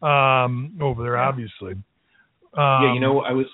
um, 0.00 0.78
over 0.80 1.02
there, 1.02 1.18
obviously. 1.18 1.72
Um, 1.72 2.82
yeah, 2.82 2.94
you 2.94 3.00
know, 3.00 3.20
I 3.20 3.32
was 3.32 3.46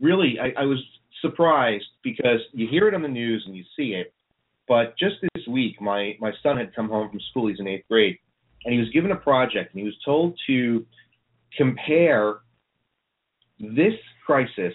really, 0.00 0.36
I, 0.40 0.62
I 0.62 0.64
was 0.64 0.78
surprised 1.20 1.84
because 2.02 2.40
you 2.52 2.66
hear 2.68 2.88
it 2.88 2.94
on 2.94 3.02
the 3.02 3.08
news 3.08 3.44
and 3.46 3.56
you 3.56 3.64
see 3.76 3.94
it, 3.94 4.12
but 4.66 4.96
just 4.98 5.16
this 5.20 5.46
week, 5.48 5.80
my 5.80 6.16
my 6.20 6.32
son 6.42 6.56
had 6.56 6.74
come 6.74 6.88
home 6.88 7.10
from 7.10 7.20
school. 7.30 7.48
He's 7.48 7.60
in 7.60 7.66
eighth 7.66 7.86
grade, 7.88 8.16
and 8.64 8.72
he 8.72 8.80
was 8.80 8.88
given 8.90 9.10
a 9.12 9.16
project, 9.16 9.74
and 9.74 9.80
he 9.80 9.84
was 9.84 9.96
told 10.04 10.38
to 10.46 10.84
compare 11.56 12.36
this 13.60 13.94
crisis 14.26 14.74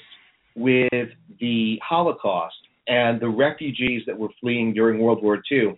with 0.55 1.09
the 1.39 1.79
Holocaust 1.83 2.55
and 2.87 3.19
the 3.19 3.29
refugees 3.29 4.01
that 4.07 4.17
were 4.17 4.29
fleeing 4.41 4.73
during 4.73 4.99
World 4.99 5.23
War 5.23 5.41
II, 5.51 5.77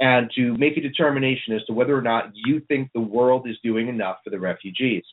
and 0.00 0.30
to 0.36 0.56
make 0.56 0.76
a 0.76 0.80
determination 0.80 1.54
as 1.54 1.64
to 1.64 1.72
whether 1.72 1.96
or 1.96 2.02
not 2.02 2.32
you 2.34 2.60
think 2.68 2.90
the 2.94 3.00
world 3.00 3.48
is 3.48 3.56
doing 3.62 3.88
enough 3.88 4.18
for 4.24 4.30
the 4.30 4.38
refugees. 4.38 5.04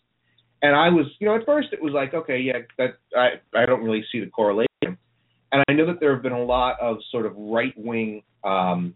And 0.62 0.75
I 0.75 0.89
was, 0.89 1.06
you 1.19 1.27
know, 1.27 1.36
at 1.36 1.45
first 1.45 1.69
it 1.73 1.82
was 1.82 1.93
like, 1.93 2.13
okay, 2.13 2.39
yeah, 2.39 2.60
that 2.77 2.95
I 3.15 3.41
I 3.58 3.65
don't 3.65 3.84
really 3.84 4.06
see 4.12 4.19
the 4.19 4.29
correlation. 4.29 4.67
And 5.54 5.63
I 5.70 5.74
know 5.74 5.86
that 5.86 6.00
there 6.00 6.13
have 6.13 6.24
been 6.24 6.34
a 6.34 6.44
lot 6.44 6.78
of 6.82 6.98
sort 7.12 7.26
of 7.26 7.34
right 7.38 7.74
wing 7.78 8.24
um, 8.44 8.96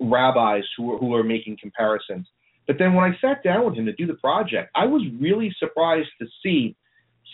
rabbis 0.00 0.64
who 0.76 0.94
are, 0.94 0.98
who 0.98 1.14
are 1.14 1.22
making 1.22 1.56
comparisons. 1.60 2.26
But 2.66 2.76
then 2.78 2.94
when 2.94 3.04
I 3.04 3.16
sat 3.20 3.42
down 3.42 3.64
with 3.64 3.74
him 3.74 3.86
to 3.86 3.92
do 3.92 4.06
the 4.06 4.14
project, 4.14 4.70
I 4.74 4.84
was 4.84 5.02
really 5.20 5.54
surprised 5.58 6.10
to 6.20 6.26
see 6.42 6.76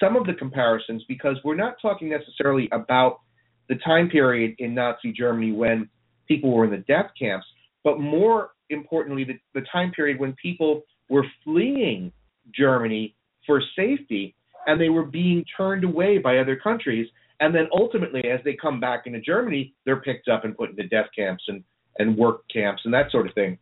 some 0.00 0.16
of 0.16 0.26
the 0.26 0.34
comparisons 0.34 1.02
because 1.08 1.36
we're 1.44 1.56
not 1.56 1.74
talking 1.80 2.10
necessarily 2.10 2.68
about 2.70 3.20
the 3.68 3.76
time 3.76 4.08
period 4.08 4.54
in 4.58 4.74
Nazi 4.74 5.12
Germany 5.12 5.52
when 5.52 5.88
people 6.26 6.52
were 6.52 6.64
in 6.64 6.70
the 6.70 6.84
death 6.88 7.10
camps, 7.18 7.46
but 7.84 7.98
more 7.98 8.50
importantly, 8.70 9.24
the, 9.24 9.38
the 9.58 9.66
time 9.72 9.92
period 9.92 10.20
when 10.20 10.34
people 10.40 10.82
were 11.08 11.24
fleeing 11.42 12.12
Germany 12.54 13.14
for 13.46 13.62
safety 13.74 14.34
and 14.66 14.80
they 14.80 14.90
were 14.90 15.04
being 15.04 15.44
turned 15.56 15.84
away 15.84 16.18
by 16.18 16.38
other 16.38 16.56
countries. 16.56 17.08
And 17.40 17.54
then 17.54 17.68
ultimately, 17.72 18.22
as 18.24 18.40
they 18.44 18.54
come 18.54 18.80
back 18.80 19.02
into 19.06 19.20
Germany, 19.20 19.74
they're 19.84 20.00
picked 20.00 20.28
up 20.28 20.44
and 20.44 20.56
put 20.56 20.70
into 20.70 20.88
death 20.88 21.06
camps 21.14 21.44
and, 21.48 21.62
and 21.98 22.16
work 22.16 22.42
camps 22.52 22.82
and 22.84 22.92
that 22.92 23.10
sort 23.10 23.28
of 23.28 23.34
thing. 23.34 23.58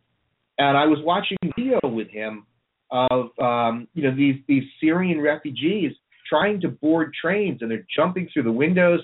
And 0.57 0.75
I 0.77 0.85
was 0.85 0.99
watching 1.03 1.37
video 1.55 1.79
with 1.83 2.09
him 2.09 2.45
of 2.89 3.29
um, 3.39 3.87
you 3.93 4.03
know 4.03 4.15
these 4.15 4.37
these 4.47 4.63
Syrian 4.81 5.21
refugees 5.21 5.91
trying 6.27 6.59
to 6.61 6.69
board 6.69 7.13
trains 7.21 7.61
and 7.61 7.69
they're 7.69 7.85
jumping 7.95 8.27
through 8.33 8.43
the 8.43 8.51
windows, 8.51 9.01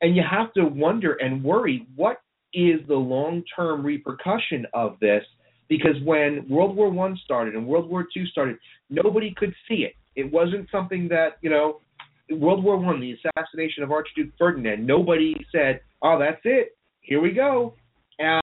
and 0.00 0.16
you 0.16 0.22
have 0.28 0.52
to 0.54 0.64
wonder 0.64 1.14
and 1.20 1.44
worry 1.44 1.86
what 1.94 2.18
is 2.54 2.80
the 2.88 2.94
long 2.94 3.42
term 3.54 3.84
repercussion 3.84 4.66
of 4.74 4.98
this 5.00 5.22
because 5.68 5.94
when 6.04 6.46
World 6.48 6.74
War 6.76 6.90
One 6.90 7.16
started 7.24 7.54
and 7.54 7.66
World 7.66 7.88
War 7.88 8.06
Two 8.12 8.26
started, 8.26 8.56
nobody 8.90 9.34
could 9.36 9.54
see 9.68 9.84
it. 9.84 9.94
It 10.16 10.32
wasn't 10.32 10.68
something 10.72 11.08
that 11.08 11.36
you 11.42 11.50
know 11.50 11.80
World 12.30 12.62
War 12.62 12.76
One, 12.76 13.00
the 13.00 13.12
assassination 13.14 13.82
of 13.82 13.90
Archduke 13.90 14.32
Ferdinand, 14.38 14.86
nobody 14.86 15.34
said, 15.52 15.80
"Oh, 16.02 16.18
that's 16.18 16.40
it. 16.44 16.76
Here 17.00 17.20
we 17.20 17.32
go." 17.32 17.74
And 18.18 18.42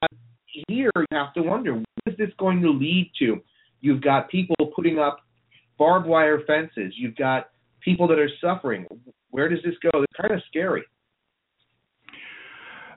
here 0.67 0.91
you 0.95 1.17
have 1.17 1.33
to 1.33 1.41
wonder, 1.41 1.73
what 1.73 1.85
is 2.07 2.17
this 2.17 2.29
going 2.39 2.61
to 2.61 2.69
lead 2.69 3.11
to? 3.19 3.41
You've 3.81 4.01
got 4.01 4.29
people 4.29 4.55
putting 4.75 4.99
up 4.99 5.17
barbed 5.77 6.07
wire 6.07 6.41
fences. 6.47 6.93
You've 6.97 7.15
got 7.15 7.49
people 7.81 8.07
that 8.07 8.17
are 8.17 8.29
suffering. 8.41 8.85
Where 9.29 9.49
does 9.49 9.59
this 9.63 9.75
go? 9.81 10.01
It's 10.01 10.13
kind 10.19 10.33
of 10.33 10.41
scary. 10.47 10.83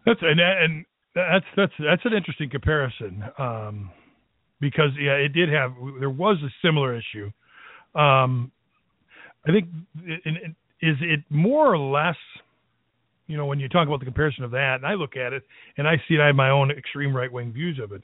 That's 0.07 0.21
and, 0.23 0.41
and 0.41 0.85
that's 1.15 1.45
that's 1.57 1.73
that's 1.79 2.03
an 2.05 2.13
interesting 2.15 2.49
comparison 2.49 3.25
um, 3.39 3.91
because 4.61 4.91
yeah, 4.99 5.15
it 5.15 5.31
did 5.31 5.51
have 5.51 5.73
there 5.99 6.11
was 6.11 6.39
a 6.43 6.49
similar 6.67 6.97
issue. 6.97 7.27
Um, 7.95 8.53
I 9.47 9.53
think 9.53 9.67
is 10.81 10.97
it 11.01 11.21
more 11.31 11.73
or 11.73 11.79
less, 11.79 12.17
you 13.27 13.37
know, 13.37 13.47
when 13.47 13.61
you 13.61 13.69
talk 13.69 13.87
about 13.87 14.01
the 14.01 14.07
comparison 14.07 14.45
of 14.45 14.51
that, 14.53 14.77
and 14.77 14.87
I 14.87 14.95
look 14.95 15.17
at 15.17 15.33
it 15.33 15.43
and 15.77 15.87
I 15.87 15.97
see 16.09 16.15
it, 16.15 16.21
I 16.21 16.27
have 16.27 16.37
my 16.37 16.51
own 16.51 16.71
extreme 16.71 17.15
right 17.15 17.31
wing 17.31 17.53
views 17.53 17.79
of 17.83 17.93
it, 17.93 18.03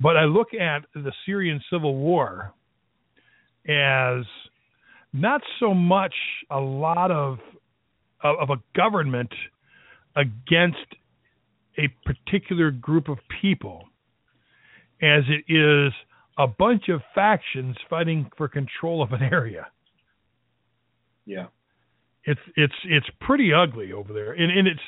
but 0.00 0.16
I 0.16 0.24
look 0.24 0.54
at 0.54 0.84
the 0.94 1.12
Syrian 1.24 1.60
civil 1.70 1.96
war 1.96 2.52
as 3.68 4.24
not 5.12 5.40
so 5.60 5.72
much 5.74 6.14
a 6.50 6.60
lot 6.60 7.10
of 7.10 7.38
of, 8.22 8.50
a 8.50 8.56
government 8.74 9.32
against 10.16 10.78
a 11.78 11.88
particular 12.04 12.70
group 12.70 13.08
of 13.08 13.18
people 13.40 13.84
as 15.02 15.22
it 15.28 15.52
is 15.52 15.92
a 16.38 16.46
bunch 16.46 16.88
of 16.88 17.02
factions 17.14 17.76
fighting 17.88 18.28
for 18.36 18.48
control 18.48 19.02
of 19.02 19.12
an 19.12 19.22
area. 19.22 19.66
Yeah. 21.24 21.46
It's 22.26 22.40
it's 22.56 22.74
it's 22.84 23.06
pretty 23.20 23.52
ugly 23.54 23.92
over 23.92 24.12
there, 24.12 24.32
and, 24.32 24.50
and 24.50 24.68
it's 24.68 24.80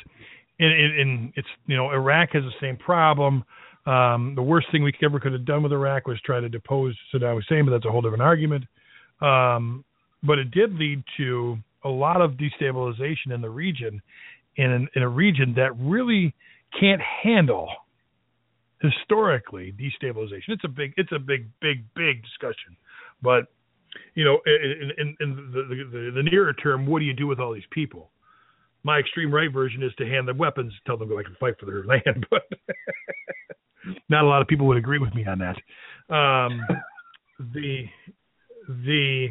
and, 0.59 1.01
and 1.01 1.33
it's 1.37 1.49
you 1.67 1.77
know 1.77 1.91
Iraq 1.91 2.31
has 2.33 2.43
the 2.43 2.53
same 2.61 2.77
problem. 2.77 3.45
Um, 3.87 4.35
the 4.35 4.43
worst 4.43 4.67
thing 4.71 4.83
we 4.83 4.93
ever 5.03 5.19
could 5.19 5.33
have 5.33 5.47
done 5.47 5.63
with 5.63 5.73
Iraq 5.73 6.07
was 6.07 6.21
try 6.21 6.41
to 6.41 6.49
depose 6.49 6.95
Saddam 7.15 7.37
Hussein, 7.37 7.65
but 7.65 7.71
that's 7.71 7.87
a 7.87 7.91
whole 7.91 8.03
different 8.03 8.23
argument. 8.23 8.65
Um, 9.23 9.85
but 10.23 10.39
it 10.39 10.51
did 10.51 10.75
lead 10.75 11.03
to 11.17 11.57
a 11.85 11.89
lot 11.89 12.21
of 12.21 12.33
destabilization 12.33 13.33
in 13.33 13.41
the 13.41 13.49
region, 13.51 14.03
in 14.57 14.89
in 14.95 15.03
a 15.03 15.09
region 15.09 15.55
that 15.57 15.71
really 15.79 16.35
can't 16.79 17.01
handle 17.01 17.69
historically 18.81 19.73
destabilization. 19.73 20.49
It's 20.49 20.65
a 20.65 20.69
big, 20.69 20.93
it's 20.97 21.13
a 21.13 21.19
big, 21.19 21.49
big, 21.61 21.85
big 21.95 22.23
discussion. 22.23 22.77
But 23.23 23.47
you 24.15 24.25
know, 24.25 24.41
in, 24.47 24.91
in, 24.99 25.17
in 25.21 25.37
the, 25.53 25.63
the, 25.91 26.13
the 26.17 26.23
nearer 26.23 26.53
term, 26.53 26.87
what 26.87 27.01
do 27.01 27.05
you 27.05 27.15
do 27.15 27.27
with 27.27 27.39
all 27.39 27.53
these 27.53 27.63
people? 27.71 28.11
My 28.85 28.99
extreme 28.99 29.33
right 29.33 29.53
version 29.53 29.83
is 29.83 29.93
to 29.99 30.07
hand 30.07 30.29
them 30.29 30.39
weapons, 30.39 30.73
tell 30.87 30.97
them 30.97 31.09
to 31.09 31.15
go 31.15 31.19
back 31.19 31.27
and 31.27 31.37
fight 31.39 31.55
for 31.59 31.67
their 31.67 31.85
land. 31.87 32.27
But 32.31 32.43
not 34.09 34.25
a 34.25 34.27
lot 34.27 34.43
of 34.43 34.49
people 34.49 34.67
would 34.67 34.77
agree 34.77 34.99
with 34.99 35.15
me 35.15 35.27
on 35.27 35.39
that. 35.39 35.57
Um, 36.15 36.61
the 37.39 37.85
the 38.69 39.29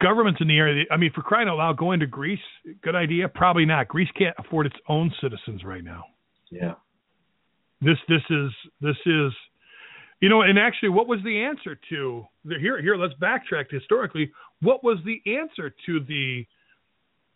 governments 0.00 0.40
in 0.40 0.48
the 0.48 0.56
area. 0.56 0.84
I 0.90 0.96
mean, 0.96 1.12
for 1.14 1.22
crying 1.22 1.48
out 1.48 1.58
loud, 1.58 1.76
going 1.76 2.00
to 2.00 2.06
Greece, 2.06 2.38
good 2.82 2.94
idea. 2.94 3.28
Probably 3.28 3.64
not. 3.64 3.88
Greece 3.88 4.08
can't 4.16 4.34
afford 4.38 4.66
its 4.66 4.76
own 4.88 5.12
citizens 5.20 5.64
right 5.64 5.84
now. 5.84 6.04
Yeah. 6.50 6.74
This 7.80 7.96
this 8.08 8.22
is 8.30 8.50
this 8.80 8.96
is 9.06 9.32
you 10.20 10.28
know, 10.28 10.42
and 10.42 10.58
actually, 10.58 10.90
what 10.90 11.08
was 11.08 11.20
the 11.24 11.42
answer 11.42 11.78
to 11.90 12.24
the, 12.44 12.56
here? 12.60 12.80
Here, 12.80 12.96
let's 12.96 13.14
backtrack 13.14 13.70
historically. 13.70 14.30
What 14.60 14.84
was 14.84 14.98
the 15.04 15.20
answer 15.38 15.74
to 15.86 16.00
the 16.00 16.44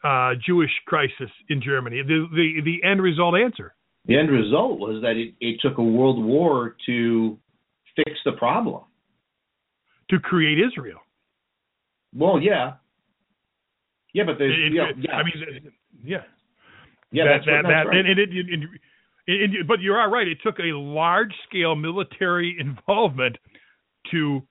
uh, 0.03 0.35
Jewish 0.47 0.70
crisis 0.87 1.30
in 1.49 1.62
Germany? 1.62 2.03
The, 2.03 2.26
the 2.30 2.61
the 2.64 2.87
end 2.87 3.03
result 3.03 3.35
answer. 3.37 3.74
The 4.07 4.18
end 4.18 4.30
result 4.30 4.78
was 4.78 5.01
that 5.01 5.16
it, 5.16 5.35
it 5.41 5.61
took 5.62 5.78
a 5.78 5.82
world 5.82 6.22
war 6.22 6.76
to 6.87 7.39
fix 7.97 8.11
the 8.26 8.32
problem. 8.32 8.82
To 10.11 10.18
create 10.18 10.59
Israel. 10.59 10.99
Well, 12.14 12.39
yeah, 12.39 12.74
yeah, 14.12 14.24
but 14.24 14.37
there's, 14.39 14.55
It- 14.57 14.74
yeah, 14.74 14.91
it- 14.91 14.97
yeah, 14.99 15.12
I 15.14 15.22
mean, 15.22 15.72
yeah. 16.05 16.18
yeah, 17.11 17.24
that, 17.24 17.30
that's, 17.39 17.47
that, 17.47 17.53
what, 17.53 17.62
that's 17.62 17.87
that, 17.87 17.89
right. 17.89 17.99
and, 17.99 18.09
and, 18.09 18.18
it, 18.20 18.53
and, 18.53 18.64
and, 19.27 19.55
and- 19.55 19.68
but 19.68 19.81
you 19.81 19.93
are 19.93 20.11
right. 20.11 20.27
It 20.29 20.39
took 20.43 20.59
a 20.59 20.72
large 20.77 21.33
scale 21.49 21.75
military 21.77 22.57
involvement 22.61 23.37
to, 24.11 24.43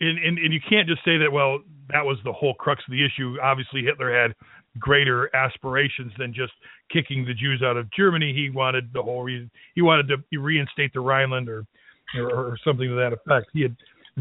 and, 0.00 0.18
and, 0.18 0.38
and 0.38 0.52
you 0.52 0.60
can't 0.68 0.88
just 0.88 1.04
say 1.04 1.18
that. 1.18 1.30
Well, 1.32 1.60
that 1.90 2.04
was 2.04 2.18
the 2.24 2.32
whole 2.32 2.54
crux 2.54 2.82
of 2.86 2.92
the 2.92 3.04
issue. 3.04 3.36
Obviously, 3.42 3.82
Hitler 3.82 4.12
had 4.12 4.34
greater 4.78 5.34
aspirations 5.34 6.12
than 6.18 6.32
just 6.32 6.52
kicking 6.92 7.24
the 7.24 7.34
Jews 7.34 7.62
out 7.64 7.76
of 7.76 7.90
Germany. 7.92 8.32
He 8.34 8.50
wanted 8.50 8.90
the 8.92 9.02
whole 9.02 9.22
reason. 9.22 9.50
He 9.74 9.82
wanted 9.82 10.08
to 10.08 10.38
reinstate 10.38 10.92
the 10.92 11.00
Rhineland 11.00 11.48
or, 11.48 11.64
or, 12.16 12.30
or 12.30 12.58
something 12.64 12.88
to 12.88 12.94
that 12.94 13.12
effect. 13.12 13.50
He 13.52 13.62
had 13.62 13.74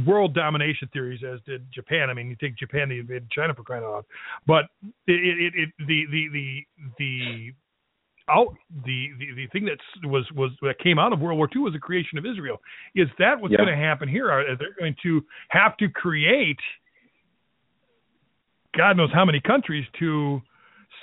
world 0.05 0.33
domination 0.33 0.89
theories, 0.93 1.21
as 1.23 1.39
did 1.45 1.65
Japan. 1.73 2.09
I 2.09 2.13
mean, 2.13 2.29
you 2.29 2.35
take 2.35 2.55
Japan, 2.57 2.89
they 2.89 2.99
invaded 2.99 3.29
China 3.31 3.53
for 3.53 3.63
crying 3.63 3.83
out 3.83 3.91
loud. 3.91 4.05
But 4.45 4.65
it, 5.07 5.13
it, 5.13 5.53
it 5.55 5.69
the 5.87 6.05
the 6.11 6.27
the 6.31 6.65
the 6.97 7.53
out 8.29 8.55
the, 8.85 9.09
the 9.19 9.27
the 9.35 9.47
thing 9.53 9.65
that 9.65 9.77
was 10.07 10.25
was 10.35 10.51
that 10.61 10.79
came 10.79 10.99
out 10.99 11.13
of 11.13 11.19
World 11.19 11.37
War 11.37 11.49
II 11.55 11.61
was 11.61 11.73
the 11.73 11.79
creation 11.79 12.17
of 12.17 12.25
Israel. 12.25 12.61
Is 12.95 13.07
that 13.19 13.39
what's 13.39 13.51
Yeah. 13.53 13.57
going 13.57 13.69
to 13.69 13.75
happen 13.75 14.09
here? 14.09 14.29
Are 14.31 14.43
they're 14.57 14.75
going 14.77 14.95
to 15.03 15.23
have 15.49 15.77
to 15.77 15.89
create 15.89 16.59
God 18.75 18.97
knows 18.97 19.09
how 19.13 19.25
many 19.25 19.39
countries 19.39 19.85
to 19.99 20.41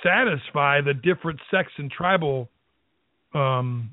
satisfy 0.03 0.81
the 0.81 0.93
different 0.93 1.39
sex 1.51 1.71
and 1.77 1.91
tribal 1.91 2.49
um, 3.33 3.89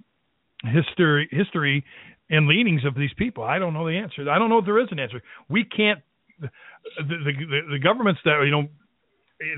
history 0.64 1.28
history 1.30 1.85
and 2.30 2.47
leanings 2.47 2.85
of 2.85 2.95
these 2.95 3.12
people. 3.16 3.43
I 3.45 3.59
don't 3.59 3.72
know 3.74 3.87
the 3.87 3.97
answer. 3.97 4.30
I 4.30 4.39
don't 4.39 4.49
know 4.51 4.59
if 4.59 4.64
there 4.64 4.78
is 4.80 4.89
an 4.91 4.99
answer. 4.99 5.20
We 5.49 5.64
can't. 5.64 6.01
The 6.41 6.49
the, 6.99 7.05
the, 7.24 7.61
the 7.72 7.78
governments 7.78 8.20
that 8.24 8.41
you 8.45 8.51
know, 8.51 8.68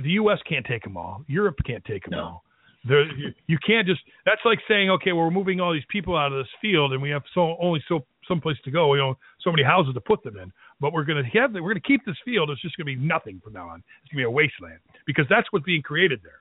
the 0.03 0.11
U.S. 0.11 0.39
can't 0.49 0.65
take 0.67 0.83
them 0.83 0.97
all. 0.97 1.23
Europe 1.27 1.57
can't 1.67 1.85
take 1.85 2.05
them 2.05 2.13
No. 2.13 2.21
all. 2.23 2.45
There, 2.87 3.07
you, 3.47 3.59
can't 3.67 3.87
just. 3.87 4.01
That's 4.27 4.41
like 4.45 4.59
saying, 4.69 4.91
okay, 4.91 5.13
well, 5.13 5.25
we're 5.25 5.31
moving 5.31 5.61
all 5.61 5.73
these 5.73 5.89
people 5.89 6.17
out 6.17 6.33
of 6.33 6.39
this 6.39 6.53
field, 6.61 6.93
and 6.93 7.01
we 7.01 7.11
have 7.11 7.23
so 7.35 7.57
only 7.61 7.83
so 7.89 8.05
some 8.29 8.41
place 8.41 8.57
to 8.65 8.71
go. 8.71 8.93
You 8.95 9.01
know, 9.01 9.19
so 9.41 9.51
many 9.51 9.63
houses 9.63 9.95
to 9.95 10.01
put 10.01 10.23
them 10.23 10.37
in. 10.37 10.53
But 10.81 10.93
we're 10.93 11.05
going 11.05 11.23
to 11.23 11.39
have. 11.39 11.53
We're 11.55 11.61
going 11.61 11.77
to 11.77 11.81
keep 11.81 12.05
this 12.05 12.17
field. 12.25 12.51
It's 12.51 12.61
just 12.61 12.77
going 12.77 12.87
to 12.87 13.01
be 13.01 13.07
nothing 13.07 13.41
from 13.43 13.55
now 13.55 13.69
on. 13.69 13.83
It's 14.03 14.13
going 14.13 14.23
to 14.23 14.29
be 14.29 14.31
a 14.31 14.31
wasteland 14.31 14.81
because 15.07 15.25
that's 15.31 15.47
what's 15.51 15.65
being 15.65 15.83
created 15.83 16.21
there. 16.23 16.41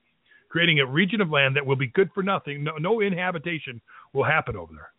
Creating 0.50 0.80
a 0.82 0.86
region 0.86 1.22
of 1.22 1.30
land 1.30 1.56
that 1.56 1.66
will 1.66 1.78
be 1.78 1.88
good 1.88 2.10
for 2.14 2.24
nothing. 2.24 2.64
No, 2.64 2.78
no 2.78 3.00
inhabitation 3.00 3.82
will 4.14 4.26
happen 4.26 4.56
over 4.58 4.74
there. 4.74 4.92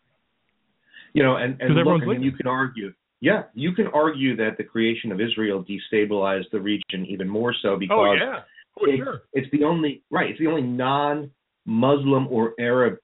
You 1.13 1.23
know, 1.23 1.37
and, 1.37 1.61
and 1.61 1.75
look, 1.75 2.01
I 2.01 2.05
mean, 2.05 2.21
you 2.21 2.33
can 2.33 2.45
argue, 2.45 2.91
yeah, 3.21 3.43
you 3.53 3.71
can 3.71 3.87
argue 3.87 4.35
that 4.35 4.57
the 4.57 4.65
creation 4.65 5.13
of 5.13 5.21
Israel 5.21 5.63
destabilized 5.63 6.51
the 6.51 6.59
region 6.59 7.05
even 7.07 7.29
more 7.29 7.55
so 7.61 7.69
oh, 7.69 7.77
because 7.77 7.97
Oh 7.97 8.13
yeah, 8.13 8.39
Oh, 8.79 8.85
it's, 8.87 8.97
sure. 8.97 9.21
it's 9.33 9.49
the 9.51 9.63
only 9.63 10.03
right, 10.11 10.29
it's 10.31 10.39
the 10.39 10.47
only 10.47 10.61
non-Muslim 10.63 12.27
or 12.29 12.53
Arab 12.59 12.97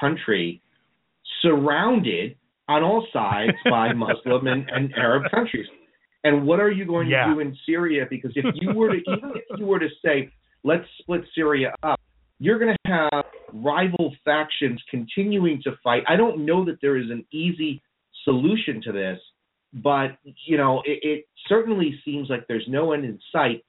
country 0.00 0.62
surrounded 1.42 2.36
on 2.68 2.82
all 2.82 3.06
sides 3.12 3.56
by 3.68 3.92
Muslim 3.94 4.46
and, 4.46 4.68
and 4.70 4.92
Arab 4.94 5.24
countries. 5.30 5.66
And 6.22 6.46
what 6.46 6.60
are 6.60 6.70
you 6.70 6.84
going 6.84 7.08
Yeah. 7.08 7.26
to 7.26 7.34
do 7.34 7.40
in 7.40 7.56
Syria? 7.66 8.06
Because 8.08 8.32
if 8.36 8.44
you 8.60 8.72
were 8.74 8.90
to 8.90 8.96
even 9.16 9.32
if 9.34 9.58
you 9.58 9.66
were 9.66 9.78
to 9.78 9.88
say, 10.04 10.30
let's 10.64 10.84
split 11.00 11.22
Syria 11.34 11.74
up, 11.82 11.98
you're 12.38 12.58
going 12.58 12.76
to 12.86 12.90
have 12.92 13.24
rival 13.52 14.14
factions 14.24 14.80
continuing 14.90 15.60
to 15.64 15.72
fight. 15.82 16.02
I 16.08 16.16
don't 16.16 16.44
know 16.46 16.64
that 16.66 16.78
there 16.80 16.96
is 16.96 17.10
an 17.10 17.24
easy 17.32 17.82
solution 18.24 18.80
to 18.84 18.92
this, 18.92 19.18
but 19.74 20.16
you 20.46 20.56
know, 20.56 20.82
it, 20.84 21.00
it 21.02 21.24
certainly 21.48 21.98
seems 22.04 22.28
like 22.30 22.46
there's 22.48 22.66
no 22.68 22.92
end 22.92 23.04
in 23.04 23.18
sight. 23.32 23.64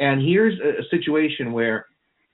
And 0.00 0.22
here's 0.22 0.58
a, 0.58 0.82
situation 0.90 1.52
where, 1.52 1.86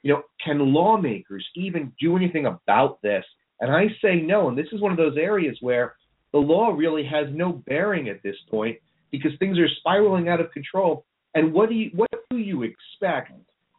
you 0.03 0.13
know, 0.13 0.23
can 0.43 0.73
lawmakers 0.73 1.45
even 1.57 1.93
do 2.01 2.17
anything 2.17 2.47
about 2.47 3.03
this? 3.03 3.25
And 3.61 3.71
I 3.73 3.89
say 4.01 4.17
no. 4.17 4.49
And 4.49 4.57
this 4.57 4.69
is 4.73 4.81
one 4.81 4.93
of 4.93 4.99
those 4.99 5.17
areas 5.19 5.59
where 5.61 5.97
the 6.33 6.39
law 6.39 6.71
really 6.71 7.05
has 7.05 7.27
no 7.33 7.53
bearing 7.67 8.09
at 8.09 8.23
this 8.23 8.37
point 8.51 8.79
because 9.11 9.33
things 9.39 9.59
are 9.59 9.69
spiraling 9.81 10.29
out 10.29 10.41
of 10.41 10.51
control. 10.53 11.05
And 11.35 11.53
what 11.53 11.69
do 11.69 11.75
you 11.75 11.91
what 11.95 12.11
do 12.31 12.39
you 12.39 12.63
expect? 12.63 13.33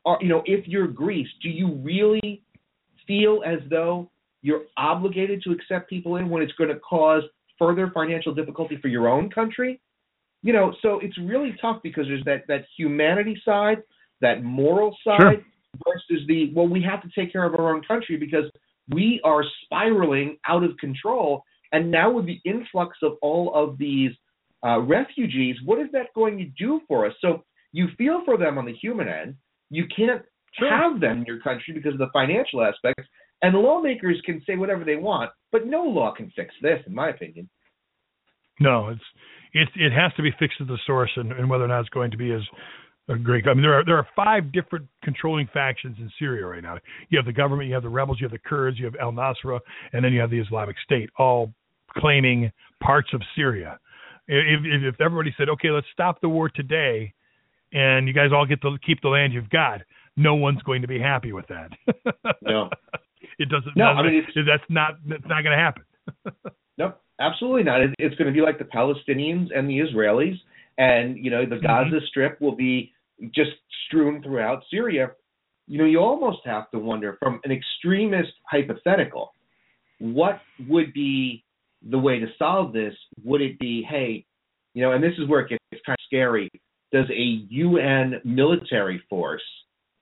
Are, 0.05 0.17
you 0.21 0.27
know, 0.27 0.43
if 0.45 0.67
you're 0.67 0.87
Greece, 0.87 1.27
do 1.41 1.49
you 1.49 1.75
really 1.75 2.43
feel 3.07 3.41
as 3.45 3.59
though 3.69 4.09
you're 4.41 4.63
obligated 4.77 5.41
to 5.43 5.51
accept 5.51 5.89
people 5.89 6.17
in 6.17 6.29
when 6.29 6.41
it's 6.41 6.53
going 6.53 6.69
to 6.69 6.79
cause 6.79 7.23
further 7.57 7.91
financial 7.93 8.33
difficulty 8.33 8.77
for 8.81 8.87
your 8.89 9.07
own 9.07 9.29
country? 9.29 9.79
You 10.47 10.53
know, 10.53 10.73
so 10.81 10.99
it's 10.99 11.17
really 11.17 11.53
tough 11.61 11.79
because 11.83 12.05
there's 12.07 12.23
that 12.23 12.47
that 12.47 12.63
humanity 12.77 13.35
side, 13.43 13.79
that 14.21 14.43
moral 14.43 14.95
side 15.03 15.19
Sure. 15.19 15.45
versus 15.85 16.25
the 16.29 16.53
well, 16.55 16.69
we 16.69 16.81
have 16.83 17.01
to 17.01 17.09
take 17.13 17.33
care 17.33 17.43
of 17.43 17.53
our 17.53 17.73
own 17.73 17.81
country 17.83 18.15
because 18.15 18.49
we 18.87 19.19
are 19.25 19.43
spiraling 19.63 20.37
out 20.47 20.63
of 20.63 20.71
control. 20.77 21.43
And 21.73 21.91
now 21.91 22.09
with 22.09 22.25
the 22.25 22.39
influx 22.45 22.97
of 23.03 23.17
all 23.21 23.53
of 23.53 23.77
these 23.77 24.11
uh, 24.65 24.79
refugees, 24.79 25.57
what 25.65 25.79
is 25.79 25.91
that 25.91 26.13
going 26.15 26.37
to 26.37 26.45
do 26.45 26.79
for 26.87 27.05
us? 27.05 27.13
So 27.19 27.43
you 27.73 27.89
feel 27.97 28.21
for 28.23 28.37
them 28.37 28.57
on 28.57 28.65
the 28.65 28.73
human 28.73 29.09
end. 29.09 29.35
You 29.69 29.85
can't 29.93 30.23
Sure. 30.53 30.69
have 30.69 31.01
them 31.01 31.17
in 31.19 31.25
your 31.25 31.41
country 31.41 31.73
because 31.73 31.91
of 31.91 31.99
the 31.99 32.09
financial 32.13 32.63
aspects. 32.63 33.03
And 33.41 33.53
lawmakers 33.53 34.19
can 34.25 34.41
say 34.45 34.55
whatever 34.55 34.85
they 34.85 34.95
want, 34.95 35.29
but 35.51 35.67
no 35.67 35.83
law 35.83 36.11
can 36.13 36.31
fix 36.37 36.55
this, 36.61 36.81
in 36.87 36.95
my 36.95 37.09
opinion. 37.09 37.49
No, 38.59 38.87
it's 38.87 39.03
it 39.53 39.69
it 39.75 39.91
has 39.91 40.11
to 40.17 40.21
be 40.21 40.31
fixed 40.39 40.61
at 40.61 40.67
the 40.67 40.77
source, 40.85 41.11
and, 41.15 41.31
and 41.31 41.49
whether 41.49 41.63
or 41.63 41.67
not 41.67 41.81
it's 41.81 41.89
going 41.89 42.11
to 42.11 42.17
be 42.17 42.31
as 42.31 42.41
a 43.09 43.17
great. 43.17 43.47
I 43.47 43.53
mean, 43.53 43.63
there 43.63 43.73
are 43.73 43.85
there 43.85 43.97
are 43.97 44.07
five 44.15 44.51
different 44.51 44.87
controlling 45.03 45.47
factions 45.53 45.97
in 45.99 46.11
Syria 46.19 46.45
right 46.45 46.63
now. 46.63 46.77
You 47.09 47.17
have 47.17 47.25
the 47.25 47.33
government, 47.33 47.67
you 47.67 47.73
have 47.73 47.83
the 47.83 47.89
rebels, 47.89 48.19
you 48.19 48.25
have 48.25 48.31
the 48.31 48.39
Kurds, 48.39 48.77
you 48.79 48.85
have 48.85 48.95
Al 48.95 49.11
Nusra, 49.11 49.59
and 49.93 50.03
then 50.03 50.13
you 50.13 50.19
have 50.19 50.29
the 50.29 50.39
Islamic 50.39 50.75
State, 50.83 51.09
all 51.17 51.53
claiming 51.91 52.51
parts 52.81 53.09
of 53.13 53.21
Syria. 53.35 53.79
If 54.27 54.61
if, 54.65 54.95
if 54.95 55.01
everybody 55.01 55.33
said, 55.37 55.49
okay, 55.49 55.69
let's 55.69 55.87
stop 55.93 56.21
the 56.21 56.29
war 56.29 56.49
today, 56.49 57.13
and 57.73 58.07
you 58.07 58.13
guys 58.13 58.29
all 58.33 58.45
get 58.45 58.61
to 58.61 58.77
keep 58.85 59.01
the 59.01 59.09
land 59.09 59.33
you've 59.33 59.49
got, 59.49 59.81
no 60.17 60.35
one's 60.35 60.61
going 60.63 60.81
to 60.81 60.87
be 60.87 60.99
happy 60.99 61.31
with 61.31 61.45
that. 61.47 61.69
No. 62.41 62.69
it 63.39 63.49
doesn't. 63.49 63.75
No, 63.75 63.85
I 63.85 64.03
mean, 64.03 64.23
that's 64.35 64.63
not 64.69 64.95
that's 65.07 65.27
not 65.27 65.43
going 65.43 65.57
to 65.57 65.63
happen. 65.63 65.83
No, 66.79 66.93
absolutely 67.19 67.63
not. 67.63 67.81
It, 67.81 67.91
it's 67.99 68.15
going 68.15 68.27
to 68.27 68.33
be 68.33 68.41
like 68.41 68.59
the 68.59 68.65
Palestinians 68.65 69.47
and 69.55 69.69
the 69.69 69.79
Israelis, 69.79 70.37
and 70.77 71.17
you 71.17 71.31
know 71.31 71.45
the 71.45 71.55
Mm-hmm. 71.55 71.65
Gaza 71.65 72.05
Strip 72.07 72.39
will 72.41 72.55
be 72.55 72.93
just 73.33 73.51
strewn 73.87 74.21
throughout 74.21 74.63
Syria, 74.69 75.11
you 75.67 75.77
know, 75.77 75.85
you 75.85 75.99
almost 75.99 76.39
have 76.45 76.69
to 76.71 76.79
wonder 76.79 77.17
from 77.19 77.41
an 77.43 77.51
extremist 77.51 78.31
hypothetical, 78.49 79.33
what 79.99 80.39
would 80.67 80.93
be 80.93 81.43
the 81.89 81.97
way 81.97 82.19
to 82.19 82.27
solve 82.37 82.73
this? 82.73 82.93
Would 83.23 83.41
it 83.41 83.59
be, 83.59 83.85
hey, 83.87 84.25
you 84.73 84.81
know, 84.81 84.91
and 84.93 85.03
this 85.03 85.13
is 85.17 85.27
where 85.27 85.41
it 85.41 85.49
gets 85.49 85.83
kind 85.85 85.97
of 85.99 86.05
scary. 86.05 86.49
Does 86.91 87.09
a 87.09 87.45
UN 87.49 88.21
military 88.23 89.01
force 89.09 89.43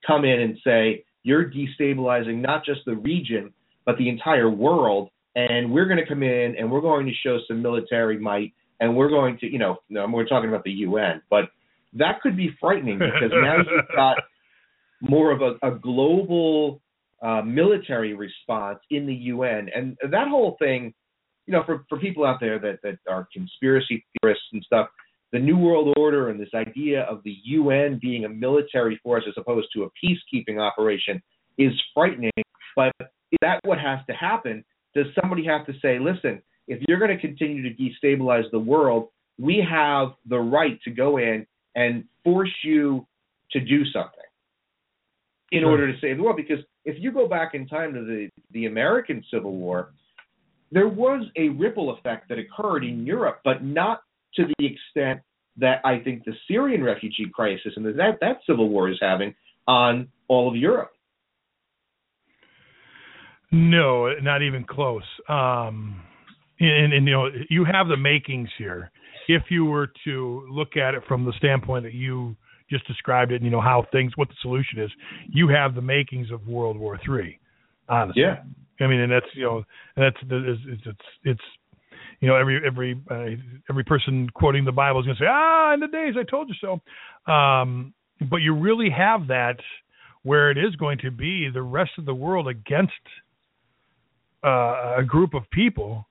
come 0.05 0.23
in 0.23 0.39
and 0.39 0.57
say, 0.63 1.03
you're 1.23 1.49
destabilizing 1.49 2.41
not 2.41 2.63
just 2.63 2.81
the 2.85 2.95
region, 2.95 3.51
but 3.85 3.97
the 3.97 4.09
entire 4.09 4.49
world, 4.49 5.09
and 5.35 5.71
we're 5.71 5.85
going 5.85 5.99
to 5.99 6.05
come 6.05 6.23
in 6.23 6.55
and 6.57 6.71
we're 6.71 6.81
going 6.81 7.05
to 7.05 7.13
show 7.23 7.39
some 7.47 7.61
military 7.61 8.17
might, 8.17 8.53
and 8.79 8.95
we're 8.95 9.09
going 9.09 9.37
to, 9.39 9.51
you 9.51 9.59
know, 9.59 9.77
we're 9.89 10.25
talking 10.25 10.49
about 10.49 10.63
the 10.63 10.71
UN, 10.71 11.21
but 11.29 11.45
that 11.93 12.21
could 12.21 12.35
be 12.35 12.55
frightening 12.59 12.99
because 12.99 13.31
now 13.31 13.57
you've 13.69 13.95
got 13.95 14.17
more 15.01 15.31
of 15.31 15.41
a, 15.41 15.67
a 15.67 15.77
global 15.77 16.81
uh, 17.21 17.41
military 17.41 18.13
response 18.13 18.79
in 18.91 19.05
the 19.05 19.13
UN, 19.13 19.69
and 19.73 19.97
that 20.11 20.27
whole 20.27 20.57
thing, 20.59 20.93
you 21.47 21.53
know, 21.53 21.63
for 21.65 21.85
for 21.89 21.97
people 21.99 22.25
out 22.25 22.39
there 22.39 22.59
that 22.59 22.79
that 22.83 22.97
are 23.09 23.27
conspiracy 23.33 24.05
theorists 24.21 24.45
and 24.51 24.63
stuff, 24.63 24.87
the 25.31 25.39
New 25.39 25.57
World 25.57 25.93
Order 25.97 26.29
and 26.29 26.39
this 26.39 26.53
idea 26.53 27.03
of 27.03 27.21
the 27.23 27.35
UN 27.45 27.99
being 28.01 28.25
a 28.25 28.29
military 28.29 28.99
force 29.03 29.23
as 29.27 29.33
opposed 29.37 29.67
to 29.73 29.83
a 29.83 29.89
peacekeeping 30.03 30.59
operation 30.59 31.21
is 31.57 31.71
frightening. 31.93 32.31
But 32.75 32.93
is 32.99 33.37
that 33.41 33.59
what 33.63 33.79
has 33.79 33.99
to 34.07 34.13
happen? 34.13 34.63
Does 34.95 35.07
somebody 35.19 35.45
have 35.45 35.65
to 35.67 35.73
say, 35.81 35.99
listen, 35.99 36.41
if 36.67 36.81
you're 36.87 36.99
going 36.99 37.15
to 37.15 37.19
continue 37.19 37.61
to 37.63 37.75
destabilize 37.81 38.49
the 38.51 38.59
world, 38.59 39.09
we 39.37 39.65
have 39.69 40.13
the 40.27 40.39
right 40.39 40.79
to 40.83 40.91
go 40.91 41.17
in 41.17 41.45
and 41.75 42.05
force 42.23 42.53
you 42.63 43.05
to 43.51 43.59
do 43.59 43.83
something 43.85 44.19
in 45.51 45.61
sure. 45.61 45.71
order 45.71 45.91
to 45.91 45.99
save 45.99 46.17
the 46.17 46.23
world. 46.23 46.37
Because 46.37 46.63
if 46.85 46.95
you 46.99 47.11
go 47.11 47.27
back 47.27 47.53
in 47.53 47.67
time 47.67 47.93
to 47.93 48.03
the, 48.03 48.29
the 48.51 48.65
American 48.65 49.23
Civil 49.31 49.55
War, 49.55 49.91
there 50.71 50.87
was 50.87 51.25
a 51.35 51.49
ripple 51.49 51.91
effect 51.91 52.29
that 52.29 52.39
occurred 52.39 52.83
in 52.83 53.05
Europe, 53.05 53.41
but 53.43 53.63
not 53.63 54.01
to 54.35 54.45
the 54.57 54.65
extent 54.65 55.21
that 55.57 55.79
I 55.85 55.99
think 55.99 56.25
the 56.25 56.33
Syrian 56.47 56.83
refugee 56.83 57.29
crisis 57.33 57.73
and 57.75 57.85
that 57.85 58.17
that 58.19 58.39
civil 58.45 58.69
war 58.69 58.89
is 58.89 58.97
having 59.01 59.35
on 59.67 60.09
all 60.27 60.49
of 60.49 60.55
Europe. 60.55 60.91
No, 63.55 64.13
not 64.21 64.41
even 64.41 64.65
close. 64.65 65.03
Um, 65.29 66.01
and, 66.59 66.91
and 66.93 67.07
you 67.07 67.13
know, 67.13 67.29
you 67.49 67.63
have 67.63 67.87
the 67.87 67.95
makings 67.95 68.49
here. 68.57 68.91
If 69.29 69.43
you 69.49 69.63
were 69.63 69.91
to 70.03 70.45
look 70.51 70.75
at 70.75 70.93
it 70.93 71.03
from 71.07 71.23
the 71.23 71.31
standpoint 71.37 71.83
that 71.85 71.93
you 71.93 72.35
just 72.69 72.85
described 72.85 73.31
it, 73.31 73.35
and 73.35 73.45
you 73.45 73.51
know 73.51 73.61
how 73.61 73.87
things, 73.93 74.11
what 74.15 74.27
the 74.27 74.35
solution 74.41 74.79
is, 74.79 74.91
you 75.29 75.47
have 75.47 75.73
the 75.73 75.81
makings 75.81 76.31
of 76.31 76.45
World 76.47 76.77
War 76.77 76.99
Three. 77.03 77.39
Honestly, 77.87 78.23
yeah. 78.23 78.43
I 78.83 78.87
mean, 78.87 78.99
and 78.99 79.11
that's 79.11 79.25
you 79.33 79.43
know, 79.43 79.63
that's 79.95 80.17
it's 80.21 80.61
it's, 80.85 80.99
it's 81.23 81.41
you 82.19 82.27
know 82.27 82.35
every 82.35 82.59
every 82.65 83.01
uh, 83.09 83.41
every 83.69 83.85
person 83.85 84.29
quoting 84.33 84.65
the 84.65 84.71
Bible 84.73 84.99
is 84.99 85.05
going 85.05 85.15
to 85.15 85.23
say, 85.23 85.29
"Ah, 85.29 85.73
in 85.73 85.79
the 85.79 85.87
days 85.87 86.15
I 86.19 86.23
told 86.23 86.49
you 86.49 86.55
so." 86.59 87.31
Um, 87.31 87.93
but 88.29 88.37
you 88.37 88.53
really 88.53 88.89
have 88.89 89.27
that 89.27 89.57
where 90.23 90.51
it 90.51 90.57
is 90.57 90.75
going 90.75 90.97
to 90.99 91.11
be 91.11 91.49
the 91.53 91.61
rest 91.61 91.91
of 91.97 92.05
the 92.05 92.15
world 92.15 92.47
against 92.47 92.93
uh, 94.45 94.95
a 94.97 95.03
group 95.03 95.33
of 95.33 95.49
people 95.51 96.07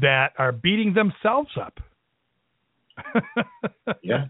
that 0.00 0.32
are 0.38 0.52
beating 0.52 0.94
themselves 0.94 1.50
up. 1.60 1.78
yeah. 4.02 4.26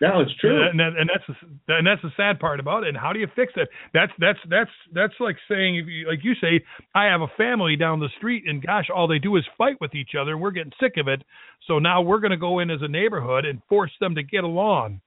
No, 0.00 0.20
it's 0.20 0.34
true, 0.40 0.68
and, 0.68 0.80
and, 0.80 0.98
and 0.98 1.08
that's 1.08 1.24
the, 1.66 1.74
and 1.74 1.86
that's 1.86 2.02
the 2.02 2.10
sad 2.16 2.40
part 2.40 2.58
about 2.58 2.82
it. 2.82 2.88
And 2.88 2.96
how 2.96 3.12
do 3.12 3.20
you 3.20 3.28
fix 3.36 3.52
it? 3.56 3.68
That's 3.94 4.12
that's 4.18 4.38
that's 4.50 4.70
that's 4.92 5.14
like 5.20 5.36
saying, 5.48 5.76
if 5.76 5.86
you, 5.86 6.08
like 6.08 6.18
you 6.24 6.34
say, 6.40 6.64
I 6.94 7.04
have 7.04 7.20
a 7.20 7.28
family 7.36 7.76
down 7.76 8.00
the 8.00 8.08
street, 8.18 8.42
and 8.46 8.60
gosh, 8.64 8.86
all 8.94 9.06
they 9.06 9.20
do 9.20 9.36
is 9.36 9.44
fight 9.56 9.76
with 9.80 9.94
each 9.94 10.10
other, 10.20 10.32
and 10.32 10.40
we're 10.40 10.50
getting 10.50 10.72
sick 10.80 10.94
of 10.96 11.06
it. 11.06 11.22
So 11.68 11.78
now 11.78 12.02
we're 12.02 12.18
going 12.18 12.32
to 12.32 12.36
go 12.36 12.58
in 12.58 12.70
as 12.70 12.80
a 12.82 12.88
neighborhood 12.88 13.44
and 13.44 13.62
force 13.68 13.92
them 14.00 14.16
to 14.16 14.24
get 14.24 14.42
along. 14.42 15.00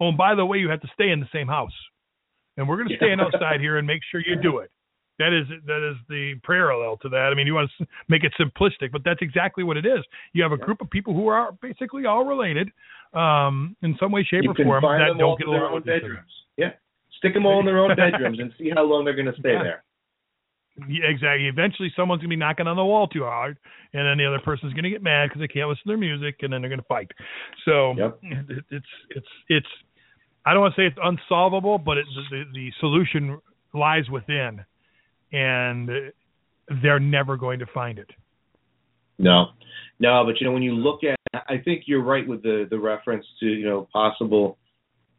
Oh, 0.00 0.08
and 0.08 0.16
by 0.16 0.34
the 0.34 0.46
way, 0.46 0.58
you 0.58 0.70
have 0.70 0.80
to 0.80 0.90
stay 0.94 1.10
in 1.10 1.20
the 1.20 1.28
same 1.32 1.46
house, 1.46 1.74
and 2.56 2.66
we're 2.66 2.78
going 2.78 2.88
to 2.88 2.96
stand 2.96 3.20
outside 3.20 3.60
here 3.60 3.76
and 3.76 3.86
make 3.86 4.00
sure 4.10 4.22
you 4.24 4.40
do 4.42 4.58
it. 4.58 4.70
That 5.20 5.36
is 5.36 5.46
that 5.66 5.86
is 5.86 5.96
the 6.08 6.40
parallel 6.46 6.96
to 7.02 7.10
that. 7.10 7.28
I 7.30 7.34
mean, 7.34 7.46
you 7.46 7.52
want 7.52 7.70
to 7.78 7.86
make 8.08 8.24
it 8.24 8.32
simplistic, 8.40 8.90
but 8.90 9.02
that's 9.04 9.20
exactly 9.20 9.62
what 9.62 9.76
it 9.76 9.84
is. 9.84 10.00
You 10.32 10.42
have 10.42 10.52
a 10.52 10.56
group 10.56 10.80
of 10.80 10.88
people 10.88 11.12
who 11.12 11.26
are 11.28 11.52
basically 11.60 12.06
all 12.06 12.24
related 12.24 12.70
um, 13.12 13.76
in 13.82 13.96
some 14.00 14.12
way, 14.12 14.22
shape, 14.22 14.44
you 14.44 14.50
or 14.50 14.54
form 14.54 14.82
that 14.82 15.18
don't 15.18 15.38
get 15.38 15.46
along 15.46 15.60
their 15.60 15.70
own 15.70 15.82
bedrooms. 15.82 16.32
Yeah, 16.56 16.70
stick 17.18 17.34
them 17.34 17.44
all 17.44 17.60
in 17.60 17.66
their 17.66 17.78
own 17.78 17.94
bedrooms 17.94 18.38
and 18.40 18.50
see 18.56 18.70
how 18.74 18.82
long 18.84 19.04
they're 19.04 19.14
going 19.14 19.30
to 19.30 19.38
stay 19.38 19.52
yeah. 19.52 19.62
there. 19.62 19.84
Yeah, 20.88 21.04
exactly. 21.04 21.46
Eventually, 21.48 21.92
someone's 21.94 22.22
gonna 22.22 22.30
be 22.30 22.36
knocking 22.36 22.66
on 22.66 22.76
the 22.76 22.84
wall 22.84 23.06
too 23.06 23.24
hard, 23.24 23.58
and 23.92 24.06
then 24.06 24.16
the 24.16 24.24
other 24.24 24.40
person's 24.42 24.72
gonna 24.72 24.88
get 24.88 25.02
mad 25.02 25.28
because 25.28 25.40
they 25.40 25.48
can't 25.48 25.68
listen 25.68 25.82
to 25.82 25.88
their 25.88 25.98
music, 25.98 26.36
and 26.40 26.50
then 26.50 26.62
they're 26.62 26.70
gonna 26.70 26.82
fight. 26.88 27.10
So 27.66 27.94
yep. 27.98 28.18
it, 28.22 28.64
it's 28.70 28.86
it's 29.10 29.26
it's. 29.48 29.66
I 30.46 30.54
don't 30.54 30.62
want 30.62 30.74
to 30.76 30.80
say 30.80 30.86
it's 30.86 30.96
unsolvable, 31.02 31.76
but 31.76 31.98
it, 31.98 32.06
the 32.30 32.44
the 32.54 32.72
solution 32.80 33.38
lies 33.74 34.08
within 34.08 34.64
and 35.32 36.12
they're 36.82 37.00
never 37.00 37.36
going 37.36 37.58
to 37.58 37.66
find 37.66 37.98
it. 37.98 38.10
No, 39.18 39.46
no, 39.98 40.24
but 40.24 40.40
you 40.40 40.46
know 40.46 40.52
when 40.52 40.62
you 40.62 40.72
look 40.74 41.00
at, 41.04 41.18
I 41.34 41.58
think 41.58 41.84
you're 41.86 42.02
right 42.02 42.26
with 42.26 42.42
the 42.42 42.66
the 42.70 42.78
reference 42.78 43.26
to 43.40 43.46
you 43.46 43.66
know 43.66 43.88
possible 43.92 44.58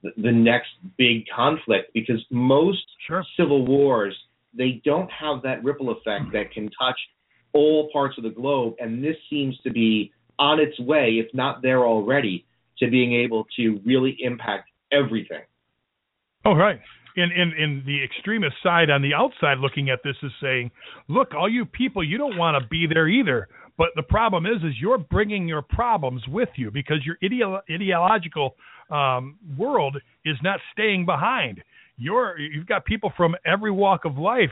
the, 0.01 0.11
the 0.17 0.31
next 0.31 0.69
big 0.97 1.25
conflict 1.33 1.91
because 1.93 2.23
most 2.31 2.83
sure. 3.07 3.23
civil 3.37 3.65
wars 3.65 4.15
they 4.57 4.81
don't 4.83 5.09
have 5.11 5.43
that 5.43 5.63
ripple 5.63 5.91
effect 5.91 6.33
that 6.33 6.51
can 6.51 6.69
touch 6.77 6.99
all 7.53 7.89
parts 7.93 8.17
of 8.17 8.23
the 8.23 8.29
globe, 8.29 8.75
and 8.79 9.03
this 9.03 9.15
seems 9.29 9.57
to 9.59 9.71
be 9.71 10.11
on 10.39 10.59
its 10.59 10.79
way, 10.79 11.21
if 11.23 11.27
not 11.33 11.61
there 11.61 11.85
already, 11.85 12.45
to 12.79 12.89
being 12.89 13.13
able 13.13 13.45
to 13.55 13.79
really 13.85 14.17
impact 14.19 14.69
everything. 14.91 15.43
Oh, 16.43 16.53
right 16.53 16.79
in, 17.15 17.83
the 17.85 18.03
extremist 18.03 18.55
side 18.63 18.89
on 18.89 19.01
the 19.01 19.13
outside 19.13 19.57
looking 19.59 19.89
at 19.89 19.99
this 20.03 20.15
is 20.23 20.31
saying, 20.41 20.71
look, 21.07 21.33
all 21.33 21.49
you 21.49 21.65
people, 21.65 22.03
you 22.03 22.17
don't 22.17 22.37
want 22.37 22.61
to 22.61 22.67
be 22.69 22.87
there 22.87 23.07
either. 23.07 23.47
But 23.77 23.89
the 23.95 24.03
problem 24.03 24.45
is, 24.45 24.57
is 24.63 24.73
you're 24.79 24.97
bringing 24.97 25.47
your 25.47 25.61
problems 25.61 26.21
with 26.27 26.49
you 26.55 26.71
because 26.71 26.97
your 27.05 27.17
ideo- 27.23 27.61
ideological 27.69 28.55
um, 28.89 29.37
world 29.57 29.97
is 30.25 30.37
not 30.43 30.59
staying 30.73 31.05
behind. 31.05 31.63
You're 31.97 32.37
you've 32.37 32.67
got 32.67 32.85
people 32.85 33.11
from 33.15 33.35
every 33.45 33.71
walk 33.71 34.05
of 34.05 34.17
life 34.17 34.51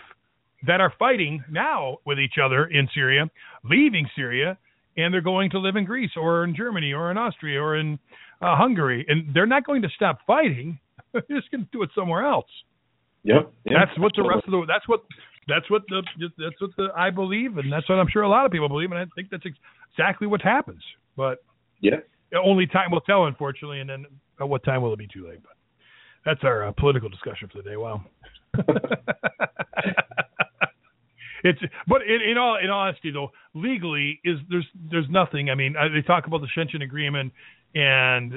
that 0.65 0.81
are 0.81 0.93
fighting 0.99 1.43
now 1.49 1.97
with 2.05 2.19
each 2.19 2.35
other 2.43 2.65
in 2.65 2.87
Syria, 2.93 3.29
leaving 3.63 4.07
Syria, 4.15 4.57
and 4.97 5.13
they're 5.13 5.21
going 5.21 5.49
to 5.51 5.59
live 5.59 5.75
in 5.75 5.85
Greece 5.85 6.11
or 6.15 6.43
in 6.43 6.55
Germany 6.55 6.93
or 6.93 7.11
in 7.11 7.17
Austria 7.17 7.61
or 7.61 7.77
in 7.77 7.99
uh, 8.41 8.55
Hungary, 8.55 9.05
and 9.07 9.33
they're 9.33 9.45
not 9.45 9.65
going 9.65 9.81
to 9.81 9.89
stop 9.95 10.19
fighting 10.25 10.79
You're 11.27 11.39
just 11.39 11.51
going 11.51 11.65
to 11.65 11.69
do 11.71 11.83
it 11.83 11.89
somewhere 11.95 12.25
else. 12.25 12.49
Yep. 13.23 13.51
yep 13.65 13.77
that's 13.79 13.99
what 13.99 14.13
the 14.15 14.23
rest 14.23 14.45
of 14.45 14.51
the. 14.51 14.65
That's 14.67 14.87
what. 14.87 15.03
That's 15.47 15.69
what 15.69 15.83
the. 15.89 16.03
That's 16.37 16.61
what 16.61 16.71
the 16.77 16.89
I 16.95 17.09
believe, 17.09 17.57
and 17.57 17.71
that's 17.71 17.87
what 17.89 17.95
I'm 17.99 18.07
sure 18.09 18.23
a 18.23 18.29
lot 18.29 18.45
of 18.45 18.51
people 18.51 18.69
believe, 18.69 18.91
and 18.91 18.99
I 18.99 19.05
think 19.15 19.29
that's 19.29 19.45
exactly 19.91 20.27
what 20.27 20.41
happens. 20.41 20.81
But 21.17 21.43
yeah, 21.81 21.97
only 22.37 22.67
time 22.67 22.91
will 22.91 23.01
tell, 23.01 23.25
unfortunately, 23.25 23.81
and 23.81 23.89
then 23.89 24.05
at 24.39 24.47
what 24.47 24.63
time 24.63 24.81
will 24.81 24.93
it 24.93 24.99
be 24.99 25.07
too 25.07 25.27
late? 25.27 25.41
But 25.41 25.53
that's 26.25 26.43
our 26.43 26.67
uh, 26.67 26.71
political 26.77 27.09
discussion 27.09 27.49
for 27.51 27.61
the 27.61 27.69
day. 27.69 27.77
Wow. 27.77 28.03
it's 31.43 31.59
but 31.87 32.01
in, 32.01 32.21
in 32.31 32.37
all 32.37 32.57
in 32.61 32.69
honesty 32.69 33.11
though 33.11 33.31
legally 33.53 34.19
is 34.23 34.37
there's 34.49 34.65
there's 34.91 35.05
nothing 35.09 35.49
i 35.49 35.55
mean 35.55 35.75
they 35.93 36.01
talk 36.01 36.27
about 36.27 36.41
the 36.41 36.47
Schengen 36.57 36.83
agreement 36.83 37.31
and 37.75 38.33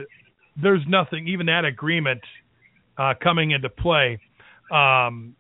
there's 0.61 0.83
nothing 0.87 1.27
even 1.29 1.47
that 1.47 1.65
agreement 1.65 2.21
uh, 2.99 3.15
coming 3.23 3.51
into 3.53 3.69
play 3.69 4.19
um, 4.73 5.35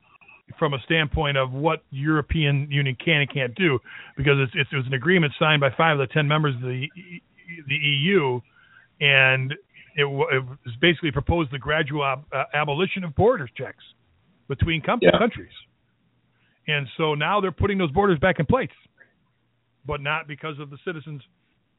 from 0.58 0.74
a 0.74 0.78
standpoint 0.84 1.36
of 1.36 1.52
what 1.52 1.82
European 1.90 2.68
Union 2.70 2.96
can 3.02 3.22
and 3.22 3.32
can't 3.32 3.54
do, 3.54 3.78
because 4.16 4.34
it's, 4.38 4.52
it's, 4.54 4.70
it 4.72 4.76
was 4.76 4.86
an 4.86 4.94
agreement 4.94 5.32
signed 5.38 5.60
by 5.60 5.70
five 5.76 5.98
of 5.98 6.08
the 6.08 6.12
ten 6.12 6.28
members 6.28 6.54
of 6.54 6.62
the 6.62 6.86
the 7.68 7.74
EU, 7.74 8.40
and 9.00 9.52
it, 9.94 10.04
it 10.04 10.04
was 10.06 10.74
basically 10.80 11.10
proposed 11.10 11.50
the 11.52 11.58
gradual 11.58 12.04
ab- 12.04 12.24
uh, 12.32 12.44
abolition 12.54 13.04
of 13.04 13.14
border 13.14 13.48
checks 13.56 13.84
between 14.48 14.80
com- 14.80 15.00
yeah. 15.02 15.18
countries, 15.18 15.52
and 16.66 16.86
so 16.96 17.14
now 17.14 17.40
they're 17.40 17.52
putting 17.52 17.78
those 17.78 17.90
borders 17.90 18.18
back 18.18 18.38
in 18.38 18.46
place, 18.46 18.70
but 19.86 20.00
not 20.00 20.26
because 20.26 20.58
of 20.58 20.70
the 20.70 20.78
citizens 20.84 21.22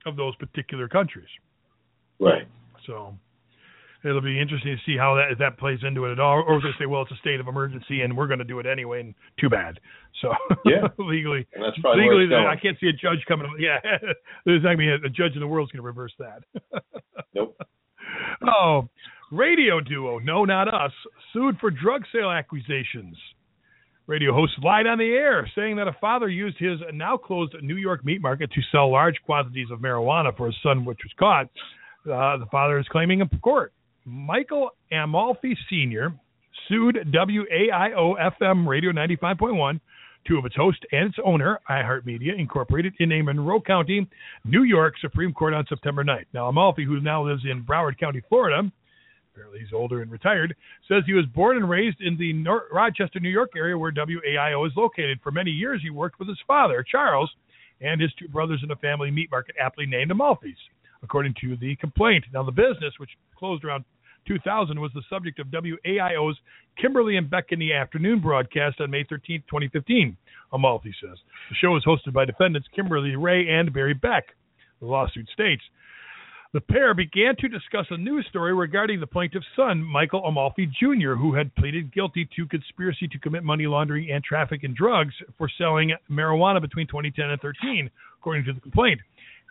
of 0.06 0.16
those 0.16 0.36
particular 0.36 0.88
countries. 0.88 1.28
Right. 2.20 2.48
So 2.86 3.18
it'll 4.04 4.22
be 4.22 4.40
interesting 4.40 4.76
to 4.76 4.82
see 4.86 4.98
how 4.98 5.16
that 5.16 5.38
that 5.40 5.58
plays 5.58 5.80
into 5.86 6.06
it 6.06 6.12
at 6.12 6.20
all, 6.20 6.44
or 6.48 6.58
if 6.58 6.64
they 6.64 6.84
say, 6.84 6.86
well, 6.86 7.04
it's 7.04 7.12
a 7.12 7.18
state 7.18 7.40
of 7.40 7.48
emergency 7.48 8.02
and 8.02 8.16
we're 8.16 8.28
going 8.28 8.40
to 8.40 8.46
do 8.46 8.60
it 8.60 8.66
anyway, 8.66 9.00
and 9.02 9.16
too 9.40 9.50
bad. 9.50 9.80
So 10.22 10.30
yeah, 10.66 10.88
legally, 10.98 11.48
and 11.54 11.64
that's 11.64 11.78
probably 11.80 12.04
legally, 12.04 12.36
I 12.36 12.56
can't 12.62 12.78
see 12.80 12.88
a 12.88 12.94
judge 12.94 13.24
coming. 13.28 13.48
Yeah, 13.60 13.80
there's 14.46 14.64
not 14.64 14.76
going 14.76 14.90
to 14.90 15.00
be 15.00 15.08
a, 15.08 15.10
judge 15.10 15.36
in 15.36 15.40
the 15.40 15.48
world 15.48 15.70
is 15.70 15.72
going 15.72 15.82
to 15.82 15.88
reverse 15.88 16.14
that. 16.20 16.44
nope. 17.34 17.58
Oh, 18.46 18.90
Radio 19.32 19.80
duo, 19.80 20.20
no, 20.20 20.46
not 20.46 20.72
us, 20.72 20.92
sued 21.32 21.58
for 21.60 21.72
drug 21.72 22.04
sale 22.12 22.30
accusations. 22.30 23.18
Radio 24.06 24.34
host 24.34 24.52
lied 24.62 24.86
on 24.86 24.98
the 24.98 25.06
air, 25.06 25.50
saying 25.56 25.78
that 25.78 25.88
a 25.88 25.96
father 26.02 26.28
used 26.28 26.58
his 26.60 26.80
now 26.94 27.16
closed 27.16 27.56
New 27.62 27.78
York 27.78 28.04
meat 28.04 28.22
market 28.22 28.52
to 28.52 28.62
sell 28.72 28.92
large 28.92 29.16
quantities 29.26 29.68
of 29.72 29.80
marijuana 29.80 30.36
for 30.36 30.48
his 30.48 30.56
son, 30.62 30.84
which 30.84 31.00
was 31.04 31.12
caught. 31.18 31.46
Uh, 32.06 32.38
the 32.38 32.46
father 32.52 32.78
is 32.78 32.86
claiming 32.92 33.22
in 33.22 33.30
court. 33.40 33.74
Michael 34.06 34.72
Amalfi 34.92 35.58
Sr. 35.70 36.14
sued 36.68 36.98
WAIO 37.14 38.16
FM 38.42 38.68
Radio 38.68 38.92
95.1, 38.92 39.80
two 40.28 40.38
of 40.38 40.46
its 40.46 40.56
hosts 40.56 40.82
and 40.92 41.10
its 41.10 41.18
owner, 41.24 41.60
iHeartMedia 41.70 42.38
Incorporated, 42.38 42.94
in 43.00 43.14
a 43.14 43.22
Monroe 43.22 43.62
County, 43.62 44.08
New 44.44 44.64
York 44.64 44.96
Supreme 45.00 45.34
Court 45.34 45.54
on 45.54 45.66
September 45.68 46.04
9th. 46.04 46.26
Now, 46.34 46.48
Amalfi, 46.50 46.84
who 46.84 47.00
now 47.00 47.24
lives 47.26 47.44
in 47.50 47.64
Broward 47.64 47.98
County, 47.98 48.22
Florida, 48.28 48.70
apparently 49.34 49.60
he's 49.60 49.74
older 49.74 50.02
and 50.02 50.12
retired, 50.12 50.56
says 50.88 51.04
he 51.06 51.14
was 51.14 51.26
born 51.34 51.58
and 51.58 51.70
raised 51.70 52.02
in 52.02 52.18
the 52.18 52.34
Rochester, 52.72 53.20
New 53.20 53.30
York 53.30 53.52
area 53.56 53.78
where 53.78 53.92
WAIO 53.92 54.68
is 54.68 54.74
located. 54.76 55.20
For 55.24 55.32
many 55.32 55.52
years, 55.52 55.82
he 55.82 55.90
worked 55.90 56.20
with 56.20 56.28
his 56.28 56.40
father, 56.46 56.84
Charles, 56.84 57.32
and 57.82 58.02
his 58.02 58.14
two 58.20 58.28
brothers 58.28 58.62
in 58.64 58.72
a 58.72 58.76
family 58.76 59.12
meat 59.12 59.32
market 59.32 59.56
aptly 59.60 59.86
named 59.86 60.12
Amalfi's, 60.12 60.58
according 61.04 61.36
to 61.42 61.56
the 61.58 61.76
complaint. 61.78 62.26
Now, 62.34 62.44
the 62.44 62.52
business, 62.52 62.94
which 62.98 63.12
closed 63.38 63.64
around 63.64 63.84
2000, 64.28 64.80
was 64.80 64.92
the 64.94 65.04
subject 65.10 65.40
of 65.40 65.48
WAIO's 65.48 66.38
Kimberly 66.80 67.18
and 67.18 67.30
Beck 67.30 67.48
in 67.50 67.60
the 67.60 67.74
Afternoon 67.74 68.20
broadcast 68.22 68.80
on 68.80 68.90
May 68.90 69.04
13, 69.04 69.44
2015, 69.50 70.18
Amalfi 70.54 70.96
says. 71.02 71.18
The 71.50 71.56
show 71.56 71.76
is 71.76 71.84
hosted 71.84 72.14
by 72.14 72.26
defendants 72.26 72.68
Kimberly 72.74 73.16
Ray 73.16 73.48
and 73.50 73.74
Barry 73.74 73.94
Beck. 73.94 74.26
The 74.80 74.88
lawsuit 74.88 75.28
states 75.34 75.64
the 76.54 76.62
pair 76.62 76.94
began 76.94 77.36
to 77.38 77.48
discuss 77.48 77.88
a 77.90 77.98
news 77.98 78.28
story 78.30 78.54
regarding 78.54 79.00
the 79.00 79.08
plaintiff's 79.08 79.48
son, 79.56 79.82
Michael 79.82 80.24
Amalfi 80.24 80.68
Jr., 80.68 81.16
who 81.16 81.34
had 81.34 81.54
pleaded 81.56 81.92
guilty 81.92 82.30
to 82.36 82.46
conspiracy 82.46 83.08
to 83.08 83.18
commit 83.18 83.44
money 83.44 83.66
laundering 83.66 84.12
and 84.12 84.24
traffic 84.24 84.64
in 84.64 84.76
drugs 84.76 85.16
for 85.36 85.50
selling 85.58 85.96
marijuana 86.12 86.62
between 86.62 86.86
2010 86.86 87.32
and 87.32 87.42
13, 87.42 87.90
according 88.20 88.46
to 88.46 88.54
the 88.54 88.62
complaint. 88.62 89.02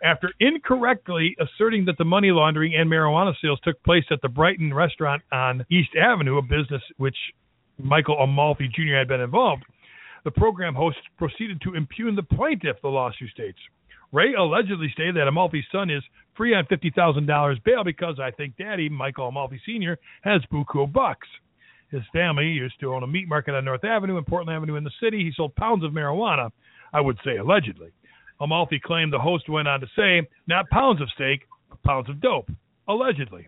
After 0.03 0.33
incorrectly 0.41 1.35
asserting 1.39 1.85
that 1.85 1.97
the 1.97 2.03
money 2.03 2.31
laundering 2.31 2.75
and 2.75 2.91
marijuana 2.91 3.33
sales 3.41 3.59
took 3.63 3.81
place 3.83 4.03
at 4.11 4.21
the 4.21 4.27
Brighton 4.27 4.73
restaurant 4.73 5.21
on 5.31 5.65
East 5.71 5.91
Avenue, 5.95 6.37
a 6.37 6.41
business 6.41 6.81
which 6.97 7.15
Michael 7.79 8.17
Amalfi 8.19 8.67
Jr. 8.67 8.97
had 8.97 9.07
been 9.07 9.21
involved, 9.21 9.63
the 10.25 10.31
program 10.31 10.75
host 10.75 10.97
proceeded 11.17 11.61
to 11.61 11.75
impugn 11.75 12.15
the 12.15 12.35
plaintiff, 12.35 12.75
the 12.81 12.89
lawsuit 12.89 13.29
states. 13.31 13.57
Ray 14.11 14.33
allegedly 14.33 14.89
stated 14.93 15.15
that 15.15 15.27
Amalfi's 15.27 15.65
son 15.71 15.89
is 15.89 16.03
free 16.35 16.53
on 16.53 16.65
$50,000 16.65 17.63
bail 17.63 17.83
because 17.85 18.19
I 18.21 18.31
think 18.31 18.57
daddy, 18.57 18.89
Michael 18.89 19.29
Amalfi 19.29 19.61
Sr., 19.65 19.97
has 20.21 20.41
buku 20.51 20.91
bucks. 20.91 21.27
His 21.91 22.03
family 22.11 22.47
used 22.47 22.79
to 22.81 22.93
own 22.93 23.03
a 23.03 23.07
meat 23.07 23.27
market 23.27 23.55
on 23.55 23.65
North 23.65 23.83
Avenue 23.83 24.17
and 24.17 24.27
Portland 24.27 24.55
Avenue 24.55 24.75
in 24.75 24.83
the 24.83 24.91
city. 25.01 25.23
He 25.23 25.31
sold 25.35 25.55
pounds 25.55 25.83
of 25.83 25.91
marijuana, 25.93 26.49
I 26.91 27.01
would 27.01 27.17
say 27.23 27.37
allegedly. 27.37 27.91
Amalfi 28.43 28.79
claimed 28.83 29.13
the 29.13 29.19
host 29.19 29.47
went 29.47 29.69
on 29.69 29.79
to 29.79 29.87
say, 29.95 30.27
not 30.47 30.69
pounds 30.69 31.01
of 31.01 31.09
steak, 31.15 31.47
but 31.69 31.81
pounds 31.83 32.09
of 32.09 32.19
dope, 32.19 32.49
allegedly. 32.89 33.47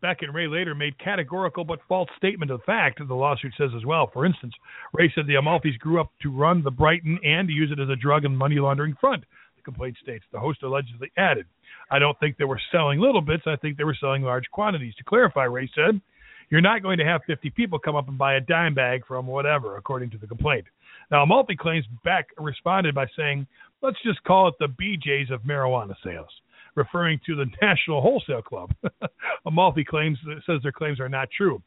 Beck 0.00 0.22
and 0.22 0.32
Ray 0.32 0.46
later 0.46 0.76
made 0.76 0.96
categorical 1.00 1.64
but 1.64 1.80
false 1.88 2.08
statement 2.16 2.52
of 2.52 2.62
fact, 2.62 3.00
the 3.04 3.14
lawsuit 3.14 3.52
says 3.58 3.70
as 3.76 3.84
well. 3.84 4.08
For 4.12 4.24
instance, 4.24 4.54
Ray 4.92 5.10
said 5.12 5.26
the 5.26 5.34
Amalfis 5.34 5.76
grew 5.80 6.00
up 6.00 6.12
to 6.22 6.30
run 6.30 6.62
the 6.62 6.70
Brighton 6.70 7.18
and 7.24 7.48
to 7.48 7.52
use 7.52 7.72
it 7.72 7.80
as 7.80 7.88
a 7.88 7.96
drug 7.96 8.24
and 8.24 8.38
money 8.38 8.60
laundering 8.60 8.94
front 9.00 9.24
the 9.56 9.62
complaint 9.62 9.96
states. 10.00 10.24
The 10.30 10.38
host 10.38 10.62
allegedly 10.62 11.10
added, 11.16 11.46
I 11.90 11.98
don't 11.98 12.18
think 12.20 12.36
they 12.36 12.44
were 12.44 12.60
selling 12.70 13.00
little 13.00 13.20
bits. 13.20 13.42
I 13.46 13.56
think 13.56 13.76
they 13.76 13.82
were 13.82 13.96
selling 13.98 14.22
large 14.22 14.48
quantities. 14.52 14.94
To 14.98 15.04
clarify, 15.04 15.44
Ray 15.44 15.68
said, 15.74 16.00
You're 16.48 16.60
not 16.60 16.82
going 16.82 16.98
to 16.98 17.04
have 17.04 17.22
50 17.26 17.50
people 17.50 17.80
come 17.80 17.96
up 17.96 18.08
and 18.08 18.16
buy 18.16 18.34
a 18.34 18.40
dime 18.40 18.74
bag 18.74 19.04
from 19.04 19.26
whatever, 19.26 19.76
according 19.76 20.10
to 20.10 20.18
the 20.18 20.28
complaint. 20.28 20.66
Now, 21.10 21.22
Amalfi 21.22 21.56
claims 21.56 21.86
Beck 22.04 22.28
responded 22.38 22.94
by 22.94 23.06
saying, 23.16 23.46
Let's 23.82 23.96
just 24.04 24.22
call 24.24 24.48
it 24.48 24.54
the 24.58 24.66
BJ's 24.66 25.30
of 25.30 25.42
marijuana 25.42 25.94
sales, 26.04 26.28
referring 26.74 27.20
to 27.26 27.36
the 27.36 27.46
National 27.62 28.00
Wholesale 28.00 28.42
Club. 28.42 28.72
Amalfi 29.46 29.84
claims 29.84 30.18
says 30.46 30.60
their 30.62 30.72
claims 30.72 31.00
are 31.00 31.08
not 31.08 31.28
true. 31.36 31.62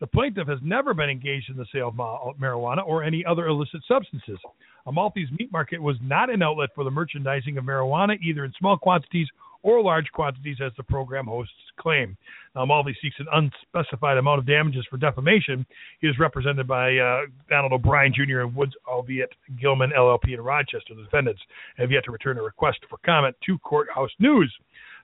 The 0.00 0.06
plaintiff 0.06 0.48
has 0.48 0.58
never 0.62 0.92
been 0.92 1.08
engaged 1.08 1.50
in 1.50 1.56
the 1.56 1.66
sale 1.72 1.88
of 1.88 2.36
marijuana 2.36 2.86
or 2.86 3.02
any 3.02 3.24
other 3.24 3.46
illicit 3.46 3.80
substances. 3.86 4.38
Amalfi's 4.86 5.30
meat 5.38 5.50
market 5.52 5.80
was 5.80 5.96
not 6.02 6.30
an 6.30 6.42
outlet 6.42 6.70
for 6.74 6.84
the 6.84 6.90
merchandising 6.90 7.56
of 7.56 7.64
marijuana, 7.64 8.18
either 8.20 8.44
in 8.44 8.52
small 8.58 8.76
quantities 8.76 9.28
or 9.64 9.82
large 9.82 10.06
quantities, 10.12 10.58
as 10.64 10.72
the 10.76 10.82
program 10.82 11.26
hosts 11.26 11.54
claim. 11.80 12.16
Now, 12.54 12.62
Amalfi 12.62 12.94
seeks 13.02 13.16
an 13.18 13.26
unspecified 13.32 14.18
amount 14.18 14.38
of 14.38 14.46
damages 14.46 14.86
for 14.88 14.98
defamation. 14.98 15.66
He 16.00 16.06
is 16.06 16.18
represented 16.18 16.68
by 16.68 16.96
uh, 16.98 17.22
Donald 17.48 17.72
O'Brien 17.72 18.12
Jr. 18.14 18.40
and 18.40 18.54
Woods 18.54 18.74
Oviatt 18.86 19.32
Gilman 19.60 19.90
LLP 19.98 20.34
in 20.34 20.40
Rochester. 20.40 20.94
The 20.94 21.02
defendants 21.02 21.40
have 21.78 21.90
yet 21.90 22.04
to 22.04 22.12
return 22.12 22.38
a 22.38 22.42
request 22.42 22.78
for 22.88 22.98
comment 23.06 23.34
to 23.46 23.58
Courthouse 23.58 24.10
News. 24.20 24.54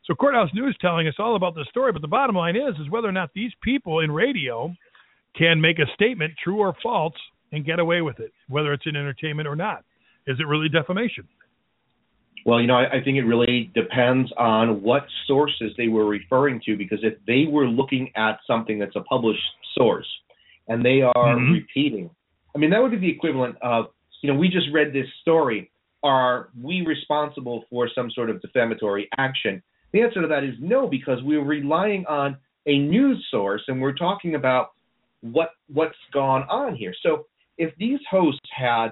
So 0.06 0.14
Courthouse 0.14 0.50
News 0.54 0.76
telling 0.80 1.08
us 1.08 1.14
all 1.18 1.36
about 1.36 1.54
the 1.54 1.64
story, 1.70 1.92
but 1.92 2.02
the 2.02 2.08
bottom 2.08 2.36
line 2.36 2.54
is 2.54 2.78
is 2.78 2.90
whether 2.90 3.08
or 3.08 3.12
not 3.12 3.30
these 3.34 3.52
people 3.62 4.00
in 4.00 4.12
radio 4.12 4.74
can 5.36 5.60
make 5.60 5.78
a 5.78 5.86
statement, 5.94 6.34
true 6.42 6.58
or 6.58 6.76
false, 6.82 7.14
and 7.52 7.64
get 7.64 7.78
away 7.78 8.02
with 8.02 8.20
it, 8.20 8.32
whether 8.48 8.72
it's 8.72 8.86
in 8.86 8.96
entertainment 8.96 9.48
or 9.48 9.56
not. 9.56 9.84
Is 10.26 10.38
it 10.38 10.46
really 10.46 10.68
defamation? 10.68 11.26
Well, 12.46 12.60
you 12.60 12.66
know, 12.66 12.76
I, 12.76 12.98
I 12.98 13.04
think 13.04 13.16
it 13.18 13.24
really 13.24 13.70
depends 13.74 14.30
on 14.38 14.82
what 14.82 15.04
sources 15.26 15.72
they 15.76 15.88
were 15.88 16.06
referring 16.06 16.60
to, 16.66 16.76
because 16.76 17.00
if 17.02 17.14
they 17.26 17.44
were 17.50 17.66
looking 17.66 18.10
at 18.16 18.38
something 18.46 18.78
that's 18.78 18.96
a 18.96 19.02
published 19.02 19.42
source 19.76 20.08
and 20.68 20.84
they 20.84 21.02
are 21.02 21.14
mm-hmm. 21.14 21.52
repeating, 21.52 22.10
I 22.54 22.58
mean, 22.58 22.70
that 22.70 22.80
would 22.82 22.92
be 22.92 22.98
the 22.98 23.10
equivalent 23.10 23.56
of, 23.62 23.86
you 24.22 24.32
know, 24.32 24.38
we 24.38 24.48
just 24.48 24.66
read 24.72 24.92
this 24.92 25.06
story. 25.20 25.70
Are 26.02 26.48
we 26.60 26.82
responsible 26.86 27.64
for 27.68 27.88
some 27.94 28.10
sort 28.10 28.30
of 28.30 28.40
defamatory 28.40 29.08
action? 29.18 29.62
The 29.92 30.00
answer 30.02 30.22
to 30.22 30.28
that 30.28 30.44
is 30.44 30.54
no, 30.60 30.86
because 30.86 31.18
we're 31.22 31.44
relying 31.44 32.06
on 32.06 32.38
a 32.66 32.78
news 32.78 33.26
source 33.30 33.62
and 33.68 33.80
we're 33.80 33.94
talking 33.94 34.34
about 34.34 34.70
what 35.20 35.50
what's 35.72 35.98
gone 36.12 36.42
on 36.48 36.74
here. 36.74 36.94
So 37.02 37.26
if 37.58 37.74
these 37.76 37.98
hosts 38.10 38.48
had 38.56 38.88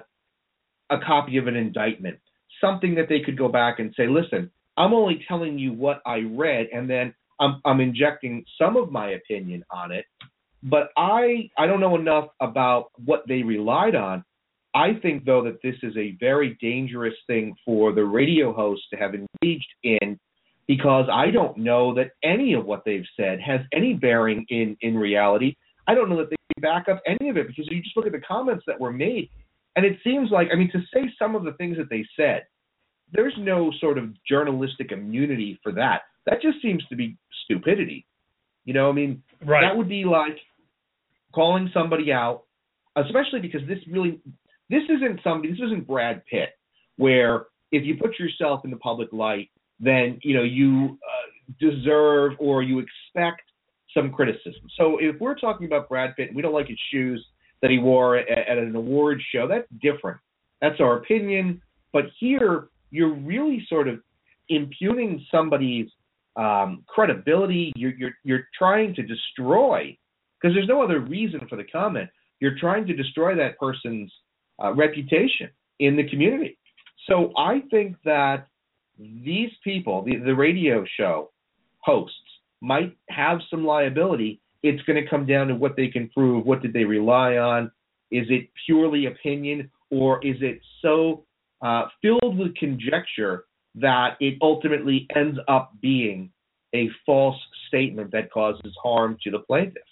a 0.91 0.99
copy 0.99 1.37
of 1.37 1.47
an 1.47 1.55
indictment, 1.55 2.19
something 2.61 2.95
that 2.95 3.09
they 3.09 3.21
could 3.21 3.37
go 3.37 3.47
back 3.47 3.79
and 3.79 3.93
say, 3.95 4.07
listen, 4.07 4.51
I'm 4.77 4.93
only 4.93 5.23
telling 5.27 5.59
you 5.59 5.73
what 5.73 6.01
I 6.05 6.19
read, 6.19 6.67
and 6.73 6.89
then 6.89 7.13
I'm, 7.39 7.61
I'm 7.65 7.79
injecting 7.79 8.45
some 8.59 8.77
of 8.77 8.91
my 8.91 9.11
opinion 9.11 9.63
on 9.71 9.91
it, 9.91 10.05
but 10.63 10.89
I 10.97 11.49
I 11.57 11.67
don't 11.67 11.79
know 11.79 11.95
enough 11.95 12.29
about 12.41 12.91
what 13.03 13.23
they 13.27 13.43
relied 13.43 13.95
on. 13.95 14.23
I 14.73 14.93
think 15.01 15.25
though 15.25 15.43
that 15.43 15.61
this 15.63 15.75
is 15.83 15.95
a 15.97 16.15
very 16.19 16.57
dangerous 16.61 17.15
thing 17.27 17.55
for 17.65 17.93
the 17.93 18.03
radio 18.03 18.53
hosts 18.53 18.85
to 18.91 18.97
have 18.97 19.13
engaged 19.15 19.73
in 19.83 20.19
because 20.67 21.09
I 21.11 21.31
don't 21.31 21.57
know 21.57 21.95
that 21.95 22.11
any 22.23 22.53
of 22.53 22.65
what 22.65 22.83
they've 22.85 23.05
said 23.17 23.39
has 23.41 23.61
any 23.73 23.93
bearing 23.93 24.45
in 24.49 24.77
in 24.81 24.95
reality. 24.95 25.55
I 25.87 25.95
don't 25.95 26.09
know 26.09 26.17
that 26.17 26.29
they 26.29 26.35
back 26.61 26.87
up 26.89 27.01
any 27.07 27.29
of 27.29 27.37
it 27.37 27.47
because 27.47 27.67
you 27.71 27.81
just 27.81 27.97
look 27.97 28.05
at 28.05 28.11
the 28.11 28.21
comments 28.21 28.63
that 28.67 28.79
were 28.79 28.91
made, 28.91 29.29
and 29.75 29.85
it 29.85 29.99
seems 30.03 30.29
like 30.31 30.49
I 30.51 30.55
mean 30.55 30.71
to 30.71 30.81
say 30.93 31.11
some 31.17 31.35
of 31.35 31.43
the 31.43 31.53
things 31.53 31.77
that 31.77 31.89
they 31.89 32.05
said, 32.15 32.45
there's 33.11 33.33
no 33.37 33.71
sort 33.79 33.97
of 33.97 34.09
journalistic 34.27 34.91
immunity 34.91 35.59
for 35.63 35.71
that. 35.73 36.01
That 36.25 36.41
just 36.41 36.61
seems 36.61 36.85
to 36.87 36.95
be 36.95 37.17
stupidity. 37.45 38.05
You 38.65 38.73
know, 38.73 38.89
I 38.89 38.93
mean, 38.93 39.23
right. 39.45 39.61
that 39.61 39.75
would 39.75 39.89
be 39.89 40.05
like 40.05 40.37
calling 41.33 41.69
somebody 41.73 42.11
out, 42.11 42.43
especially 42.95 43.39
because 43.39 43.61
this 43.67 43.79
really 43.89 44.19
this 44.69 44.83
isn't 44.89 45.21
somebody 45.23 45.51
this 45.51 45.61
isn't 45.65 45.87
Brad 45.87 46.23
Pitt 46.25 46.49
where 46.97 47.45
if 47.71 47.85
you 47.85 47.95
put 47.95 48.19
yourself 48.19 48.65
in 48.65 48.71
the 48.71 48.77
public 48.77 49.13
light, 49.13 49.49
then 49.79 50.19
you 50.21 50.35
know 50.35 50.43
you 50.43 50.97
uh, 51.03 51.59
deserve 51.59 52.33
or 52.39 52.61
you 52.61 52.79
expect 52.79 53.41
some 53.93 54.11
criticism. 54.11 54.61
So 54.77 54.97
if 54.99 55.19
we're 55.19 55.35
talking 55.35 55.65
about 55.65 55.89
Brad 55.89 56.15
Pitt 56.15 56.27
and 56.27 56.35
we 56.35 56.41
don't 56.41 56.53
like 56.53 56.67
his 56.67 56.79
shoes 56.91 57.25
that 57.61 57.71
he 57.71 57.79
wore 57.79 58.17
at, 58.17 58.29
at 58.29 58.57
an 58.57 58.75
award 58.75 59.21
show, 59.33 59.47
that's 59.47 59.67
different. 59.81 60.17
That's 60.61 60.79
our 60.79 60.97
opinion. 60.97 61.61
But 61.93 62.05
here, 62.19 62.69
you're 62.91 63.13
really 63.13 63.65
sort 63.69 63.87
of 63.87 63.99
impugning 64.49 65.25
somebody's 65.31 65.87
um, 66.35 66.83
credibility. 66.87 67.71
You're, 67.75 67.93
you're 67.97 68.13
you're 68.23 68.47
trying 68.57 68.95
to 68.95 69.03
destroy 69.03 69.97
because 70.39 70.55
there's 70.55 70.67
no 70.67 70.81
other 70.81 70.99
reason 70.99 71.41
for 71.49 71.55
the 71.55 71.63
comment. 71.65 72.09
You're 72.39 72.57
trying 72.57 72.87
to 72.87 72.93
destroy 72.93 73.35
that 73.35 73.57
person's 73.59 74.11
uh, 74.63 74.73
reputation 74.73 75.49
in 75.79 75.95
the 75.95 76.07
community. 76.09 76.57
So 77.07 77.31
I 77.37 77.61
think 77.71 77.95
that 78.05 78.47
these 78.97 79.51
people, 79.63 80.03
the, 80.03 80.17
the 80.17 80.35
radio 80.35 80.85
show 80.97 81.31
hosts, 81.79 82.15
might 82.61 82.95
have 83.09 83.39
some 83.49 83.65
liability. 83.65 84.41
It's 84.63 84.81
going 84.83 85.01
to 85.01 85.09
come 85.09 85.25
down 85.25 85.47
to 85.47 85.55
what 85.55 85.75
they 85.75 85.87
can 85.87 86.09
prove. 86.09 86.45
What 86.45 86.61
did 86.61 86.73
they 86.73 86.83
rely 86.83 87.37
on? 87.37 87.71
Is 88.11 88.25
it 88.29 88.49
purely 88.65 89.05
opinion, 89.05 89.69
or 89.91 90.25
is 90.25 90.37
it 90.41 90.59
so 90.81 91.25
uh, 91.61 91.85
filled 92.01 92.37
with 92.37 92.55
conjecture 92.55 93.45
that 93.75 94.17
it 94.19 94.35
ultimately 94.41 95.07
ends 95.15 95.37
up 95.47 95.73
being 95.81 96.31
a 96.75 96.89
false 97.05 97.37
statement 97.67 98.11
that 98.11 98.31
causes 98.31 98.75
harm 98.81 99.17
to 99.23 99.31
the 99.31 99.39
plaintiff. 99.39 99.83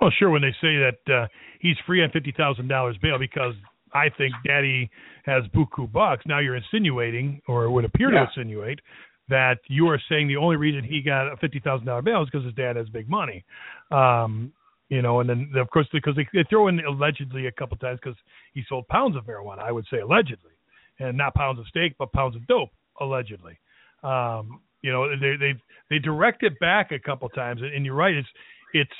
Well, 0.00 0.10
sure. 0.18 0.30
When 0.30 0.42
they 0.42 0.54
say 0.60 0.78
that 0.78 1.14
uh, 1.14 1.26
he's 1.60 1.76
free 1.86 2.02
on 2.02 2.10
fifty 2.10 2.32
thousand 2.36 2.68
dollars 2.68 2.96
bail 3.00 3.18
because 3.18 3.54
I 3.94 4.08
think 4.16 4.32
Daddy 4.44 4.90
has 5.24 5.44
buku 5.54 5.90
bucks, 5.92 6.24
now 6.26 6.40
you're 6.40 6.56
insinuating, 6.56 7.40
or 7.46 7.70
would 7.70 7.84
appear 7.84 8.12
Yeah. 8.12 8.24
to 8.24 8.26
insinuate, 8.26 8.80
that 9.28 9.58
you 9.68 9.88
are 9.88 10.00
saying 10.08 10.28
the 10.28 10.36
only 10.36 10.56
reason 10.56 10.82
he 10.82 11.00
got 11.02 11.32
a 11.32 11.36
fifty 11.36 11.60
thousand 11.60 11.86
dollar 11.86 12.02
bail 12.02 12.22
is 12.22 12.28
because 12.30 12.44
his 12.44 12.54
dad 12.54 12.76
has 12.76 12.88
big 12.88 13.08
money. 13.08 13.44
Um, 13.90 14.52
you 14.88 15.00
know, 15.00 15.20
and 15.20 15.28
then 15.28 15.50
of 15.56 15.70
course 15.70 15.86
because 15.92 16.14
they, 16.16 16.28
they 16.34 16.44
throw 16.50 16.68
in 16.68 16.80
allegedly 16.80 17.46
a 17.46 17.52
couple 17.52 17.76
times 17.78 17.98
because 18.02 18.18
he 18.52 18.62
sold 18.68 18.86
pounds 18.88 19.16
of 19.16 19.24
marijuana. 19.24 19.60
I 19.60 19.72
would 19.72 19.86
say 19.90 20.00
allegedly, 20.00 20.52
and 20.98 21.16
not 21.16 21.34
pounds 21.34 21.58
of 21.58 21.66
steak, 21.68 21.94
but 21.98 22.12
pounds 22.12 22.36
of 22.36 22.46
dope 22.46 22.70
allegedly. 23.00 23.58
Um, 24.02 24.60
you 24.82 24.92
know, 24.92 25.08
they 25.18 25.36
they 25.38 25.54
they 25.88 25.98
direct 25.98 26.42
it 26.42 26.58
back 26.58 26.92
a 26.92 26.98
couple 26.98 27.28
times, 27.30 27.62
and, 27.62 27.72
and 27.72 27.86
you're 27.86 27.94
right. 27.94 28.14
It's 28.14 28.28
it's 28.74 28.90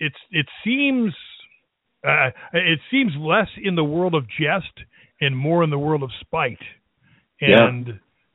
it's 0.00 0.16
it 0.30 0.46
seems 0.64 1.12
uh, 2.06 2.30
it 2.52 2.80
seems 2.90 3.12
less 3.18 3.48
in 3.62 3.74
the 3.74 3.84
world 3.84 4.14
of 4.14 4.24
jest 4.28 4.72
and 5.20 5.36
more 5.36 5.62
in 5.62 5.70
the 5.70 5.78
world 5.78 6.02
of 6.02 6.10
spite. 6.20 6.58
Yeah. 7.40 7.68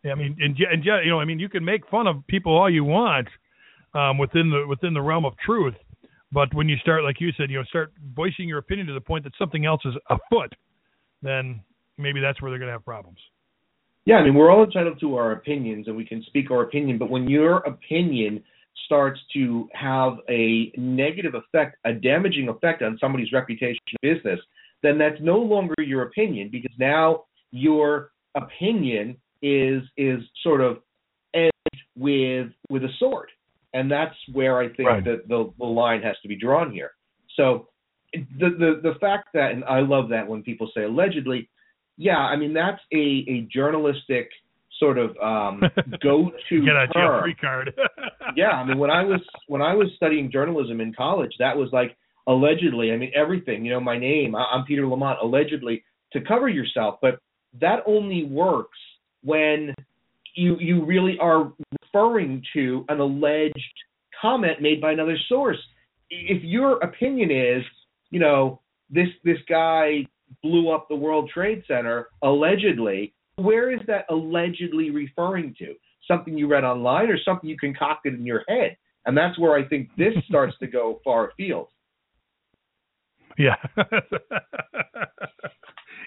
I 0.06 0.16
mean, 0.16 0.36
and, 0.40 0.58
and 0.58 0.84
you 0.84 1.10
know, 1.10 1.20
I 1.20 1.26
mean, 1.26 1.40
you 1.40 1.50
can 1.50 1.64
make 1.64 1.88
fun 1.90 2.08
of 2.08 2.28
people 2.28 2.58
all 2.58 2.70
you 2.70 2.84
want 2.84 3.28
um, 3.94 4.18
within 4.18 4.50
the 4.50 4.66
within 4.68 4.94
the 4.94 5.02
realm 5.02 5.26
of 5.26 5.34
truth, 5.46 5.76
but 6.32 6.54
when 6.54 6.68
you 6.68 6.78
start, 6.78 7.04
like 7.04 7.22
you 7.22 7.32
said, 7.38 7.50
you 7.50 7.60
know, 7.60 7.64
start 7.66 7.94
voicing 8.16 8.50
your 8.50 8.58
opinion 8.58 8.88
to 8.88 8.94
the 8.94 9.02
point 9.02 9.24
that 9.24 9.34
something 9.38 9.66
else 9.66 9.82
is 9.86 9.94
afoot, 10.10 10.52
then 11.22 11.62
maybe 11.98 12.20
that's 12.20 12.42
where 12.42 12.52
they're 12.52 12.60
going 12.60 12.70
to 12.70 12.74
have 12.74 12.84
problems. 12.84 13.20
Yeah, 14.06 14.16
I 14.16 14.24
mean, 14.24 14.34
we're 14.34 14.52
all 14.52 14.64
entitled 14.64 15.00
to 15.00 15.16
our 15.16 15.32
opinions 15.32 15.88
and 15.88 15.96
we 15.96 16.06
can 16.06 16.24
speak 16.24 16.52
our 16.52 16.64
opinion, 16.64 16.98
but 16.98 17.10
when 17.10 17.30
your 17.30 17.58
opinion 17.60 18.44
starts 18.86 19.20
to 19.34 19.70
have 19.74 20.18
a 20.30 20.74
negative 20.76 21.36
effect, 21.36 21.78
a 21.86 21.94
damaging 21.94 22.50
effect 22.50 22.82
on 22.82 22.98
somebody's 23.00 23.32
reputation 23.32 23.80
business, 24.02 24.40
then 24.82 24.98
that's 24.98 25.16
no 25.22 25.38
longer 25.38 25.76
your 25.78 26.02
opinion 26.04 26.50
because 26.52 26.72
now 26.78 27.24
your 27.52 28.12
opinion 28.36 29.16
is 29.44 29.84
is 29.98 30.20
sort 30.42 30.62
of 30.62 30.78
edged 31.36 31.82
with 31.96 32.48
with 32.70 32.84
a 32.84 32.90
sword. 32.98 33.30
And 33.76 33.92
that's 33.92 34.16
where 34.32 34.60
I 34.60 34.68
think 34.70 34.88
Right. 34.88 35.04
that 35.04 35.28
the, 35.28 35.52
the 35.58 35.66
line 35.66 36.02
has 36.04 36.16
to 36.22 36.28
be 36.28 36.36
drawn 36.36 36.72
here. 36.72 36.92
So 37.36 37.68
the, 38.14 38.50
the 38.50 38.80
the 38.92 38.96
fact 39.00 39.30
that 39.34 39.52
and 39.52 39.64
I 39.66 39.80
love 39.82 40.10
that 40.10 40.28
when 40.28 40.44
people 40.44 40.70
say 40.76 40.84
allegedly, 40.84 41.50
yeah, 41.98 42.18
I 42.20 42.36
mean 42.36 42.54
that's 42.54 42.82
a, 42.94 43.26
a 43.28 43.48
journalistic 43.52 44.30
sort 44.80 44.98
of 44.98 45.16
um, 45.18 45.62
go-to 46.04 46.66
Get 46.66 46.76
a 46.76 46.88
jail 46.94 47.20
free 47.22 47.36
card. 47.36 47.74
Yeah, 48.36 48.50
I 48.52 48.64
mean 48.66 48.80
when 48.80 48.90
I 48.90 49.04
was 49.04 49.22
when 49.48 49.62
I 49.62 49.74
was 49.76 49.88
studying 49.96 50.32
journalism 50.32 50.82
in 50.82 50.94
college, 50.94 51.32
that 51.40 51.56
was 51.58 51.70
like 51.72 51.96
allegedly. 52.28 52.92
I 52.92 52.98
mean 52.98 53.12
everything. 53.16 53.66
You 53.66 53.74
know, 53.74 53.80
my 53.80 53.98
name. 54.00 54.34
I- 54.36 54.50
I'm 54.54 54.66
Peter 54.66 54.88
Lamont. 54.88 55.20
Allegedly 55.22 55.84
to 56.14 56.22
cover 56.22 56.48
yourself, 56.48 57.00
but 57.02 57.20
that 57.60 57.80
only 57.86 58.24
works 58.26 58.78
when 59.24 59.74
you 60.36 60.58
you 60.60 60.84
really 60.86 61.18
are 61.20 61.54
referring 61.82 62.44
to 62.54 62.86
an 62.90 63.00
alleged 63.00 63.74
comment 64.20 64.62
made 64.62 64.82
by 64.82 64.92
another 64.92 65.18
source. 65.30 65.58
If 66.10 66.44
your 66.44 66.78
opinion 66.84 67.32
is, 67.32 67.64
you 68.10 68.20
know, 68.20 68.62
this 68.90 69.08
this 69.24 69.38
guy 69.50 70.06
blew 70.42 70.72
up 70.72 70.88
the 70.90 70.96
World 70.96 71.30
Trade 71.34 71.64
Center 71.68 72.08
allegedly, 72.22 73.14
where 73.36 73.72
is 73.72 73.80
that 73.88 74.06
allegedly 74.10 74.90
referring 74.90 75.56
to? 75.60 75.76
Something 76.08 76.38
you 76.38 76.48
read 76.48 76.64
online 76.64 77.10
or 77.10 77.18
something 77.24 77.50
you 77.50 77.58
concocted 77.58 78.14
in 78.14 78.26
your 78.26 78.44
head? 78.48 78.78
And 79.06 79.18
that's 79.18 79.38
where 79.38 79.54
I 79.54 79.68
think 79.68 79.90
this 79.98 80.14
starts 80.28 80.56
to 80.60 80.68
go 80.68 81.00
far 81.04 81.30
afield. 81.30 81.68
Yeah. 83.38 83.56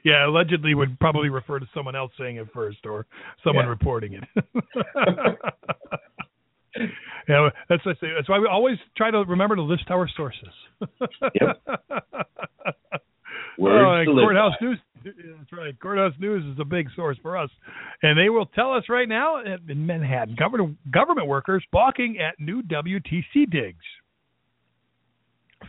yeah, 0.06 0.24
allegedly 0.26 0.74
would 0.74 0.98
probably 1.00 1.28
refer 1.28 1.58
to 1.58 1.66
someone 1.74 1.96
else 1.96 2.12
saying 2.18 2.36
it 2.36 2.46
first 2.54 2.78
or 2.86 3.06
someone 3.44 3.64
Yeah. 3.66 3.70
reporting 3.70 4.12
it. 4.14 4.24
yeah, 7.28 7.48
that's 7.68 7.82
I 7.86 7.92
say. 8.00 8.08
That's 8.14 8.28
why 8.28 8.38
we 8.38 8.46
always 8.46 8.78
try 8.96 9.10
to 9.10 9.18
remember 9.24 9.56
to 9.56 9.62
list 9.62 9.84
our 9.90 10.08
sources. 10.16 10.54
Yep. 11.40 11.60
Oh, 13.58 13.62
Words 13.62 14.06
to 14.06 14.12
courthouse 14.12 14.52
by. 14.60 14.66
news. 14.66 14.78
That's 15.02 15.52
right. 15.52 15.80
Courthouse 15.80 16.12
news 16.18 16.44
is 16.44 16.60
a 16.60 16.64
big 16.64 16.88
source 16.94 17.16
for 17.22 17.38
us, 17.38 17.48
and 18.02 18.18
they 18.18 18.28
will 18.28 18.44
tell 18.44 18.74
us 18.74 18.84
right 18.90 19.08
now 19.08 19.40
in 19.42 19.86
Manhattan, 19.86 20.34
government 20.38 20.76
government 20.92 21.26
workers 21.26 21.64
balking 21.72 22.18
at 22.18 22.38
new 22.38 22.60
WTC 22.62 23.50
digs. 23.50 23.82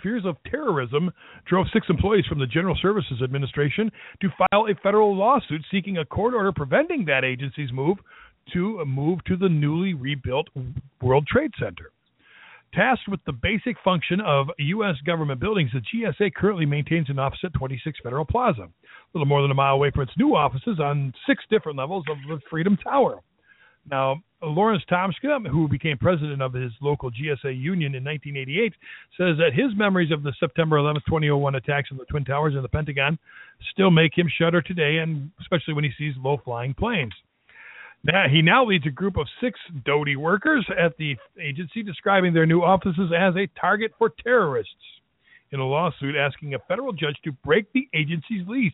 Fears 0.04 0.26
of 0.26 0.38
terrorism 0.50 1.12
drove 1.46 1.68
six 1.74 1.88
employees 1.90 2.26
from 2.28 2.40
the 2.40 2.48
General 2.48 2.78
Services 2.82 3.22
Administration 3.24 3.92
to 4.22 4.30
file 4.38 4.68
a 4.68 4.76
federal 4.82 5.16
lawsuit 5.16 5.62
seeking 5.72 5.98
a 5.98 6.06
court 6.06 6.34
order 6.34 6.52
preventing 6.52 7.06
that 7.06 7.24
agency's 7.24 7.72
move 7.72 7.98
to 8.54 8.84
move 8.86 9.24
to 9.26 9.36
the 9.36 9.50
newly 9.50 9.94
rebuilt 9.94 10.48
World 11.02 11.28
Trade 11.28 11.52
Center. 11.60 11.92
Tasked 12.74 13.08
with 13.08 13.22
the 13.26 13.34
basic 13.34 13.78
function 13.84 14.20
of 14.22 14.48
U.S. 14.58 14.96
government 15.06 15.40
buildings, 15.40 15.72
the 15.74 15.80
GSA 15.80 16.34
currently 16.34 16.66
maintains 16.66 17.10
an 17.10 17.18
office 17.18 17.40
at 17.44 17.54
26 17.54 18.00
Federal 18.04 18.26
Plaza, 18.26 18.64
a 18.64 18.70
little 19.14 19.26
more 19.26 19.42
than 19.42 19.52
a 19.52 19.56
mile 19.56 19.76
away 19.76 19.90
from 19.92 20.04
its 20.04 20.12
new 20.18 20.36
offices 20.36 20.80
on 20.80 21.14
six 21.26 21.44
different 21.50 21.78
levels 21.78 22.04
of 22.10 22.18
the 22.28 22.40
Freedom 22.50 22.78
Tower. 22.78 23.22
Now, 23.90 24.22
Lawrence 24.42 24.84
Tomska, 24.90 25.48
who 25.48 25.68
became 25.68 25.98
president 25.98 26.42
of 26.42 26.54
his 26.54 26.72
local 26.82 27.10
GSA 27.10 27.60
union 27.60 27.96
in 27.96 28.04
1988, 28.04 28.74
says 29.18 29.38
that 29.38 29.54
his 29.54 29.76
memories 29.76 30.12
of 30.12 30.24
the 30.24 30.34
September 30.40 30.78
11, 30.78 31.02
2001 31.08 31.56
attacks 31.56 31.90
on 31.92 31.98
the 31.98 32.06
Twin 32.06 32.26
Towers 32.26 32.54
and 32.54 32.64
the 32.64 32.70
Pentagon 32.70 33.18
still 33.72 33.90
make 33.90 34.16
him 34.16 34.28
shudder 34.38 34.62
today, 34.62 34.98
and 34.98 35.32
especially 35.42 35.74
when 35.74 35.84
he 35.84 35.92
sees 35.98 36.14
low-flying 36.18 36.74
planes. 36.76 37.14
Now, 38.04 38.26
he 38.30 38.42
now 38.44 38.64
leads 38.64 38.86
a 38.86 38.92
group 38.92 39.18
of 39.18 39.28
six 39.42 39.60
Doty 39.84 40.16
workers 40.16 40.66
at 40.78 40.96
the 40.98 41.16
agency, 41.42 41.82
describing 41.82 42.34
their 42.34 42.46
new 42.46 42.62
offices 42.62 43.12
as 43.18 43.36
a 43.36 43.48
target 43.60 43.92
for 43.98 44.14
terrorists 44.24 44.74
in 45.52 45.60
a 45.60 45.66
lawsuit 45.66 46.16
asking 46.16 46.54
a 46.54 46.60
federal 46.68 46.94
judge 46.94 47.18
to 47.24 47.32
break 47.32 47.72
the 47.74 47.88
agency's 47.96 48.48
lease. 48.48 48.74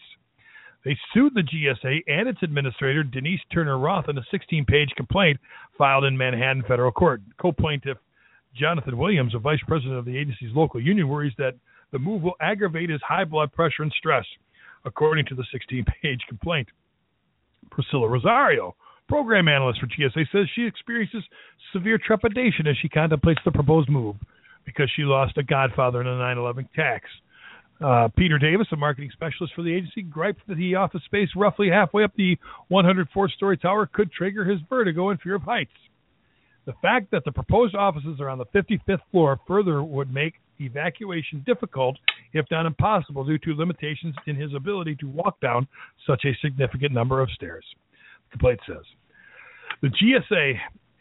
They 0.85 0.97
sued 1.13 1.33
the 1.33 1.41
GSA 1.41 2.03
and 2.07 2.27
its 2.27 2.43
administrator, 2.43 3.03
Denise 3.03 3.39
Turner 3.53 3.77
Roth, 3.77 4.09
in 4.09 4.17
a 4.17 4.25
16 4.31 4.65
page 4.65 4.89
complaint 4.97 5.39
filed 5.77 6.03
in 6.03 6.17
Manhattan 6.17 6.63
federal 6.67 6.91
court. 6.91 7.21
Co 7.41 7.51
plaintiff 7.51 7.97
Jonathan 8.55 8.97
Williams, 8.97 9.33
a 9.33 9.39
vice 9.39 9.61
president 9.67 9.97
of 9.97 10.05
the 10.05 10.17
agency's 10.17 10.53
local 10.53 10.81
union, 10.81 11.07
worries 11.07 11.33
that 11.37 11.55
the 11.91 11.99
move 11.99 12.21
will 12.21 12.35
aggravate 12.41 12.89
his 12.89 13.01
high 13.07 13.23
blood 13.23 13.51
pressure 13.53 13.83
and 13.83 13.93
stress, 13.97 14.25
according 14.85 15.25
to 15.27 15.35
the 15.35 15.45
16 15.51 15.85
page 16.01 16.19
complaint. 16.27 16.67
Priscilla 17.71 18.07
Rosario, 18.07 18.75
program 19.07 19.47
analyst 19.47 19.79
for 19.79 19.87
GSA, 19.87 20.25
says 20.31 20.47
she 20.53 20.65
experiences 20.65 21.23
severe 21.71 21.97
trepidation 21.97 22.67
as 22.67 22.75
she 22.81 22.89
contemplates 22.89 23.41
the 23.45 23.51
proposed 23.51 23.89
move 23.89 24.15
because 24.65 24.89
she 24.95 25.03
lost 25.03 25.37
a 25.37 25.43
godfather 25.43 26.01
in 26.01 26.07
a 26.07 26.17
9 26.17 26.37
11 26.37 26.69
tax. 26.75 27.09
Uh, 27.81 28.07
Peter 28.15 28.37
Davis, 28.37 28.67
a 28.71 28.75
marketing 28.75 29.09
specialist 29.11 29.53
for 29.55 29.61
the 29.61 29.73
agency, 29.73 30.01
griped 30.01 30.47
that 30.47 30.55
the 30.55 30.75
office 30.75 31.01
space 31.05 31.29
roughly 31.35 31.69
halfway 31.69 32.03
up 32.03 32.13
the 32.15 32.37
104 32.69 33.29
story 33.29 33.57
tower 33.57 33.89
could 33.91 34.11
trigger 34.11 34.45
his 34.45 34.59
vertigo 34.69 35.09
and 35.09 35.19
fear 35.21 35.35
of 35.35 35.41
heights. 35.41 35.71
The 36.65 36.73
fact 36.81 37.11
that 37.11 37.25
the 37.25 37.31
proposed 37.31 37.75
offices 37.75 38.21
are 38.21 38.29
on 38.29 38.37
the 38.37 38.45
55th 38.45 39.01
floor 39.11 39.39
further 39.45 39.83
would 39.83 40.13
make 40.13 40.35
evacuation 40.61 41.43
difficult, 41.45 41.97
if 42.31 42.45
not 42.51 42.65
impossible, 42.65 43.25
due 43.25 43.37
to 43.39 43.53
limitations 43.55 44.15
in 44.27 44.35
his 44.35 44.53
ability 44.53 44.95
to 44.97 45.07
walk 45.07 45.39
down 45.41 45.67
such 46.07 46.23
a 46.25 46.37
significant 46.41 46.93
number 46.93 47.21
of 47.21 47.29
stairs. 47.31 47.65
The 48.31 48.37
complaint 48.37 48.59
says. 48.65 48.85
The 49.81 49.89
GSA, 49.89 50.53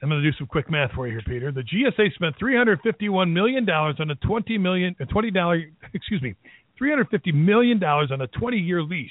I'm 0.02 0.08
going 0.08 0.20
to 0.20 0.28
do 0.28 0.36
some 0.36 0.48
quick 0.48 0.68
math 0.68 0.90
for 0.92 1.06
you 1.06 1.12
here, 1.12 1.22
Peter. 1.24 1.52
The 1.52 1.62
GSA 1.62 2.12
spent 2.14 2.36
351 2.38 3.32
million 3.32 3.64
dollars 3.64 3.96
on 4.00 4.10
a 4.10 4.16
20 4.16 4.58
million, 4.58 4.96
a 4.98 5.06
20 5.06 5.30
dollar, 5.30 5.62
excuse 5.94 6.20
me, 6.20 6.34
350 6.82 7.30
million 7.30 7.78
dollars 7.78 8.10
on 8.10 8.20
a 8.22 8.26
20-year 8.26 8.82
lease. 8.82 9.10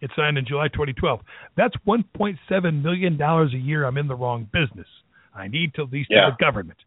It 0.00 0.10
signed 0.16 0.38
in 0.38 0.46
July 0.46 0.68
2012. 0.68 1.20
That's 1.54 1.74
1.7 1.86 2.82
million 2.82 3.18
dollars 3.18 3.52
a 3.52 3.58
year. 3.58 3.84
I'm 3.84 3.98
in 3.98 4.08
the 4.08 4.14
wrong 4.14 4.48
business. 4.54 4.86
I 5.34 5.48
need 5.48 5.74
to 5.74 5.84
lease 5.84 6.06
Yeah. 6.08 6.26
to 6.26 6.30
the 6.38 6.42
government. 6.42 6.78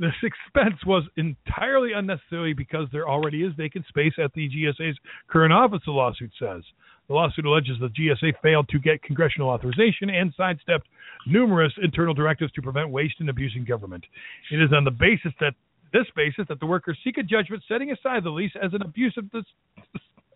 This 0.00 0.12
expense 0.24 0.84
was 0.84 1.04
entirely 1.16 1.92
unnecessary 1.92 2.54
because 2.54 2.88
there 2.90 3.08
already 3.08 3.44
is 3.44 3.52
vacant 3.56 3.86
space 3.86 4.14
at 4.22 4.32
the 4.34 4.48
GSA's 4.48 4.98
current 5.28 5.52
office, 5.52 5.80
the 5.86 5.92
lawsuit 5.92 6.32
says. 6.40 6.62
The 7.06 7.14
lawsuit 7.14 7.44
alleges 7.44 7.76
the 7.80 7.88
GSA 7.88 8.34
failed 8.42 8.68
to 8.70 8.78
get 8.80 9.02
congressional 9.02 9.48
authorization 9.48 10.10
and 10.10 10.32
sidestepped 10.36 10.88
numerous 11.26 11.72
internal 11.82 12.14
directives 12.14 12.50
to 12.52 12.62
prevent 12.62 12.90
waste 12.90 13.16
and 13.20 13.28
abuse 13.30 13.52
in 13.56 13.64
government. 13.64 14.04
It 14.50 14.60
is 14.60 14.72
on 14.72 14.84
the 14.84 14.90
basis 14.90 15.32
that 15.40 15.54
this 15.92 16.06
basis 16.14 16.46
that 16.48 16.60
the 16.60 16.66
workers 16.66 16.98
seek 17.04 17.18
a 17.18 17.22
judgment 17.22 17.62
setting 17.68 17.90
aside 17.90 18.24
the 18.24 18.30
lease 18.30 18.52
as 18.60 18.72
an 18.74 18.82
abuse 18.82 19.14
of 19.16 19.30
this 19.30 19.44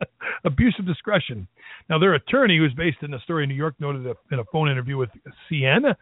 abuse 0.44 0.74
of 0.78 0.86
discretion. 0.86 1.46
Now, 1.88 1.98
their 1.98 2.14
attorney, 2.14 2.58
who's 2.58 2.74
based 2.74 2.98
in 3.02 3.14
Astoria 3.14 3.44
in 3.44 3.48
New 3.48 3.54
York, 3.54 3.74
noted 3.78 4.06
in 4.30 4.38
a 4.38 4.44
phone 4.52 4.70
interview 4.70 4.96
with 4.96 5.10
CN 5.50 5.94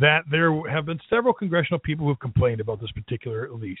that 0.00 0.20
there 0.30 0.52
have 0.70 0.86
been 0.86 1.00
several 1.08 1.32
congressional 1.32 1.78
people 1.78 2.04
who 2.06 2.10
have 2.10 2.20
complained 2.20 2.60
about 2.60 2.80
this 2.80 2.90
particular 2.92 3.48
lease. 3.50 3.78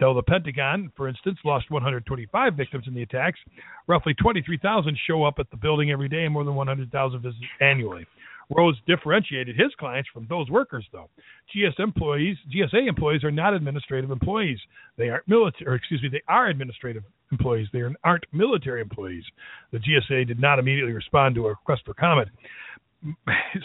Though 0.00 0.14
the 0.14 0.22
Pentagon, 0.22 0.90
for 0.96 1.08
instance, 1.08 1.38
lost 1.44 1.70
125 1.70 2.54
victims 2.54 2.84
in 2.86 2.94
the 2.94 3.02
attacks, 3.02 3.38
roughly 3.86 4.14
23,000 4.14 4.96
show 5.06 5.24
up 5.24 5.34
at 5.38 5.50
the 5.50 5.56
building 5.56 5.90
every 5.90 6.08
day 6.08 6.24
and 6.24 6.32
more 6.32 6.44
than 6.44 6.54
100,000 6.54 7.20
visits 7.20 7.44
annually. 7.60 8.06
Rose 8.50 8.76
differentiated 8.86 9.56
his 9.56 9.72
clients 9.78 10.08
from 10.12 10.26
those 10.28 10.50
workers, 10.50 10.86
though. 10.92 11.08
GS 11.50 11.74
employees, 11.78 12.36
GSA 12.54 12.88
employees 12.88 13.24
are 13.24 13.30
not 13.30 13.54
administrative 13.54 14.10
employees. 14.10 14.58
They 14.96 15.08
aren't 15.08 15.26
military, 15.28 15.76
excuse 15.76 16.02
me, 16.02 16.08
they 16.10 16.22
are 16.28 16.48
administrative 16.48 17.04
employees. 17.32 17.68
They 17.72 17.82
aren't 18.04 18.24
military 18.32 18.80
employees. 18.80 19.24
The 19.72 19.78
GSA 19.78 20.26
did 20.26 20.40
not 20.40 20.58
immediately 20.58 20.92
respond 20.92 21.34
to 21.36 21.46
a 21.46 21.50
request 21.50 21.82
for 21.84 21.94
comment. 21.94 22.28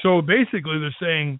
So 0.04 0.22
basically, 0.22 0.80
they're 0.80 0.96
saying, 1.02 1.40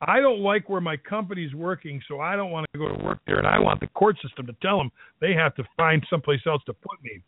I 0.00 0.20
don't 0.20 0.40
like 0.40 0.68
where 0.68 0.80
my 0.80 0.96
company's 0.96 1.54
working, 1.54 2.02
so 2.08 2.20
I 2.20 2.36
don't 2.36 2.50
want 2.50 2.66
to 2.72 2.78
go 2.78 2.88
to 2.88 3.04
work 3.04 3.18
there, 3.26 3.38
and 3.38 3.46
I 3.46 3.58
want 3.58 3.80
the 3.80 3.86
court 3.88 4.16
system 4.22 4.46
to 4.46 4.52
tell 4.62 4.78
them 4.78 4.90
they 5.20 5.32
have 5.32 5.54
to 5.56 5.64
find 5.76 6.04
someplace 6.10 6.40
else 6.46 6.62
to 6.66 6.72
put 6.72 7.02
me. 7.02 7.22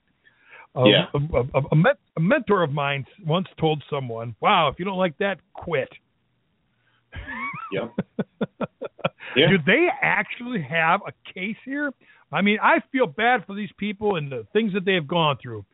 A, 0.75 0.85
Yeah. 0.87 1.07
a, 1.15 1.19
a, 1.59 1.63
a, 1.73 1.77
men- 1.77 1.95
a 2.17 2.21
mentor 2.21 2.63
of 2.63 2.73
mine 2.73 3.05
once 3.27 3.49
told 3.59 3.83
someone, 3.91 4.35
"Wow, 4.41 4.69
if 4.69 4.79
you 4.79 4.85
don't 4.85 4.99
like 4.99 5.17
that, 5.19 5.39
quit." 5.55 5.89
Yep. 7.73 7.93
Yeah. 9.37 9.49
Do 9.51 9.59
they 9.67 9.89
actually 10.03 10.63
have 10.63 11.01
a 11.07 11.13
case 11.35 11.57
here? 11.65 11.93
I 12.33 12.41
mean, 12.41 12.59
I 12.63 12.79
feel 12.91 13.07
bad 13.07 13.45
for 13.47 13.55
these 13.55 13.69
people 13.77 14.17
and 14.17 14.33
the 14.33 14.47
things 14.55 14.73
that 14.73 14.85
they 14.87 14.95
have 14.95 15.07
gone 15.07 15.37
through. 15.41 15.65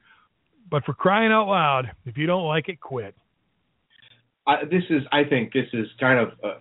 But 0.71 0.85
for 0.85 0.93
crying 0.93 1.31
out 1.31 1.47
loud, 1.49 1.91
if 2.05 2.17
you 2.19 2.27
don't 2.27 2.47
like 2.47 2.69
it, 2.69 2.81
quit. 2.81 3.15
I, 4.47 4.65
this 4.65 4.83
is, 4.91 5.03
I 5.13 5.23
think, 5.25 5.53
this 5.53 5.67
is 5.73 5.87
kind 6.01 6.19
of, 6.19 6.29
uh, 6.43 6.59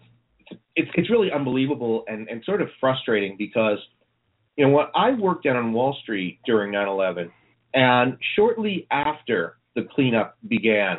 it's 0.75 0.89
it's 0.95 1.09
really 1.09 1.31
unbelievable 1.31 2.03
and 2.07 2.27
and 2.29 2.43
sort 2.45 2.61
of 2.61 2.69
frustrating 2.79 3.35
because, 3.37 3.79
you 4.55 4.65
know, 4.65 4.71
what 4.71 4.91
I 4.95 5.11
worked 5.11 5.45
down 5.45 5.57
on 5.57 5.73
Wall 5.73 5.97
Street 6.03 6.39
during 6.45 6.71
9/11, 6.71 7.31
and 7.73 8.17
shortly 8.35 8.87
after 8.91 9.57
the 9.75 9.87
cleanup 9.95 10.37
began, 10.47 10.97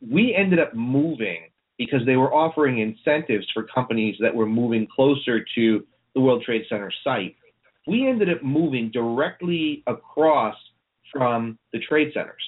we 0.00 0.34
ended 0.34 0.58
up 0.58 0.74
moving 0.74 1.42
because 1.78 2.00
they 2.06 2.16
were 2.16 2.32
offering 2.32 2.78
incentives 2.78 3.46
for 3.52 3.64
companies 3.64 4.16
that 4.20 4.34
were 4.34 4.46
moving 4.46 4.86
closer 4.94 5.44
to 5.54 5.86
the 6.14 6.20
World 6.20 6.42
Trade 6.44 6.64
Center 6.68 6.90
site. 7.04 7.36
We 7.86 8.06
ended 8.06 8.30
up 8.30 8.42
moving 8.42 8.90
directly 8.90 9.82
across 9.86 10.56
from 11.12 11.58
the 11.72 11.80
trade 11.80 12.12
centers. 12.12 12.42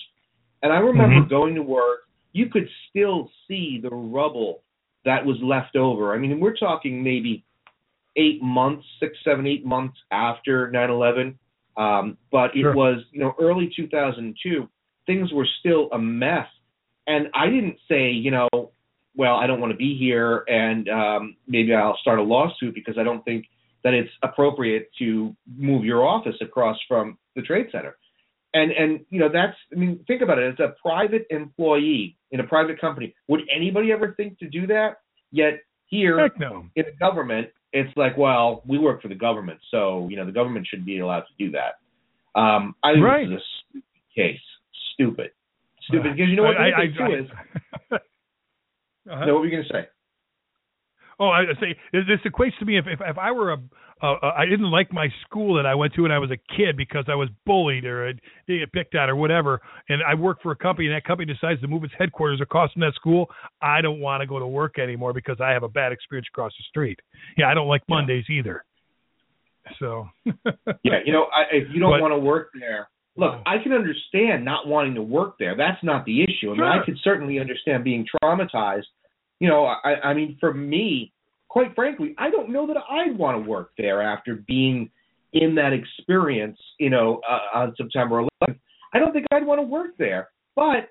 And 0.63 0.73
I 0.73 0.79
remember 0.79 1.23
Mhm. 1.23 1.29
going 1.29 1.55
to 1.55 1.63
work, 1.63 2.03
you 2.33 2.47
could 2.47 2.69
still 2.89 3.31
see 3.47 3.79
the 3.79 3.91
rubble 3.91 4.63
that 5.05 5.25
was 5.25 5.43
left 5.43 5.77
over. 5.77 6.15
I 6.15 6.19
mean, 6.19 6.39
we're 6.39 6.57
talking 6.57 7.03
maybe 7.03 7.45
eight 8.17 8.43
months, 8.43 8.87
six, 9.01 9.19
seven, 9.25 9.47
eight 9.47 9.65
months 9.65 9.99
after 10.11 10.71
9 10.71 10.91
11. 10.91 11.39
Um, 11.77 12.19
but 12.31 12.57
it 12.57 12.63
Sure. 12.63 12.75
was, 12.75 13.03
you 13.13 13.21
know, 13.21 13.35
early 13.41 13.73
2002. 13.75 14.69
Things 15.07 15.33
were 15.33 15.47
still 15.61 15.89
a 15.93 15.99
mess. 15.99 16.49
And 17.07 17.29
I 17.35 17.47
didn't 17.47 17.79
say, 17.89 18.11
you 18.11 18.31
know, 18.31 18.49
well, 19.15 19.37
I 19.37 19.47
don't 19.47 19.61
want 19.61 19.73
to 19.73 19.77
be 19.77 19.97
here 19.99 20.45
and 20.49 20.89
um, 20.89 21.37
maybe 21.47 21.75
I'll 21.75 21.99
start 21.99 22.19
a 22.19 22.23
lawsuit 22.23 22.75
because 22.75 22.97
I 22.99 23.03
don't 23.03 23.25
think 23.25 23.47
that 23.85 23.95
it's 23.95 24.11
appropriate 24.23 24.91
to 24.99 25.35
move 25.57 25.85
your 25.85 26.07
office 26.07 26.37
across 26.41 26.79
from 26.89 27.19
the 27.35 27.43
trade 27.43 27.67
center. 27.73 27.97
And 28.55 28.71
and 28.73 29.01
you 29.09 29.19
know 29.19 29.31
that's 29.33 29.57
I 29.73 29.79
mean 29.79 30.05
think 30.07 30.21
about 30.21 30.39
it 30.39 30.53
as 30.53 30.61
a 30.61 30.75
private 30.81 31.27
employee 31.31 32.19
in 32.33 32.41
a 32.41 32.45
private 32.45 32.79
company 32.79 33.15
would 33.27 33.41
anybody 33.55 33.93
ever 33.93 34.13
think 34.13 34.39
to 34.41 34.49
do 34.49 34.67
that? 34.67 34.99
Yet 35.31 35.61
here 35.87 36.31
no. 36.39 36.67
in 36.77 36.85
the 36.85 36.93
government 36.99 37.49
it's 37.73 37.95
like 37.97 38.17
well 38.17 38.63
we 38.67 38.79
work 38.79 39.01
for 39.03 39.09
the 39.09 39.15
government 39.15 39.59
so 39.71 40.07
you 40.11 40.17
know 40.17 40.27
the 40.27 40.33
government 40.33 40.67
should 40.67 40.85
be 40.85 40.99
allowed 41.01 41.21
to 41.21 41.35
do 41.39 41.51
that. 41.53 41.79
Um, 42.39 42.75
I 42.83 42.95
think 42.95 43.05
Right. 43.05 43.29
this 43.29 43.37
is 43.37 43.43
a 43.43 43.69
stupid 43.71 43.93
case, 44.17 44.41
stupid, 44.95 45.31
stupid 45.89 46.17
because 46.17 46.31
you 46.31 46.37
know 46.37 46.45
what 46.45 46.57
I, 46.57 46.69
I, 46.69 46.87
thing 46.97 47.25
is. 47.25 47.31
I, 47.93 47.99
Uh-huh. 49.11 49.25
No, 49.25 49.35
what 49.35 49.41
were 49.41 49.47
you 49.47 49.53
going 49.53 49.65
to 49.65 49.73
say? 49.73 49.89
Oh, 51.23 51.29
I 51.29 51.45
say 51.61 51.77
this 51.93 52.03
this 52.09 52.33
equates 52.33 52.59
to 52.59 52.65
me 52.65 52.79
if 52.79 52.87
if, 52.89 53.01
if 53.01 53.17
I 53.17 53.31
were 53.31 53.53
a, 53.53 53.59
a 54.03 54.33
I 54.37 54.45
didn't 54.51 54.71
like 54.73 54.93
my 54.93 55.07
school 55.25 55.55
that 55.55 55.67
I 55.67 55.75
went 55.77 55.95
to 55.95 56.03
when 56.03 56.11
I 56.11 56.19
was 56.19 56.31
a 56.33 56.41
kid 56.57 56.77
because 56.77 57.05
I 57.07 57.15
was 57.15 57.29
bullied 57.47 57.85
or 57.85 58.09
I 58.09 58.13
didn't 58.49 58.63
get 58.63 58.73
picked 58.73 58.95
at 58.97 59.09
or 59.09 59.15
whatever, 59.15 59.61
and 59.89 60.03
I 60.03 60.15
work 60.15 60.43
for 60.43 60.51
a 60.51 60.57
company 60.57 60.89
and 60.89 60.97
that 60.97 61.05
company 61.05 61.33
decides 61.33 61.61
to 61.61 61.69
move 61.69 61.85
its 61.85 61.95
headquarters 61.97 62.41
across 62.41 62.73
from 62.73 62.81
that 62.81 62.95
school, 62.95 63.31
I 63.61 63.81
don't 63.83 64.01
want 64.01 64.23
to 64.23 64.27
go 64.27 64.41
to 64.41 64.47
work 64.47 64.81
anymore 64.81 65.13
because 65.13 65.37
I 65.41 65.51
have 65.51 65.63
a 65.63 65.69
bad 65.69 65.93
experience 65.93 66.27
across 66.33 66.53
the 66.59 66.65
street. 66.69 66.99
Yeah, 67.39 67.49
I 67.49 67.55
don't 67.55 67.69
like 67.69 67.83
Yeah. 67.89 67.95
Mondays 67.97 68.25
either. 68.29 68.65
So 69.79 70.09
Yeah, 70.83 70.99
you 71.05 71.13
know, 71.13 71.27
I, 71.35 71.55
if 71.55 71.69
you 71.73 71.79
don't 71.79 71.93
But- 71.93 72.01
want 72.01 72.13
to 72.13 72.19
work 72.19 72.49
there, 72.59 72.89
look, 73.17 73.35
I 73.47 73.63
can 73.63 73.73
understand 73.73 74.45
not 74.45 74.67
wanting 74.67 74.95
to 74.97 75.03
work 75.03 75.37
there. 75.39 75.55
That's 75.57 75.83
not 75.85 76.05
the 76.05 76.23
issue. 76.25 76.51
I 76.51 76.55
mean, 76.55 76.63
I 76.63 76.85
could 76.85 76.97
certainly 77.05 77.39
understand 77.39 77.85
being 77.85 78.07
traumatized. 78.25 78.87
You 79.43 79.49
know, 79.49 79.65
I, 79.65 79.95
I 80.05 80.15
mean, 80.15 80.37
for 80.39 80.55
me, 80.55 81.13
quite 81.49 81.75
frankly, 81.75 82.15
I 82.17 82.31
don't 82.31 82.51
know 82.51 82.65
that 82.69 82.77
I'd 82.89 83.19
want 83.19 83.43
to 83.45 83.51
work 83.51 83.73
there 83.77 84.01
after 84.01 84.37
being 84.47 84.89
in 85.33 85.57
that 85.57 85.73
experience. 85.73 86.57
You 86.79 86.91
know, 86.91 87.21
uh, 87.29 87.59
on 87.59 87.75
September 87.77 88.23
11th, 88.23 88.57
I 88.95 89.01
don't 89.01 89.13
think 89.13 89.27
I'd 89.33 89.45
want 89.45 89.59
to 89.59 89.65
work 89.65 89.97
there. 89.99 90.29
But 90.55 90.91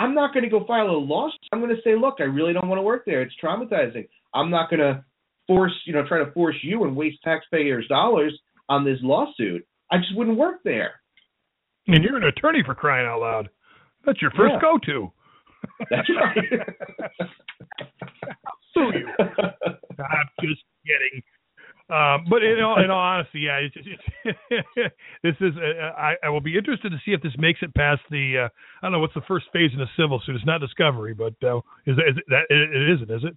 I'm 0.00 0.16
not 0.16 0.34
going 0.34 0.42
to 0.42 0.50
go 0.50 0.64
file 0.66 0.90
a 0.90 0.98
lawsuit. 0.98 1.38
I'm 1.52 1.60
going 1.60 1.76
to 1.76 1.80
say, 1.82 1.94
look, 1.96 2.16
I 2.18 2.24
really 2.24 2.52
don't 2.52 2.66
want 2.66 2.80
to 2.80 2.82
work 2.82 3.04
there. 3.06 3.22
It's 3.22 3.34
traumatizing. 3.40 4.08
I'm 4.34 4.50
not 4.50 4.68
going 4.68 4.80
to 4.80 5.04
force, 5.46 5.72
you 5.86 5.92
know, 5.92 6.04
try 6.08 6.18
to 6.18 6.32
force 6.32 6.56
you 6.62 6.82
and 6.82 6.96
waste 6.96 7.18
taxpayers' 7.22 7.86
dollars 7.86 8.36
on 8.68 8.84
this 8.84 8.98
lawsuit. 9.00 9.64
I 9.92 9.98
just 9.98 10.16
wouldn't 10.16 10.36
work 10.36 10.56
there. 10.64 10.94
and 11.86 12.02
you're 12.02 12.16
an 12.16 12.24
attorney 12.24 12.64
for 12.66 12.74
crying 12.74 13.06
out 13.06 13.20
loud. 13.20 13.48
That's 14.04 14.20
your 14.20 14.32
first 14.32 14.54
Yeah. 14.54 14.60
go 14.60 14.78
to. 14.86 15.12
That's 15.88 16.08
right. 16.10 17.28
Sue 18.74 18.92
you. 18.94 19.08
I'm 19.20 20.28
just 20.40 20.62
kidding. 20.84 21.22
Um, 21.88 22.24
but 22.28 22.42
in 22.42 22.60
all, 22.62 22.82
in 22.82 22.90
all 22.90 22.98
honesty, 22.98 23.40
yeah, 23.46 23.58
it's, 23.62 23.76
it's, 23.76 24.36
this 25.22 25.34
is. 25.40 25.54
Uh, 25.56 25.94
I, 25.96 26.14
I 26.24 26.28
will 26.30 26.40
be 26.40 26.56
interested 26.58 26.90
to 26.90 26.96
see 27.04 27.12
if 27.12 27.22
this 27.22 27.32
makes 27.38 27.60
it 27.62 27.72
past 27.74 28.00
the. 28.10 28.46
Uh, 28.46 28.48
I 28.82 28.86
don't 28.86 28.92
know 28.92 28.98
what's 28.98 29.14
the 29.14 29.20
first 29.28 29.46
phase 29.52 29.70
in 29.72 29.80
a 29.80 29.86
civil 29.96 30.20
suit. 30.26 30.34
It's 30.34 30.44
not 30.44 30.60
discovery, 30.60 31.14
but 31.14 31.34
uh, 31.46 31.58
is, 31.86 31.94
is 31.96 32.16
it, 32.18 32.24
that 32.28 32.42
it, 32.50 32.74
it 32.74 32.94
isn't? 32.94 33.10
Is 33.10 33.22
it? 33.24 33.36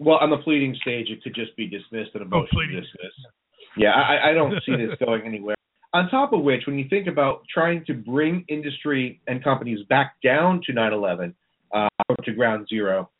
well, 0.00 0.16
on 0.16 0.30
the 0.30 0.38
pleading 0.38 0.74
stage, 0.82 1.10
it 1.10 1.22
could 1.22 1.34
just 1.34 1.54
be 1.56 1.66
dismissed 1.68 2.10
and 2.14 2.22
a 2.22 2.26
Oh, 2.26 2.40
motion 2.40 2.48
to 2.48 2.54
pleading. 2.56 2.76
dismiss. 2.80 3.12
Yeah, 3.76 3.90
I, 3.92 4.30
I 4.30 4.32
don't 4.32 4.54
see 4.66 4.74
this 4.74 4.96
going 5.04 5.22
anywhere. 5.24 5.54
On 5.92 6.08
top 6.08 6.32
of 6.32 6.42
which, 6.42 6.62
when 6.66 6.78
you 6.78 6.88
think 6.88 7.06
about 7.06 7.42
trying 7.52 7.84
to 7.84 7.94
bring 7.94 8.44
industry 8.48 9.20
and 9.28 9.44
companies 9.44 9.78
back 9.88 10.14
down 10.24 10.60
to 10.66 10.72
9/11 10.72 11.34
uh, 11.72 11.88
to 12.24 12.32
ground 12.32 12.66
zero, 12.68 13.10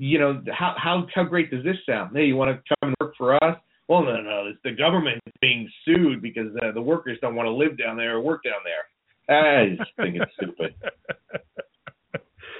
you 0.00 0.18
know 0.18 0.42
how 0.50 0.74
how 0.78 1.06
how 1.14 1.24
great 1.24 1.50
does 1.50 1.62
this 1.62 1.76
sound? 1.86 2.16
Hey, 2.16 2.24
you 2.24 2.36
want 2.36 2.50
to 2.50 2.74
come 2.80 2.88
and 2.88 2.96
work 3.00 3.14
for 3.18 3.36
us? 3.44 3.56
Well, 3.86 4.02
no, 4.02 4.20
no, 4.20 4.46
it's 4.46 4.58
the 4.64 4.70
government 4.72 5.20
being 5.40 5.68
sued 5.84 6.22
because 6.22 6.48
uh, 6.62 6.72
the 6.72 6.80
workers 6.80 7.18
don't 7.20 7.34
want 7.34 7.46
to 7.48 7.52
live 7.52 7.76
down 7.76 7.96
there 7.96 8.16
or 8.16 8.20
work 8.20 8.42
down 8.44 8.60
there. 8.64 8.86
I 9.28 9.76
just 9.76 9.90
think 9.96 10.16
it's 10.16 10.32
stupid. 10.36 10.74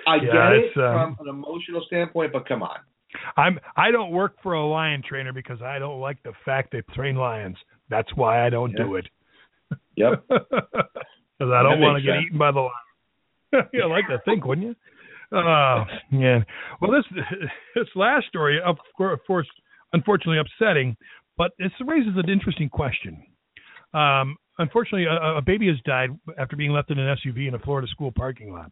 I 0.07 0.17
Yeah, 0.17 0.33
get 0.33 0.53
it 0.53 0.77
um, 0.77 1.17
from 1.17 1.29
an 1.29 1.29
emotional 1.29 1.83
standpoint, 1.87 2.33
but 2.33 2.47
come 2.47 2.63
on. 2.63 2.79
I'm. 3.37 3.59
I 3.77 3.91
don't 3.91 4.11
work 4.11 4.35
for 4.43 4.55
a 4.55 4.67
lion 4.67 5.03
trainer 5.07 5.33
because 5.33 5.63
I 5.63 5.79
don't 5.79 6.01
like 6.01 6.23
the 6.23 6.33
fact 6.45 6.73
they 6.73 6.83
train 6.95 7.17
lions. 7.17 7.57
That's 7.89 8.09
why 8.15 8.47
I 8.47 8.51
don't 8.51 8.77
do 8.77 8.97
it. 8.97 9.07
Yep. 9.97 10.25
Because 11.39 11.55
I 11.55 11.63
don't 11.63 11.81
want 11.81 11.97
to 11.97 12.03
get 12.03 12.21
eaten 12.21 12.37
by 12.37 12.53
the 12.53 12.61
lion. 12.61 13.67
you 13.73 13.89
like 13.89 14.07
to 14.09 14.21
think, 14.27 14.45
wouldn't 14.45 14.67
you? 14.67 14.77
Oh 15.33 15.85
man. 16.11 16.45
Well, 16.81 16.91
this 16.91 17.05
this 17.75 17.89
last 17.95 18.27
story, 18.27 18.61
of 18.65 18.77
course, 19.27 19.49
unfortunately 19.93 20.39
upsetting, 20.39 20.97
but 21.37 21.53
it 21.59 21.73
raises 21.87 22.13
an 22.17 22.29
interesting 22.29 22.69
question. 22.69 23.23
Um, 23.95 24.37
unfortunately, 24.61 25.07
a, 25.07 25.39
a 25.39 25.43
baby 25.43 25.67
has 25.69 25.77
died 25.85 26.11
after 26.39 26.57
being 26.57 26.71
left 26.71 26.91
in 26.91 26.99
an 26.99 27.17
SUV 27.17 27.49
in 27.49 27.55
a 27.55 27.59
Florida 27.59 27.89
school 27.89 28.13
parking 28.13 28.53
lot. 28.53 28.71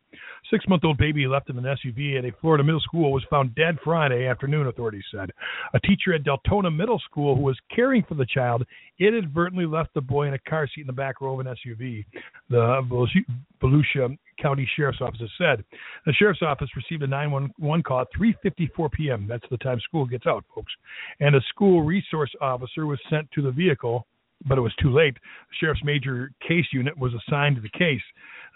Six-month-old 0.50 0.98
baby 0.98 1.26
left 1.26 1.50
in 1.50 1.58
an 1.58 1.64
SUV 1.64 2.18
at 2.18 2.24
a 2.24 2.32
Florida 2.40 2.62
middle 2.62 2.80
school 2.80 3.12
was 3.12 3.24
found 3.30 3.54
dead 3.54 3.78
Friday 3.82 4.26
afternoon. 4.26 4.66
Authorities 4.66 5.04
said 5.12 5.30
a 5.74 5.80
teacher 5.80 6.14
at 6.14 6.22
Deltona 6.24 6.74
Middle 6.74 7.00
School 7.10 7.34
who 7.34 7.42
was 7.42 7.58
caring 7.74 8.04
for 8.04 8.14
the 8.14 8.26
child 8.26 8.64
inadvertently 9.00 9.66
left 9.66 9.94
the 9.94 10.00
boy 10.00 10.26
in 10.26 10.34
a 10.34 10.38
car 10.38 10.68
seat 10.72 10.82
in 10.82 10.86
the 10.86 10.92
back 10.92 11.20
row 11.20 11.38
of 11.38 11.46
an 11.46 11.54
SUV. 11.66 12.04
The 12.50 13.16
Volusia 13.62 14.16
County 14.40 14.68
Sheriff's 14.76 15.00
Office 15.00 15.20
has 15.20 15.30
said 15.38 15.64
the 16.06 16.12
Sheriff's 16.12 16.42
Office 16.42 16.68
received 16.76 17.02
a 17.02 17.06
911 17.06 17.82
call 17.82 18.02
at 18.02 18.08
3:54 18.18 18.92
p.m. 18.92 19.26
That's 19.28 19.44
the 19.50 19.58
time 19.58 19.80
school 19.80 20.06
gets 20.06 20.26
out, 20.26 20.44
folks. 20.54 20.72
And 21.20 21.34
a 21.34 21.40
school 21.48 21.82
resource 21.82 22.30
officer 22.40 22.86
was 22.86 22.98
sent 23.10 23.30
to 23.32 23.42
the 23.42 23.50
vehicle 23.50 24.06
but 24.46 24.58
it 24.58 24.60
was 24.60 24.74
too 24.80 24.92
late. 24.92 25.14
The 25.14 25.56
sheriff's 25.60 25.84
major 25.84 26.30
case 26.46 26.66
unit 26.72 26.96
was 26.96 27.12
assigned 27.14 27.56
to 27.56 27.62
the 27.62 27.70
case. 27.70 28.02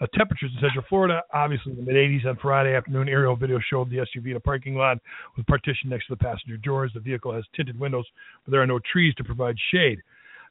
Uh, 0.01 0.07
temperatures 0.17 0.51
in 0.55 0.61
Central 0.61 0.85
Florida, 0.89 1.21
obviously 1.33 1.71
in 1.71 1.77
the 1.77 1.83
mid 1.83 1.95
80s 1.95 2.25
on 2.25 2.37
Friday 2.41 2.75
afternoon. 2.75 3.09
Aerial 3.09 3.35
video 3.35 3.59
showed 3.69 3.89
the 3.89 3.97
SUV 3.97 4.31
in 4.31 4.37
a 4.37 4.39
parking 4.39 4.75
lot 4.75 4.97
with 5.37 5.45
partition 5.45 5.89
next 5.89 6.07
to 6.07 6.13
the 6.15 6.23
passenger 6.23 6.57
doors. 6.57 6.91
The 6.93 6.99
vehicle 6.99 7.33
has 7.33 7.43
tinted 7.55 7.79
windows, 7.79 8.05
but 8.43 8.51
there 8.51 8.61
are 8.61 8.67
no 8.67 8.79
trees 8.91 9.13
to 9.15 9.23
provide 9.23 9.55
shade. 9.71 9.99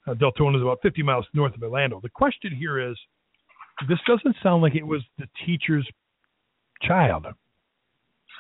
Uh, 0.07 0.15
Deltona 0.15 0.57
is 0.57 0.63
about 0.63 0.79
50 0.83 1.03
miles 1.03 1.27
north 1.35 1.55
of 1.55 1.63
Orlando. 1.63 2.01
The 2.03 2.09
question 2.09 2.55
here 2.55 2.79
is 2.79 2.97
this 3.89 3.99
doesn't 4.07 4.37
sound 4.43 4.63
like 4.63 4.75
it 4.75 4.87
was 4.87 5.03
the 5.19 5.27
teacher's 5.45 5.89
child. 6.83 7.27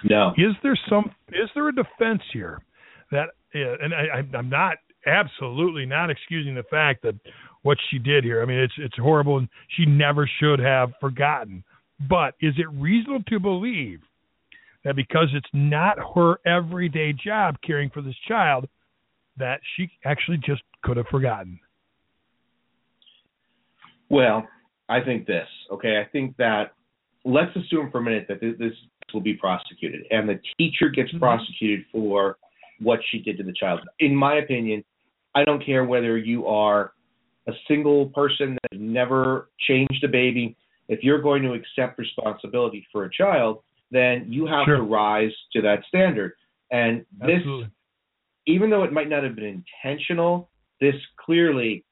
No. 0.05 0.32
Is 0.36 0.55
there 0.62 0.78
some? 0.88 1.11
Is 1.28 1.49
there 1.55 1.68
a 1.68 1.74
defense 1.74 2.22
here 2.32 2.62
that? 3.11 3.28
Uh, 3.55 3.76
and 3.82 3.95
I, 3.95 4.24
I'm 4.36 4.49
not 4.49 4.78
absolutely 5.07 5.86
not 5.86 6.11
excusing 6.11 6.55
the 6.55 6.62
fact 6.64 7.03
that 7.03 7.14
what 7.62 7.78
she 7.90 7.98
did 7.98 8.24
here. 8.24 8.42
I 8.42 8.44
mean, 8.44 8.59
it's 8.59 8.74
it's 8.78 8.96
horrible, 8.96 9.38
and 9.38 9.48
she 9.76 9.86
never 9.86 10.28
should 10.40 10.59
have 10.59 10.92
forgotten. 11.00 11.64
But 12.09 12.34
is 12.40 12.55
it 12.59 12.66
reasonable 12.72 13.24
to 13.28 13.38
believe 13.38 14.00
that 14.84 14.96
because 14.96 15.28
it's 15.32 15.48
not 15.53 15.96
her 16.14 16.36
everyday 16.44 17.12
job 17.12 17.57
caring 17.64 17.90
for 17.90 18.03
this 18.03 18.16
child, 18.26 18.68
that 19.36 19.61
she 19.76 19.90
actually 20.05 20.38
just 20.38 20.62
could 20.82 20.96
have 20.96 21.07
forgotten? 21.07 21.61
Well, 24.09 24.46
I 24.88 25.00
think 25.00 25.26
this. 25.26 25.46
Okay, 25.70 26.03
I 26.05 26.11
think 26.11 26.36
that 26.36 26.72
let's 27.24 27.55
assume 27.57 27.90
for 27.90 27.98
a 27.98 28.03
minute 28.03 28.26
that 28.28 28.40
this 28.40 28.72
will 29.14 29.20
be 29.20 29.34
prosecuted, 29.34 30.03
and 30.11 30.28
the 30.28 30.40
teacher 30.59 30.88
gets 30.88 31.11
mm-hmm. 31.11 31.18
prosecuted 31.18 31.84
for 31.92 32.36
what 32.80 32.98
she 33.11 33.18
did 33.20 33.36
to 33.38 33.44
the 33.44 33.53
child. 33.53 33.80
In 34.00 34.14
my 34.14 34.36
opinion, 34.36 34.84
I 35.35 35.45
don't 35.45 35.64
care 35.64 35.85
whether 35.85 36.16
you 36.18 36.47
are 36.47 36.93
a 37.49 37.53
single 37.66 38.07
person 38.07 38.55
that 38.62 38.72
has 38.72 38.80
never 38.80 39.51
changed 39.66 40.05
a 40.05 40.09
baby. 40.09 40.57
If 40.89 41.01
you're 41.03 41.22
going 41.22 41.43
to 41.43 41.55
accept 41.55 41.99
responsibility 41.99 42.87
for 42.93 43.05
a 43.05 43.11
child, 43.11 43.62
then 43.91 44.26
you 44.28 44.47
have 44.47 44.64
sure. 44.64 44.76
to 44.76 44.83
rise 44.83 45.33
to 45.53 45.62
that 45.62 45.80
standard. 45.89 46.33
And 46.70 47.05
this, 47.20 47.37
Absolutely. 47.37 47.70
even 48.47 48.70
though 48.70 48.85
it 48.85 48.93
might 48.93 49.09
not 49.09 49.22
have 49.22 49.37
been 49.37 49.64
intentional, 49.85 50.51
this 50.80 50.95
clearly 51.18 51.85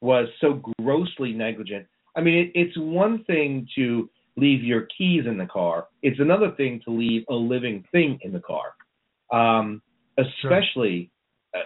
was 0.00 0.28
so 0.40 0.62
grossly 0.80 1.32
negligent. 1.32 1.86
I 2.16 2.20
mean, 2.20 2.38
it, 2.38 2.52
it's 2.54 2.76
one 2.76 3.24
thing 3.24 3.66
to 3.76 4.08
leave 4.36 4.62
your 4.62 4.86
keys 4.96 5.24
in 5.26 5.38
the 5.38 5.46
car. 5.46 5.86
It's 6.02 6.20
another 6.20 6.52
thing 6.56 6.80
to 6.84 6.92
leave 6.92 7.24
a 7.28 7.34
living 7.34 7.84
thing 7.92 8.18
in 8.22 8.32
the 8.32 8.40
car, 8.40 8.74
um, 9.32 9.82
especially. 10.18 11.10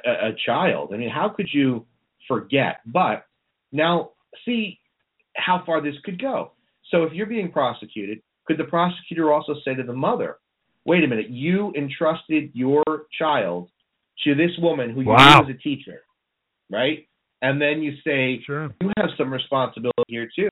A, 0.04 0.28
a 0.28 0.32
child. 0.46 0.90
I 0.92 0.96
mean, 0.96 1.10
how 1.10 1.28
could 1.28 1.48
you 1.52 1.86
forget? 2.28 2.80
But 2.86 3.26
now, 3.72 4.10
see 4.44 4.78
how 5.36 5.62
far 5.64 5.80
this 5.80 5.94
could 6.04 6.20
go. 6.20 6.52
So, 6.90 7.04
if 7.04 7.12
you're 7.12 7.26
being 7.26 7.50
prosecuted, 7.50 8.20
could 8.46 8.58
the 8.58 8.64
prosecutor 8.64 9.32
also 9.32 9.54
say 9.64 9.74
to 9.74 9.82
the 9.82 9.92
mother, 9.92 10.36
"Wait 10.84 11.04
a 11.04 11.06
minute, 11.06 11.30
you 11.30 11.72
entrusted 11.76 12.50
your 12.54 12.84
child 13.18 13.70
to 14.24 14.34
this 14.34 14.50
woman 14.58 14.90
who 14.90 15.04
wow. 15.04 15.16
you 15.18 15.44
knew 15.44 15.50
as 15.50 15.56
a 15.56 15.58
teacher, 15.58 16.02
right?" 16.70 17.08
And 17.40 17.60
then 17.60 17.82
you 17.82 17.94
say, 18.04 18.42
sure. 18.44 18.74
"You 18.80 18.90
have 18.98 19.10
some 19.16 19.32
responsibility 19.32 20.04
here 20.08 20.28
too." 20.34 20.48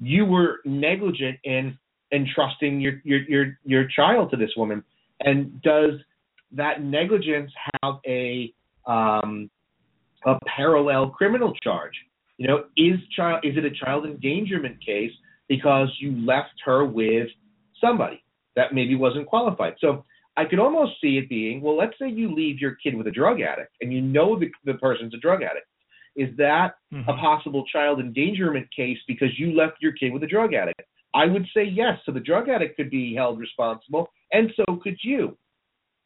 you 0.00 0.24
were 0.24 0.60
negligent 0.64 1.38
in 1.44 1.78
entrusting 2.12 2.80
your 2.80 2.94
your 3.04 3.20
your 3.28 3.58
your 3.64 3.88
child 3.94 4.30
to 4.30 4.36
this 4.36 4.50
woman 4.56 4.82
and 5.20 5.62
does 5.62 5.92
that 6.52 6.82
negligence 6.82 7.52
have 7.82 7.96
a 8.06 8.52
um 8.86 9.50
a 10.26 10.34
parallel 10.56 11.10
criminal 11.10 11.52
charge 11.62 11.94
you 12.36 12.46
know 12.46 12.64
is 12.76 12.98
child 13.14 13.40
is 13.44 13.56
it 13.56 13.64
a 13.64 13.84
child 13.84 14.04
endangerment 14.04 14.76
case 14.84 15.12
because 15.48 15.88
you 15.98 16.12
left 16.24 16.54
her 16.64 16.84
with 16.84 17.28
somebody 17.80 18.22
that 18.56 18.74
maybe 18.74 18.94
wasn't 18.94 19.26
qualified 19.26 19.74
so 19.80 20.04
i 20.36 20.44
could 20.44 20.58
almost 20.58 20.92
see 21.00 21.18
it 21.18 21.28
being 21.28 21.60
well 21.60 21.76
let's 21.76 21.98
say 22.00 22.08
you 22.08 22.34
leave 22.34 22.58
your 22.58 22.76
kid 22.82 22.94
with 22.94 23.06
a 23.06 23.10
drug 23.10 23.40
addict 23.40 23.74
and 23.80 23.92
you 23.92 24.00
know 24.00 24.38
the, 24.38 24.50
the 24.64 24.74
person's 24.78 25.14
a 25.14 25.18
drug 25.18 25.42
addict 25.42 25.66
is 26.16 26.36
that 26.36 26.74
mm-hmm. 26.92 27.08
a 27.08 27.14
possible 27.14 27.64
child 27.72 28.00
endangerment 28.00 28.68
case 28.74 28.98
because 29.06 29.28
you 29.38 29.56
left 29.56 29.76
your 29.80 29.92
kid 29.92 30.12
with 30.12 30.22
a 30.22 30.26
drug 30.26 30.54
addict? 30.54 30.82
I 31.14 31.26
would 31.26 31.46
say 31.54 31.64
yes. 31.64 31.98
So 32.04 32.12
the 32.12 32.20
drug 32.20 32.48
addict 32.48 32.76
could 32.76 32.90
be 32.90 33.14
held 33.14 33.38
responsible, 33.38 34.08
and 34.32 34.52
so 34.56 34.76
could 34.82 34.98
you. 35.02 35.36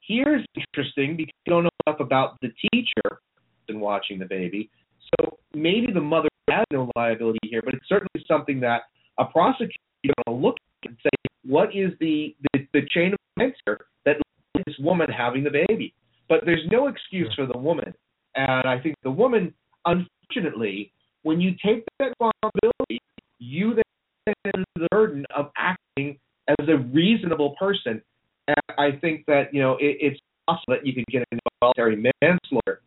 Here's 0.07 0.45
interesting 0.55 1.16
because 1.16 1.35
you 1.47 1.51
don't 1.51 1.64
know 1.64 1.70
enough 1.87 2.01
about 2.01 2.39
the 2.41 2.49
teacher 2.72 3.20
and 3.68 3.80
watching 3.80 4.18
the 4.18 4.26
baby. 4.26 4.70
So 5.18 5.39
maybe 5.55 5.93
the 5.93 6.01
mother 6.01 6.28
has 6.51 6.64
no 6.72 6.91
liability 6.97 7.39
here, 7.43 7.62
but 7.64 7.74
it's 7.74 7.89
certainly 7.89 8.24
something 8.26 8.61
that 8.61 8.82
a 9.18 9.24
prosecutor 9.24 9.74
is 10.03 10.11
going 10.26 10.37
to 10.39 10.47
look 10.47 10.57
at 10.85 10.91
and 10.91 10.99
say, 11.03 11.11
what 11.45 11.74
is 11.74 11.93
the, 12.01 12.35
the, 12.53 12.66
the 12.72 12.80
chain 12.91 13.12
of 13.12 13.18
events 13.37 13.59
here 13.64 13.78
that 14.05 14.16
led 14.55 14.64
this 14.66 14.76
woman 14.78 15.09
having 15.11 15.45
the 15.45 15.64
baby? 15.68 15.95
But 16.28 16.41
there's 16.45 16.66
no 16.70 16.89
excuse 16.89 17.32
for 17.37 17.47
the 17.47 17.59
woman. 17.59 17.95
And 18.35 18.66
I 18.66 18.80
think 18.80 18.97
the 19.03 19.11
woman 19.11 19.55
unfortunately, 19.85 20.93
when 21.22 21.41
you 21.41 21.53
take 21.64 21.85
that 21.99 22.12
responsibility, 22.20 23.01
you 23.39 23.74
then 23.74 24.35
have 24.45 24.64
the 24.76 24.89
burden 24.91 25.24
of 25.37 25.51
acting 25.57 26.18
as 26.49 26.68
a 26.68 26.76
reasonable 26.76 27.55
person. 27.59 28.03
And 28.49 28.78
I 28.78 28.99
think 29.01 29.24
that 29.26 29.53
you 29.53 29.61
know 29.61 29.72
it, 29.74 29.97
it's 30.01 30.20
possible 30.47 30.75
that 30.75 30.87
you 30.87 30.93
could 30.93 31.07
get 31.07 31.23
a 31.23 31.39
involuntary 31.61 32.13
manslaughter 32.23 32.81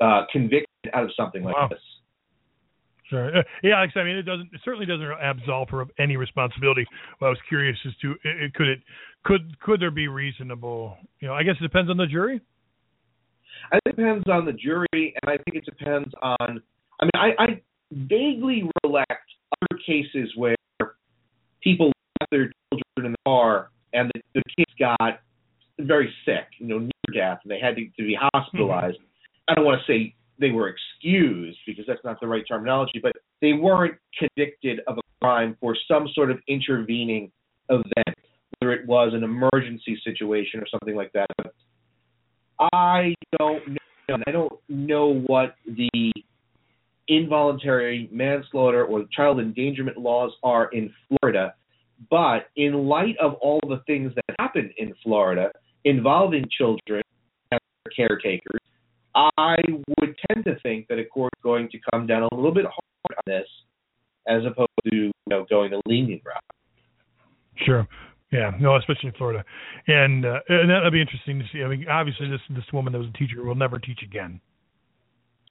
uh, 0.00 0.24
conviction 0.32 0.66
out 0.94 1.04
of 1.04 1.10
something 1.16 1.42
like 1.42 1.56
wow. 1.56 1.68
this. 1.68 1.80
Sure. 3.08 3.38
Uh, 3.38 3.42
yeah, 3.62 3.76
Alex. 3.76 3.94
I 3.96 4.04
mean, 4.04 4.16
it 4.16 4.22
doesn't. 4.22 4.50
It 4.52 4.60
certainly 4.64 4.86
doesn't 4.86 5.06
absolve 5.22 5.68
her 5.70 5.80
of 5.80 5.90
any 5.98 6.16
responsibility. 6.16 6.86
Well, 7.20 7.28
I 7.28 7.30
was 7.30 7.40
curious 7.48 7.76
as 7.86 7.92
to 8.02 8.12
it, 8.12 8.42
it, 8.42 8.54
could 8.54 8.68
it 8.68 8.80
could 9.24 9.58
could 9.60 9.80
there 9.80 9.90
be 9.90 10.06
reasonable? 10.06 10.96
You 11.18 11.28
know, 11.28 11.34
I 11.34 11.42
guess 11.42 11.56
it 11.58 11.62
depends 11.62 11.90
on 11.90 11.96
the 11.96 12.06
jury. 12.06 12.40
I 13.72 13.78
think 13.84 13.96
it 13.96 13.96
depends 13.96 14.28
on 14.28 14.44
the 14.46 14.52
jury, 14.52 14.86
and 14.92 15.24
I 15.24 15.36
think 15.42 15.56
it 15.56 15.64
depends 15.64 16.08
on. 16.22 16.62
I 17.00 17.04
mean, 17.04 17.10
I, 17.14 17.42
I 17.42 17.46
vaguely 17.90 18.68
recollect 18.84 19.10
other 19.60 19.80
cases 19.84 20.32
where 20.36 20.56
people 21.62 21.92
left 22.20 22.30
their 22.30 22.52
children 22.72 23.06
in 23.06 23.12
the 23.12 23.18
car 23.26 23.70
and 23.92 24.10
the, 24.14 24.20
the 24.34 24.42
kids 24.56 24.70
got 24.78 25.20
very 25.86 26.12
sick, 26.24 26.46
you 26.58 26.66
know, 26.66 26.78
near 26.78 26.90
death, 27.14 27.40
and 27.44 27.50
they 27.50 27.60
had 27.60 27.76
to, 27.76 27.84
to 27.84 28.06
be 28.06 28.16
hospitalized. 28.18 28.98
Mm-hmm. 28.98 29.52
I 29.52 29.54
don't 29.54 29.64
want 29.64 29.80
to 29.84 29.92
say 29.92 30.14
they 30.38 30.50
were 30.50 30.68
excused 30.68 31.58
because 31.66 31.84
that's 31.86 32.04
not 32.04 32.20
the 32.20 32.26
right 32.26 32.44
terminology, 32.48 33.00
but 33.02 33.12
they 33.40 33.52
weren't 33.52 33.96
convicted 34.18 34.80
of 34.86 34.98
a 34.98 35.02
crime 35.20 35.56
for 35.60 35.76
some 35.88 36.08
sort 36.14 36.30
of 36.30 36.38
intervening 36.48 37.30
event, 37.68 38.16
whether 38.58 38.72
it 38.72 38.86
was 38.86 39.12
an 39.14 39.22
emergency 39.22 40.00
situation 40.04 40.60
or 40.60 40.66
something 40.70 40.96
like 40.96 41.12
that. 41.12 41.26
But 41.36 41.52
I 42.72 43.14
don't 43.38 43.68
know. 43.68 43.76
I 44.26 44.32
don't 44.32 44.52
know 44.68 45.22
what 45.26 45.54
the 45.66 46.12
involuntary 47.06 48.08
manslaughter 48.10 48.84
or 48.84 49.04
child 49.14 49.38
endangerment 49.38 49.98
laws 49.98 50.32
are 50.42 50.68
in 50.72 50.92
Florida, 51.08 51.54
but 52.10 52.48
in 52.56 52.88
light 52.88 53.16
of 53.20 53.34
all 53.34 53.60
the 53.68 53.82
things 53.86 54.12
that 54.14 54.24
happen 54.38 54.70
in 54.78 54.94
Florida 55.02 55.50
involving 55.84 56.44
children 56.56 57.02
and 57.52 57.60
caretakers, 57.94 58.60
I 59.14 59.56
would 59.98 60.14
tend 60.28 60.44
to 60.44 60.56
think 60.62 60.88
that 60.88 60.98
a 60.98 61.04
court 61.04 61.32
is 61.36 61.42
going 61.42 61.68
to 61.70 61.78
come 61.90 62.06
down 62.06 62.22
a 62.22 62.34
little 62.34 62.54
bit 62.54 62.64
hard 62.64 63.18
on 63.18 63.22
this 63.26 63.48
as 64.28 64.42
opposed 64.46 64.70
to 64.84 64.96
you 64.96 65.12
know, 65.28 65.46
going 65.48 65.70
the 65.70 65.80
lenient 65.86 66.22
route. 66.24 66.44
Sure. 67.64 67.86
Yeah, 68.32 68.52
no, 68.60 68.76
especially 68.76 69.08
in 69.08 69.14
Florida, 69.14 69.44
and 69.88 70.24
uh, 70.24 70.38
and 70.48 70.70
that'll 70.70 70.92
be 70.92 71.00
interesting 71.00 71.40
to 71.40 71.44
see. 71.52 71.64
I 71.64 71.68
mean, 71.68 71.86
obviously, 71.90 72.28
this 72.30 72.40
this 72.50 72.64
woman 72.72 72.92
that 72.92 73.00
was 73.00 73.08
a 73.08 73.18
teacher 73.18 73.42
will 73.42 73.56
never 73.56 73.80
teach 73.80 73.98
again. 74.04 74.40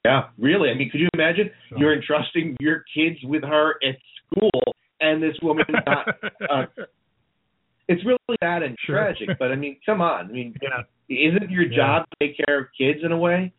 Yeah, 0.02 0.28
really. 0.38 0.70
I 0.70 0.74
mean, 0.74 0.88
could 0.88 1.00
you 1.00 1.08
imagine 1.12 1.50
so. 1.68 1.76
you're 1.78 1.94
entrusting 1.94 2.56
your 2.58 2.84
kids 2.94 3.18
with 3.22 3.42
her 3.42 3.74
at 3.86 3.96
school, 4.24 4.74
and 5.00 5.22
this 5.22 5.36
woman 5.42 5.66
not? 5.86 6.08
Uh, 6.48 6.64
it's 7.90 8.04
really 8.06 8.18
sad 8.40 8.62
and 8.62 8.76
sure. 8.86 8.96
tragic. 8.96 9.30
But 9.38 9.50
I 9.50 9.56
mean, 9.56 9.76
come 9.84 10.00
on. 10.00 10.26
I 10.26 10.32
mean, 10.32 10.54
yeah. 10.62 10.82
isn't 11.08 11.50
your 11.50 11.64
job 11.64 12.06
yeah. 12.20 12.26
to 12.26 12.26
take 12.26 12.46
care 12.46 12.60
of 12.60 12.66
kids 12.78 13.00
in 13.02 13.10
a 13.10 13.18
way? 13.18 13.52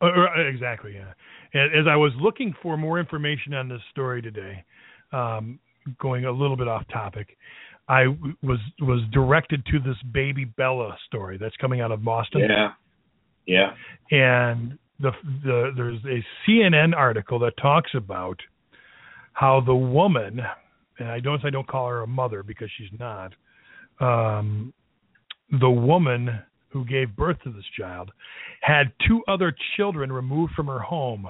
Uh, 0.00 0.06
uh, 0.06 0.40
exactly. 0.40 0.94
Yeah. 0.94 1.12
And 1.52 1.78
as 1.78 1.86
I 1.88 1.96
was 1.96 2.12
looking 2.18 2.54
for 2.62 2.76
more 2.76 2.98
information 2.98 3.52
on 3.54 3.68
this 3.68 3.80
story 3.90 4.22
today, 4.22 4.64
um, 5.12 5.58
going 6.00 6.24
a 6.24 6.32
little 6.32 6.56
bit 6.56 6.66
off 6.66 6.84
topic. 6.92 7.36
I 7.86 8.06
was 8.42 8.58
was 8.80 9.02
directed 9.12 9.64
to 9.66 9.78
this 9.78 9.96
baby 10.10 10.46
Bella 10.46 10.96
story 11.06 11.36
that's 11.36 11.54
coming 11.56 11.82
out 11.82 11.92
of 11.92 12.02
Boston. 12.02 12.48
Yeah, 12.48 12.70
yeah. 13.46 13.74
And 14.10 14.78
the 14.98 15.10
the 15.44 15.72
there's 15.76 15.98
a 16.06 16.24
CNN 16.48 16.96
article 16.96 17.38
that 17.40 17.52
talks 17.60 17.90
about 17.94 18.40
how 19.34 19.60
the 19.60 19.74
woman, 19.74 20.40
and 20.98 21.08
I 21.08 21.20
don't 21.20 21.44
I 21.44 21.50
don't 21.50 21.66
call 21.66 21.88
her 21.88 22.02
a 22.02 22.06
mother 22.06 22.42
because 22.42 22.68
she's 22.76 22.90
not. 22.98 23.32
Um, 24.00 24.72
the 25.60 25.70
woman 25.70 26.40
who 26.68 26.84
gave 26.84 27.14
birth 27.14 27.36
to 27.44 27.52
this 27.52 27.64
child 27.78 28.10
had 28.60 28.92
two 29.06 29.22
other 29.28 29.54
children 29.76 30.10
removed 30.10 30.52
from 30.54 30.66
her 30.66 30.80
home 30.80 31.28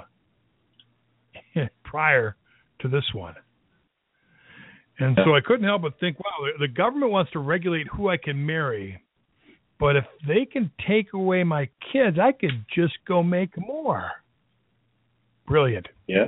prior 1.84 2.36
to 2.80 2.88
this 2.88 3.04
one. 3.12 3.34
And 4.98 5.18
so 5.24 5.34
I 5.34 5.40
couldn't 5.44 5.64
help 5.64 5.82
but 5.82 5.98
think, 5.98 6.18
wow, 6.20 6.48
the 6.60 6.68
government 6.68 7.10
wants 7.10 7.32
to 7.32 7.40
regulate 7.40 7.88
who 7.88 8.08
I 8.08 8.16
can 8.16 8.46
marry, 8.46 9.02
but 9.80 9.96
if 9.96 10.04
they 10.26 10.44
can 10.44 10.70
take 10.86 11.12
away 11.12 11.42
my 11.42 11.68
kids, 11.92 12.16
I 12.22 12.30
could 12.30 12.64
just 12.72 12.94
go 13.06 13.22
make 13.22 13.50
more. 13.58 14.12
Brilliant. 15.46 15.88
Yeah. 16.06 16.26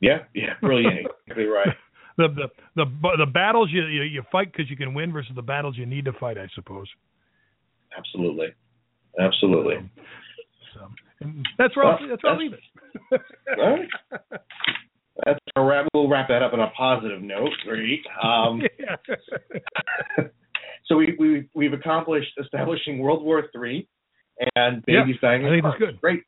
Yeah. 0.00 0.18
Yeah. 0.34 0.54
Brilliant. 0.60 1.06
exactly 1.26 1.46
right. 1.46 1.68
the 2.18 2.28
the 2.28 2.84
the 2.84 2.84
the 3.18 3.26
battles 3.26 3.70
you 3.72 3.86
you, 3.86 4.02
you 4.02 4.22
fight 4.30 4.52
because 4.52 4.68
you 4.68 4.76
can 4.76 4.92
win 4.92 5.12
versus 5.12 5.32
the 5.34 5.42
battles 5.42 5.78
you 5.78 5.86
need 5.86 6.04
to 6.04 6.12
fight, 6.12 6.36
I 6.36 6.48
suppose. 6.54 6.86
Absolutely. 7.96 8.48
Absolutely. 9.18 9.90
So, 10.74 10.88
that's 11.56 11.74
where 11.76 11.86
well, 11.86 11.98
I'll, 12.00 12.08
that's 12.08 12.22
where 12.22 12.32
I'll 12.32 12.38
leave 12.38 12.52
it. 12.52 12.60
right. 13.56 13.88
That's 15.24 15.40
a 15.56 15.62
wrap. 15.62 15.88
We'll 15.94 16.08
wrap 16.08 16.28
that 16.28 16.42
up 16.42 16.52
on 16.52 16.60
a 16.60 16.70
positive 16.76 17.22
note, 17.22 17.50
right? 17.66 18.00
Um, 18.22 18.60
so 20.86 20.96
we 20.96 21.16
we 21.18 21.48
we've 21.54 21.72
accomplished 21.72 22.32
establishing 22.38 22.98
World 22.98 23.24
War 23.24 23.44
Three 23.52 23.88
and 24.54 24.84
baby 24.84 25.18
yeah. 25.22 25.28
I 25.28 25.38
think 25.40 25.64
that's 25.64 25.78
good. 25.78 26.00
Great. 26.00 26.22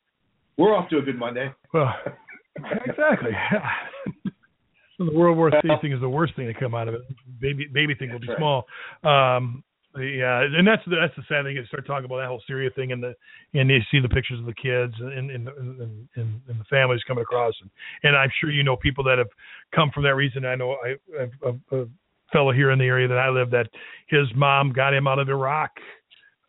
We're 0.57 0.75
off 0.75 0.89
to 0.89 0.97
a 0.97 1.01
good 1.01 1.17
Monday. 1.17 1.51
Well, 1.73 1.93
exactly. 2.85 3.31
So 5.01 5.11
the 5.11 5.17
World 5.17 5.37
War 5.37 5.51
Three 5.61 5.71
thing 5.81 5.91
is 5.91 6.01
the 6.01 6.09
worst 6.09 6.35
thing 6.35 6.47
to 6.47 6.53
come 6.53 6.75
out 6.75 6.87
of 6.87 6.93
it. 6.95 7.01
Baby 7.39 7.67
baby 7.71 7.95
thing 7.95 8.11
will 8.11 8.19
be 8.19 8.27
right. 8.27 8.37
small. 8.37 8.65
Um, 9.03 9.63
yeah, 9.97 10.43
and 10.43 10.65
that's 10.65 10.81
the, 10.85 10.95
that's 10.95 11.15
the 11.17 11.23
sad 11.27 11.43
thing. 11.43 11.57
You 11.57 11.65
start 11.65 11.85
talking 11.85 12.05
about 12.05 12.17
that 12.17 12.27
whole 12.27 12.41
Syria 12.47 12.69
thing, 12.73 12.93
and 12.93 13.03
the 13.03 13.13
and 13.53 13.69
you 13.69 13.79
see 13.91 13.99
the 13.99 14.07
pictures 14.07 14.39
of 14.39 14.45
the 14.45 14.53
kids 14.53 14.93
and 14.99 15.29
and 15.29 15.47
and, 15.49 16.07
and, 16.15 16.41
and 16.47 16.59
the 16.59 16.63
families 16.69 17.01
coming 17.07 17.23
across, 17.23 17.53
and 17.61 17.69
and 18.03 18.15
I'm 18.15 18.29
sure 18.39 18.51
you 18.51 18.63
know 18.63 18.77
people 18.77 19.03
that 19.05 19.17
have 19.17 19.27
come 19.75 19.91
from 19.93 20.03
that 20.03 20.15
reason. 20.15 20.45
I 20.45 20.55
know 20.55 20.77
I 20.83 20.95
a, 21.45 21.77
a 21.77 21.87
fellow 22.31 22.53
here 22.53 22.71
in 22.71 22.79
the 22.79 22.85
area 22.85 23.07
that 23.07 23.17
I 23.17 23.29
live 23.29 23.51
that 23.51 23.67
his 24.07 24.27
mom 24.33 24.71
got 24.71 24.93
him 24.93 25.07
out 25.07 25.19
of 25.19 25.27
Iraq 25.27 25.71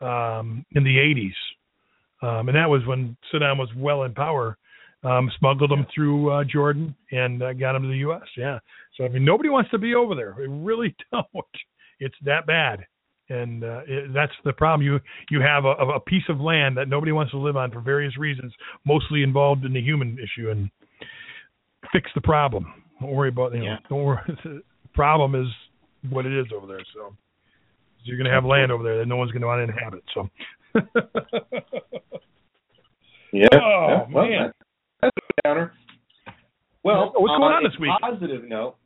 um, 0.01 0.65
in 0.73 0.85
the 0.85 0.97
80s, 0.97 1.35
um, 2.23 2.49
and 2.49 2.57
that 2.57 2.71
was 2.71 2.87
when 2.87 3.17
Saddam 3.33 3.59
was 3.59 3.71
well 3.77 4.05
in 4.05 4.15
power. 4.15 4.57
Um, 5.05 5.33
smuggled 5.37 5.73
him 5.73 5.85
through 5.93 6.31
uh, 6.31 6.45
Jordan 6.45 6.95
and 7.11 7.43
uh, 7.43 7.53
got 7.55 7.73
them 7.73 7.83
to 7.83 7.89
the 7.89 7.97
U.S. 7.99 8.23
Yeah, 8.37 8.61
so 8.97 9.05
I 9.05 9.09
mean 9.09 9.25
nobody 9.25 9.49
wants 9.49 9.69
to 9.73 9.79
be 9.79 9.97
over 9.97 10.15
there. 10.15 10.37
We 10.39 10.47
really 10.47 10.95
don't. 11.13 11.27
It's 11.99 12.15
that 12.25 12.47
bad 12.47 12.87
and 13.33 13.65
uh, 13.65 13.81
it, 13.87 14.13
that's 14.13 14.33
the 14.45 14.53
problem. 14.53 14.87
You 14.87 15.01
you 15.31 15.41
have 15.41 15.65
a, 15.65 15.71
a 15.71 16.01
piece 16.01 16.25
of 16.29 16.41
land 16.41 16.77
that 16.77 16.89
nobody 16.89 17.13
wants 17.13 17.33
to 17.33 17.39
live 17.39 17.57
on 17.57 17.71
for 17.71 17.81
various 17.81 18.17
reasons, 18.19 18.53
mostly 18.85 19.23
involved 19.23 19.65
in 19.65 19.73
the 19.73 19.81
human 19.81 20.19
issue, 20.19 20.51
and 20.51 20.71
fix 21.93 22.11
the 22.15 22.21
problem. 22.21 22.67
Don't 23.01 23.13
worry 23.13 23.31
about 23.31 23.53
you 23.55 23.61
know. 23.61 23.65
Yeah. 23.65 23.77
Don't 23.89 24.05
worry. 24.05 24.21
the 24.45 24.63
problem 24.95 25.35
is 25.35 25.49
what 26.11 26.27
it 26.27 26.39
is 26.39 26.47
over 26.55 26.67
there. 26.67 26.85
So 26.95 27.15
you're 28.05 28.19
going 28.19 28.29
to 28.29 28.35
have 28.35 28.45
land 28.45 28.71
over 28.73 28.83
there 28.83 28.99
that 28.99 29.07
no 29.07 29.17
one's 29.17 29.31
going 29.31 29.43
to 29.43 29.49
want 29.49 29.67
to 29.67 29.73
inhabit. 29.73 30.05
So. 30.15 30.29
yeah. 33.33 33.49
Oh 33.55 33.89
yeah. 33.89 34.05
Well, 34.13 34.29
man. 34.29 34.53
That's 35.03 35.13
a 35.17 35.43
counter. 35.49 35.73
Well, 36.85 37.13
what's 37.17 37.39
going 37.39 37.43
on 37.43 37.65
this 37.65 37.79
week? 37.81 37.91
Positive 38.01 38.45
note. 38.49 38.77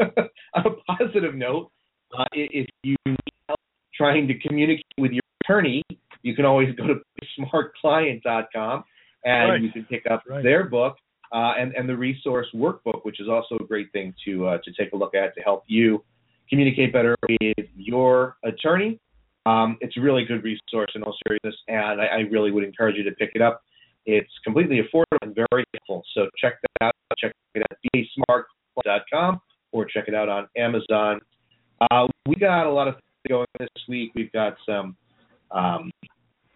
On 0.00 0.06
a 0.66 0.96
positive 0.96 1.34
note, 1.34 1.70
uh, 2.16 2.24
if 2.32 2.68
you 2.82 2.96
need 3.06 3.16
help 3.48 3.60
trying 3.94 4.28
to 4.28 4.38
communicate 4.38 4.84
with 4.98 5.12
your 5.12 5.22
attorney, 5.44 5.82
you 6.22 6.34
can 6.34 6.44
always 6.44 6.74
go 6.76 6.86
to 6.86 6.94
smartclient.com 7.38 8.84
and 9.24 9.50
right. 9.50 9.62
you 9.62 9.70
can 9.70 9.84
pick 9.84 10.04
up 10.10 10.22
right. 10.28 10.42
their 10.42 10.64
book 10.68 10.96
uh, 11.32 11.54
and, 11.58 11.72
and 11.74 11.88
the 11.88 11.96
resource 11.96 12.46
workbook, 12.54 13.04
which 13.04 13.20
is 13.20 13.28
also 13.28 13.56
a 13.56 13.66
great 13.66 13.90
thing 13.92 14.14
to 14.24 14.46
uh, 14.46 14.58
to 14.64 14.72
take 14.72 14.92
a 14.92 14.96
look 14.96 15.14
at 15.14 15.34
to 15.34 15.40
help 15.40 15.64
you 15.66 16.04
communicate 16.48 16.92
better 16.92 17.16
with 17.28 17.66
your 17.76 18.36
attorney. 18.44 19.00
Um, 19.46 19.76
it's 19.80 19.96
a 19.96 20.00
really 20.00 20.24
good 20.24 20.44
resource 20.44 20.90
in 20.94 21.02
all 21.02 21.16
seriousness, 21.26 21.56
and 21.66 22.00
I, 22.00 22.06
I 22.06 22.18
really 22.30 22.50
would 22.50 22.64
encourage 22.64 22.96
you 22.96 23.02
to 23.04 23.12
pick 23.12 23.30
it 23.34 23.42
up. 23.42 23.62
It's 24.06 24.32
completely 24.44 24.80
affordable 24.80 25.18
and 25.22 25.34
very 25.34 25.64
helpful. 25.74 26.02
So 26.14 26.28
check 26.40 26.54
that 26.62 26.86
out. 26.86 26.92
Check 27.18 27.32
it 27.54 27.62
out 27.62 27.70
at 27.70 28.36
dasmart.com 28.84 29.40
or 29.72 29.84
check 29.84 30.04
it 30.08 30.14
out 30.14 30.28
on 30.28 30.48
Amazon 30.56 31.20
uh, 31.90 32.06
we 32.26 32.36
got 32.36 32.66
a 32.66 32.70
lot 32.70 32.88
of 32.88 32.94
things 32.94 33.02
going 33.28 33.46
this 33.58 33.68
week. 33.88 34.12
We've 34.14 34.32
got 34.32 34.56
some 34.66 34.96
um, 35.50 35.90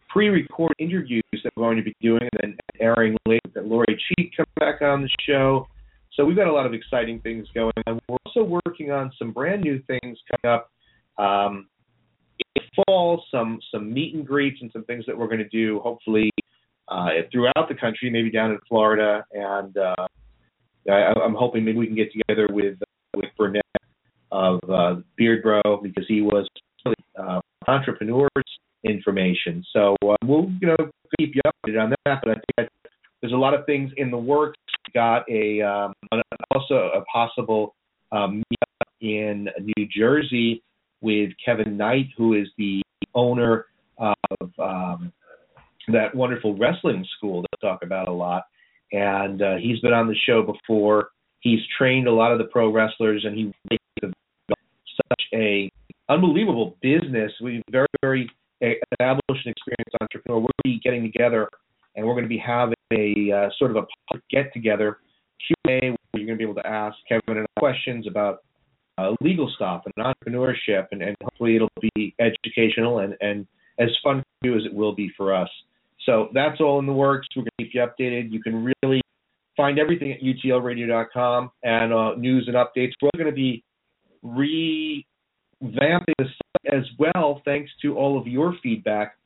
pre-recorded 0.08 0.76
interviews 0.78 1.22
that 1.32 1.52
we're 1.56 1.64
going 1.64 1.78
to 1.78 1.82
be 1.82 1.94
doing 2.00 2.20
and 2.22 2.40
then 2.40 2.56
airing 2.80 3.16
later. 3.26 3.40
That 3.54 3.66
Lori 3.66 3.86
Cheek 3.86 4.32
come 4.36 4.46
back 4.58 4.82
on 4.82 5.02
the 5.02 5.08
show. 5.26 5.66
So 6.12 6.24
we've 6.24 6.36
got 6.36 6.46
a 6.46 6.52
lot 6.52 6.66
of 6.66 6.74
exciting 6.74 7.20
things 7.20 7.46
going 7.54 7.72
on. 7.86 7.98
We're 8.08 8.16
also 8.26 8.42
working 8.42 8.90
on 8.90 9.10
some 9.18 9.32
brand 9.32 9.62
new 9.62 9.82
things 9.86 10.18
coming 10.30 10.54
up 10.54 10.70
um, 11.18 11.68
in 12.54 12.62
fall. 12.86 13.24
Some 13.30 13.58
some 13.72 13.92
meet 13.92 14.14
and 14.14 14.26
greets 14.26 14.58
and 14.60 14.70
some 14.72 14.84
things 14.84 15.04
that 15.06 15.16
we're 15.16 15.28
going 15.28 15.38
to 15.38 15.48
do. 15.48 15.80
Hopefully 15.80 16.30
uh, 16.88 17.08
throughout 17.32 17.68
the 17.68 17.74
country, 17.74 18.10
maybe 18.10 18.30
down 18.30 18.50
in 18.50 18.58
Florida, 18.68 19.24
and 19.32 19.76
uh, 19.76 20.06
I, 20.88 21.12
I'm 21.24 21.34
hoping 21.34 21.64
maybe 21.64 21.78
we 21.78 21.86
can 21.86 21.96
get 21.96 22.12
together 22.12 22.48
with 22.50 22.76
uh, 22.80 22.84
with 23.16 23.26
Burnett 23.36 23.64
of 24.30 24.60
uh, 24.70 24.96
Beard 25.16 25.42
Bro 25.42 25.62
because 25.82 26.04
he 26.08 26.22
was 26.22 26.46
really 26.84 26.96
uh, 27.18 27.40
entrepreneurs 27.66 28.28
information. 28.84 29.64
So 29.72 29.96
uh, 30.04 30.16
we'll 30.24 30.50
you 30.60 30.68
know 30.68 30.76
keep 31.18 31.34
you 31.34 31.42
updated 31.46 31.82
on 31.82 31.90
that. 32.04 32.20
But 32.22 32.30
I 32.30 32.34
think 32.56 32.70
there's 33.20 33.32
a 33.32 33.36
lot 33.36 33.54
of 33.54 33.66
things 33.66 33.90
in 33.96 34.10
the 34.10 34.18
works. 34.18 34.58
We 34.86 34.92
got 34.92 35.28
a 35.28 35.62
um, 35.62 35.92
also 36.54 36.90
a 36.94 37.02
possible 37.12 37.74
um, 38.12 38.42
meetup 38.52 38.86
in 39.00 39.48
New 39.76 39.88
Jersey 39.94 40.62
with 41.00 41.30
Kevin 41.44 41.76
Knight, 41.76 42.06
who 42.16 42.34
is 42.34 42.48
the 42.58 42.82
owner 43.14 43.66
of 43.98 44.50
um, 44.58 45.12
that 45.88 46.14
wonderful 46.14 46.56
wrestling 46.56 47.06
school 47.16 47.42
that 47.42 47.48
I 47.62 47.66
talk 47.66 47.82
about 47.82 48.08
a 48.08 48.12
lot. 48.12 48.44
And 48.92 49.42
uh, 49.42 49.56
he's 49.56 49.80
been 49.80 49.92
on 49.92 50.06
the 50.06 50.16
show 50.26 50.42
before. 50.42 51.08
He's 51.40 51.60
trained 51.78 52.06
a 52.08 52.12
lot 52.12 52.32
of 52.32 52.38
the 52.38 52.44
pro 52.44 52.72
wrestlers, 52.72 53.24
and 53.24 53.36
he 53.36 53.52
such 55.08 55.22
a 55.34 55.70
unbelievable 56.08 56.76
business. 56.80 57.32
We 57.42 57.62
very, 57.70 57.86
very 58.02 58.30
established 58.60 59.46
and 59.46 59.54
experienced 59.54 59.96
entrepreneur. 60.00 60.38
We're 60.38 60.48
going 60.64 60.64
to 60.64 60.70
be 60.70 60.80
getting 60.82 61.02
together, 61.02 61.48
and 61.94 62.06
we're 62.06 62.14
going 62.14 62.24
to 62.24 62.28
be 62.28 62.42
having 62.44 62.74
a 62.92 63.32
uh, 63.32 63.48
sort 63.58 63.76
of 63.76 63.76
a 63.76 64.16
get 64.30 64.52
together 64.52 64.98
Q 65.46 65.54
and 65.64 65.72
A 65.74 65.90
where 65.90 65.98
you're 66.14 66.26
going 66.26 66.38
to 66.38 66.44
be 66.44 66.50
able 66.50 66.60
to 66.62 66.66
ask 66.66 66.96
Kevin 67.08 67.38
and 67.38 67.46
questions 67.58 68.06
about 68.06 68.38
uh, 68.98 69.12
legal 69.20 69.50
stuff 69.54 69.82
and 69.84 70.04
entrepreneurship, 70.04 70.86
and, 70.92 71.02
and 71.02 71.16
hopefully 71.22 71.56
it'll 71.56 71.68
be 71.94 72.14
educational 72.18 73.00
and, 73.00 73.14
and 73.20 73.46
as 73.78 73.90
fun 74.02 74.22
for 74.40 74.48
you 74.48 74.56
as 74.56 74.64
it 74.64 74.72
will 74.72 74.94
be 74.94 75.10
for 75.16 75.34
us. 75.34 75.50
So 76.06 76.28
that's 76.32 76.60
all 76.60 76.78
in 76.78 76.86
the 76.86 76.92
works. 76.92 77.26
We're 77.36 77.42
going 77.42 77.50
to 77.58 77.64
keep 77.64 77.74
you 77.74 77.80
updated. 77.80 78.32
You 78.32 78.40
can 78.40 78.72
really 78.82 79.02
find 79.56 79.78
everything 79.78 80.12
at 80.12 80.20
utlradio.com 80.20 81.50
and 81.64 81.92
uh, 81.92 82.14
news 82.14 82.48
and 82.48 82.56
updates. 82.56 82.92
We're 83.02 83.10
going 83.16 83.26
to 83.26 83.32
be 83.32 83.64
revamping 84.24 85.04
the 86.18 86.24
site 86.24 86.74
as 86.74 86.84
well, 86.98 87.42
thanks 87.44 87.70
to 87.82 87.96
all 87.96 88.18
of 88.18 88.26
your 88.26 88.54
feedback. 88.62 89.16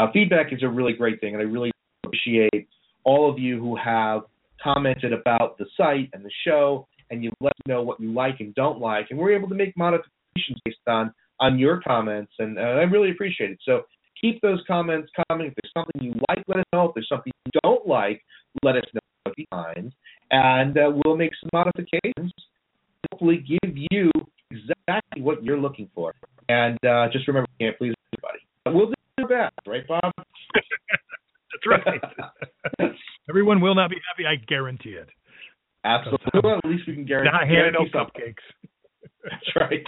Uh, 0.00 0.06
feedback 0.12 0.52
is 0.52 0.62
a 0.62 0.68
really 0.68 0.92
great 0.92 1.20
thing, 1.20 1.34
and 1.34 1.42
I 1.42 1.44
really 1.44 1.70
appreciate 2.04 2.68
all 3.04 3.30
of 3.30 3.38
you 3.38 3.60
who 3.60 3.76
have 3.76 4.22
commented 4.62 5.12
about 5.12 5.56
the 5.58 5.66
site 5.76 6.10
and 6.12 6.24
the 6.24 6.30
show, 6.46 6.88
and 7.10 7.22
you 7.22 7.30
let 7.40 7.50
us 7.50 7.68
know 7.68 7.82
what 7.82 8.00
you 8.00 8.12
like 8.12 8.40
and 8.40 8.54
don't 8.54 8.80
like, 8.80 9.06
and 9.10 9.18
we're 9.18 9.36
able 9.36 9.48
to 9.48 9.54
make 9.54 9.76
modifications 9.76 10.58
based 10.64 10.78
on 10.88 11.12
on 11.40 11.58
your 11.58 11.80
comments, 11.82 12.32
and 12.38 12.58
uh, 12.58 12.62
I 12.62 12.84
really 12.84 13.10
appreciate 13.10 13.50
it. 13.50 13.58
So 13.64 13.82
keep 14.24 14.40
those 14.40 14.62
comments 14.66 15.10
coming. 15.28 15.48
If 15.48 15.54
there's 15.62 15.72
something 15.76 16.02
you 16.02 16.14
like, 16.28 16.44
let 16.48 16.58
us 16.58 16.64
know. 16.72 16.88
If 16.88 16.94
there's 16.94 17.08
something 17.08 17.32
you 17.46 17.60
don't 17.62 17.86
like, 17.86 18.22
let 18.62 18.76
us 18.76 18.84
know 18.94 19.32
behind, 19.36 19.92
and 20.30 20.76
uh, 20.78 20.92
we'll 21.04 21.16
make 21.16 21.32
some 21.40 21.50
modifications. 21.52 22.32
Hopefully, 23.10 23.44
give 23.62 23.76
you 23.90 24.10
exactly 24.50 25.22
what 25.22 25.42
you're 25.42 25.58
looking 25.58 25.88
for. 25.94 26.14
And 26.48 26.78
uh, 26.84 27.08
just 27.12 27.26
remember, 27.28 27.48
you 27.58 27.66
can't 27.66 27.78
please 27.78 27.94
everybody. 28.12 28.38
But 28.64 28.74
We'll 28.74 28.86
do 28.86 28.94
our 29.18 29.28
best, 29.28 29.54
right, 29.66 29.86
Bob? 29.86 30.12
That's 30.54 31.66
right. 31.66 32.92
Everyone 33.28 33.60
will 33.60 33.74
not 33.74 33.90
be 33.90 33.96
happy. 34.10 34.26
I 34.26 34.36
guarantee 34.36 34.90
it. 34.90 35.08
Absolutely. 35.84 36.40
Well, 36.42 36.58
at 36.58 36.68
least 36.68 36.84
we 36.86 36.94
can 36.94 37.04
guarantee. 37.04 37.30
Not 37.32 37.46
handing 37.46 37.74
no 37.74 37.86
cupcakes. 37.92 38.44
That's 39.22 39.56
right. 39.56 39.84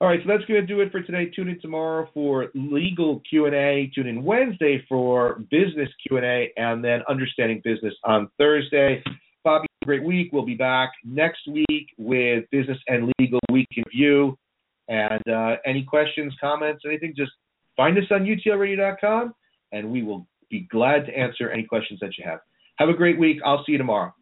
All 0.00 0.08
right, 0.08 0.20
so 0.22 0.28
that's 0.28 0.44
going 0.46 0.60
to 0.60 0.66
do 0.66 0.80
it 0.80 0.90
for 0.90 1.02
today. 1.02 1.26
Tune 1.26 1.50
in 1.50 1.60
tomorrow 1.60 2.08
for 2.14 2.46
legal 2.54 3.20
Q 3.28 3.44
and 3.44 3.54
A. 3.54 3.90
Tune 3.94 4.06
in 4.06 4.24
Wednesday 4.24 4.82
for 4.88 5.40
business 5.50 5.90
Q 6.06 6.16
and 6.16 6.24
A, 6.24 6.50
and 6.56 6.82
then 6.82 7.02
understanding 7.06 7.60
business 7.62 7.92
on 8.04 8.30
Thursday. 8.38 9.02
Bobby, 9.44 9.66
great 9.84 10.02
week. 10.02 10.30
We'll 10.32 10.46
be 10.46 10.54
back 10.54 10.92
next 11.04 11.40
week 11.46 11.88
with 11.98 12.44
Business 12.50 12.78
and 12.88 13.12
Legal 13.18 13.40
Week 13.52 13.68
in 13.76 13.84
View. 13.94 14.38
And 14.88 15.22
uh, 15.28 15.56
any 15.66 15.84
questions, 15.84 16.34
comments, 16.40 16.82
anything, 16.86 17.12
just 17.14 17.32
find 17.76 17.98
us 17.98 18.04
on 18.10 18.24
utlradio.com 18.24 19.34
and 19.72 19.90
we 19.90 20.02
will 20.02 20.26
be 20.50 20.66
glad 20.70 21.06
to 21.06 21.16
answer 21.16 21.50
any 21.50 21.62
questions 21.62 22.00
that 22.00 22.18
you 22.18 22.24
have. 22.26 22.40
Have 22.76 22.88
a 22.88 22.94
great 22.94 23.18
week. 23.18 23.38
I'll 23.44 23.64
see 23.64 23.72
you 23.72 23.78
tomorrow. 23.78 24.14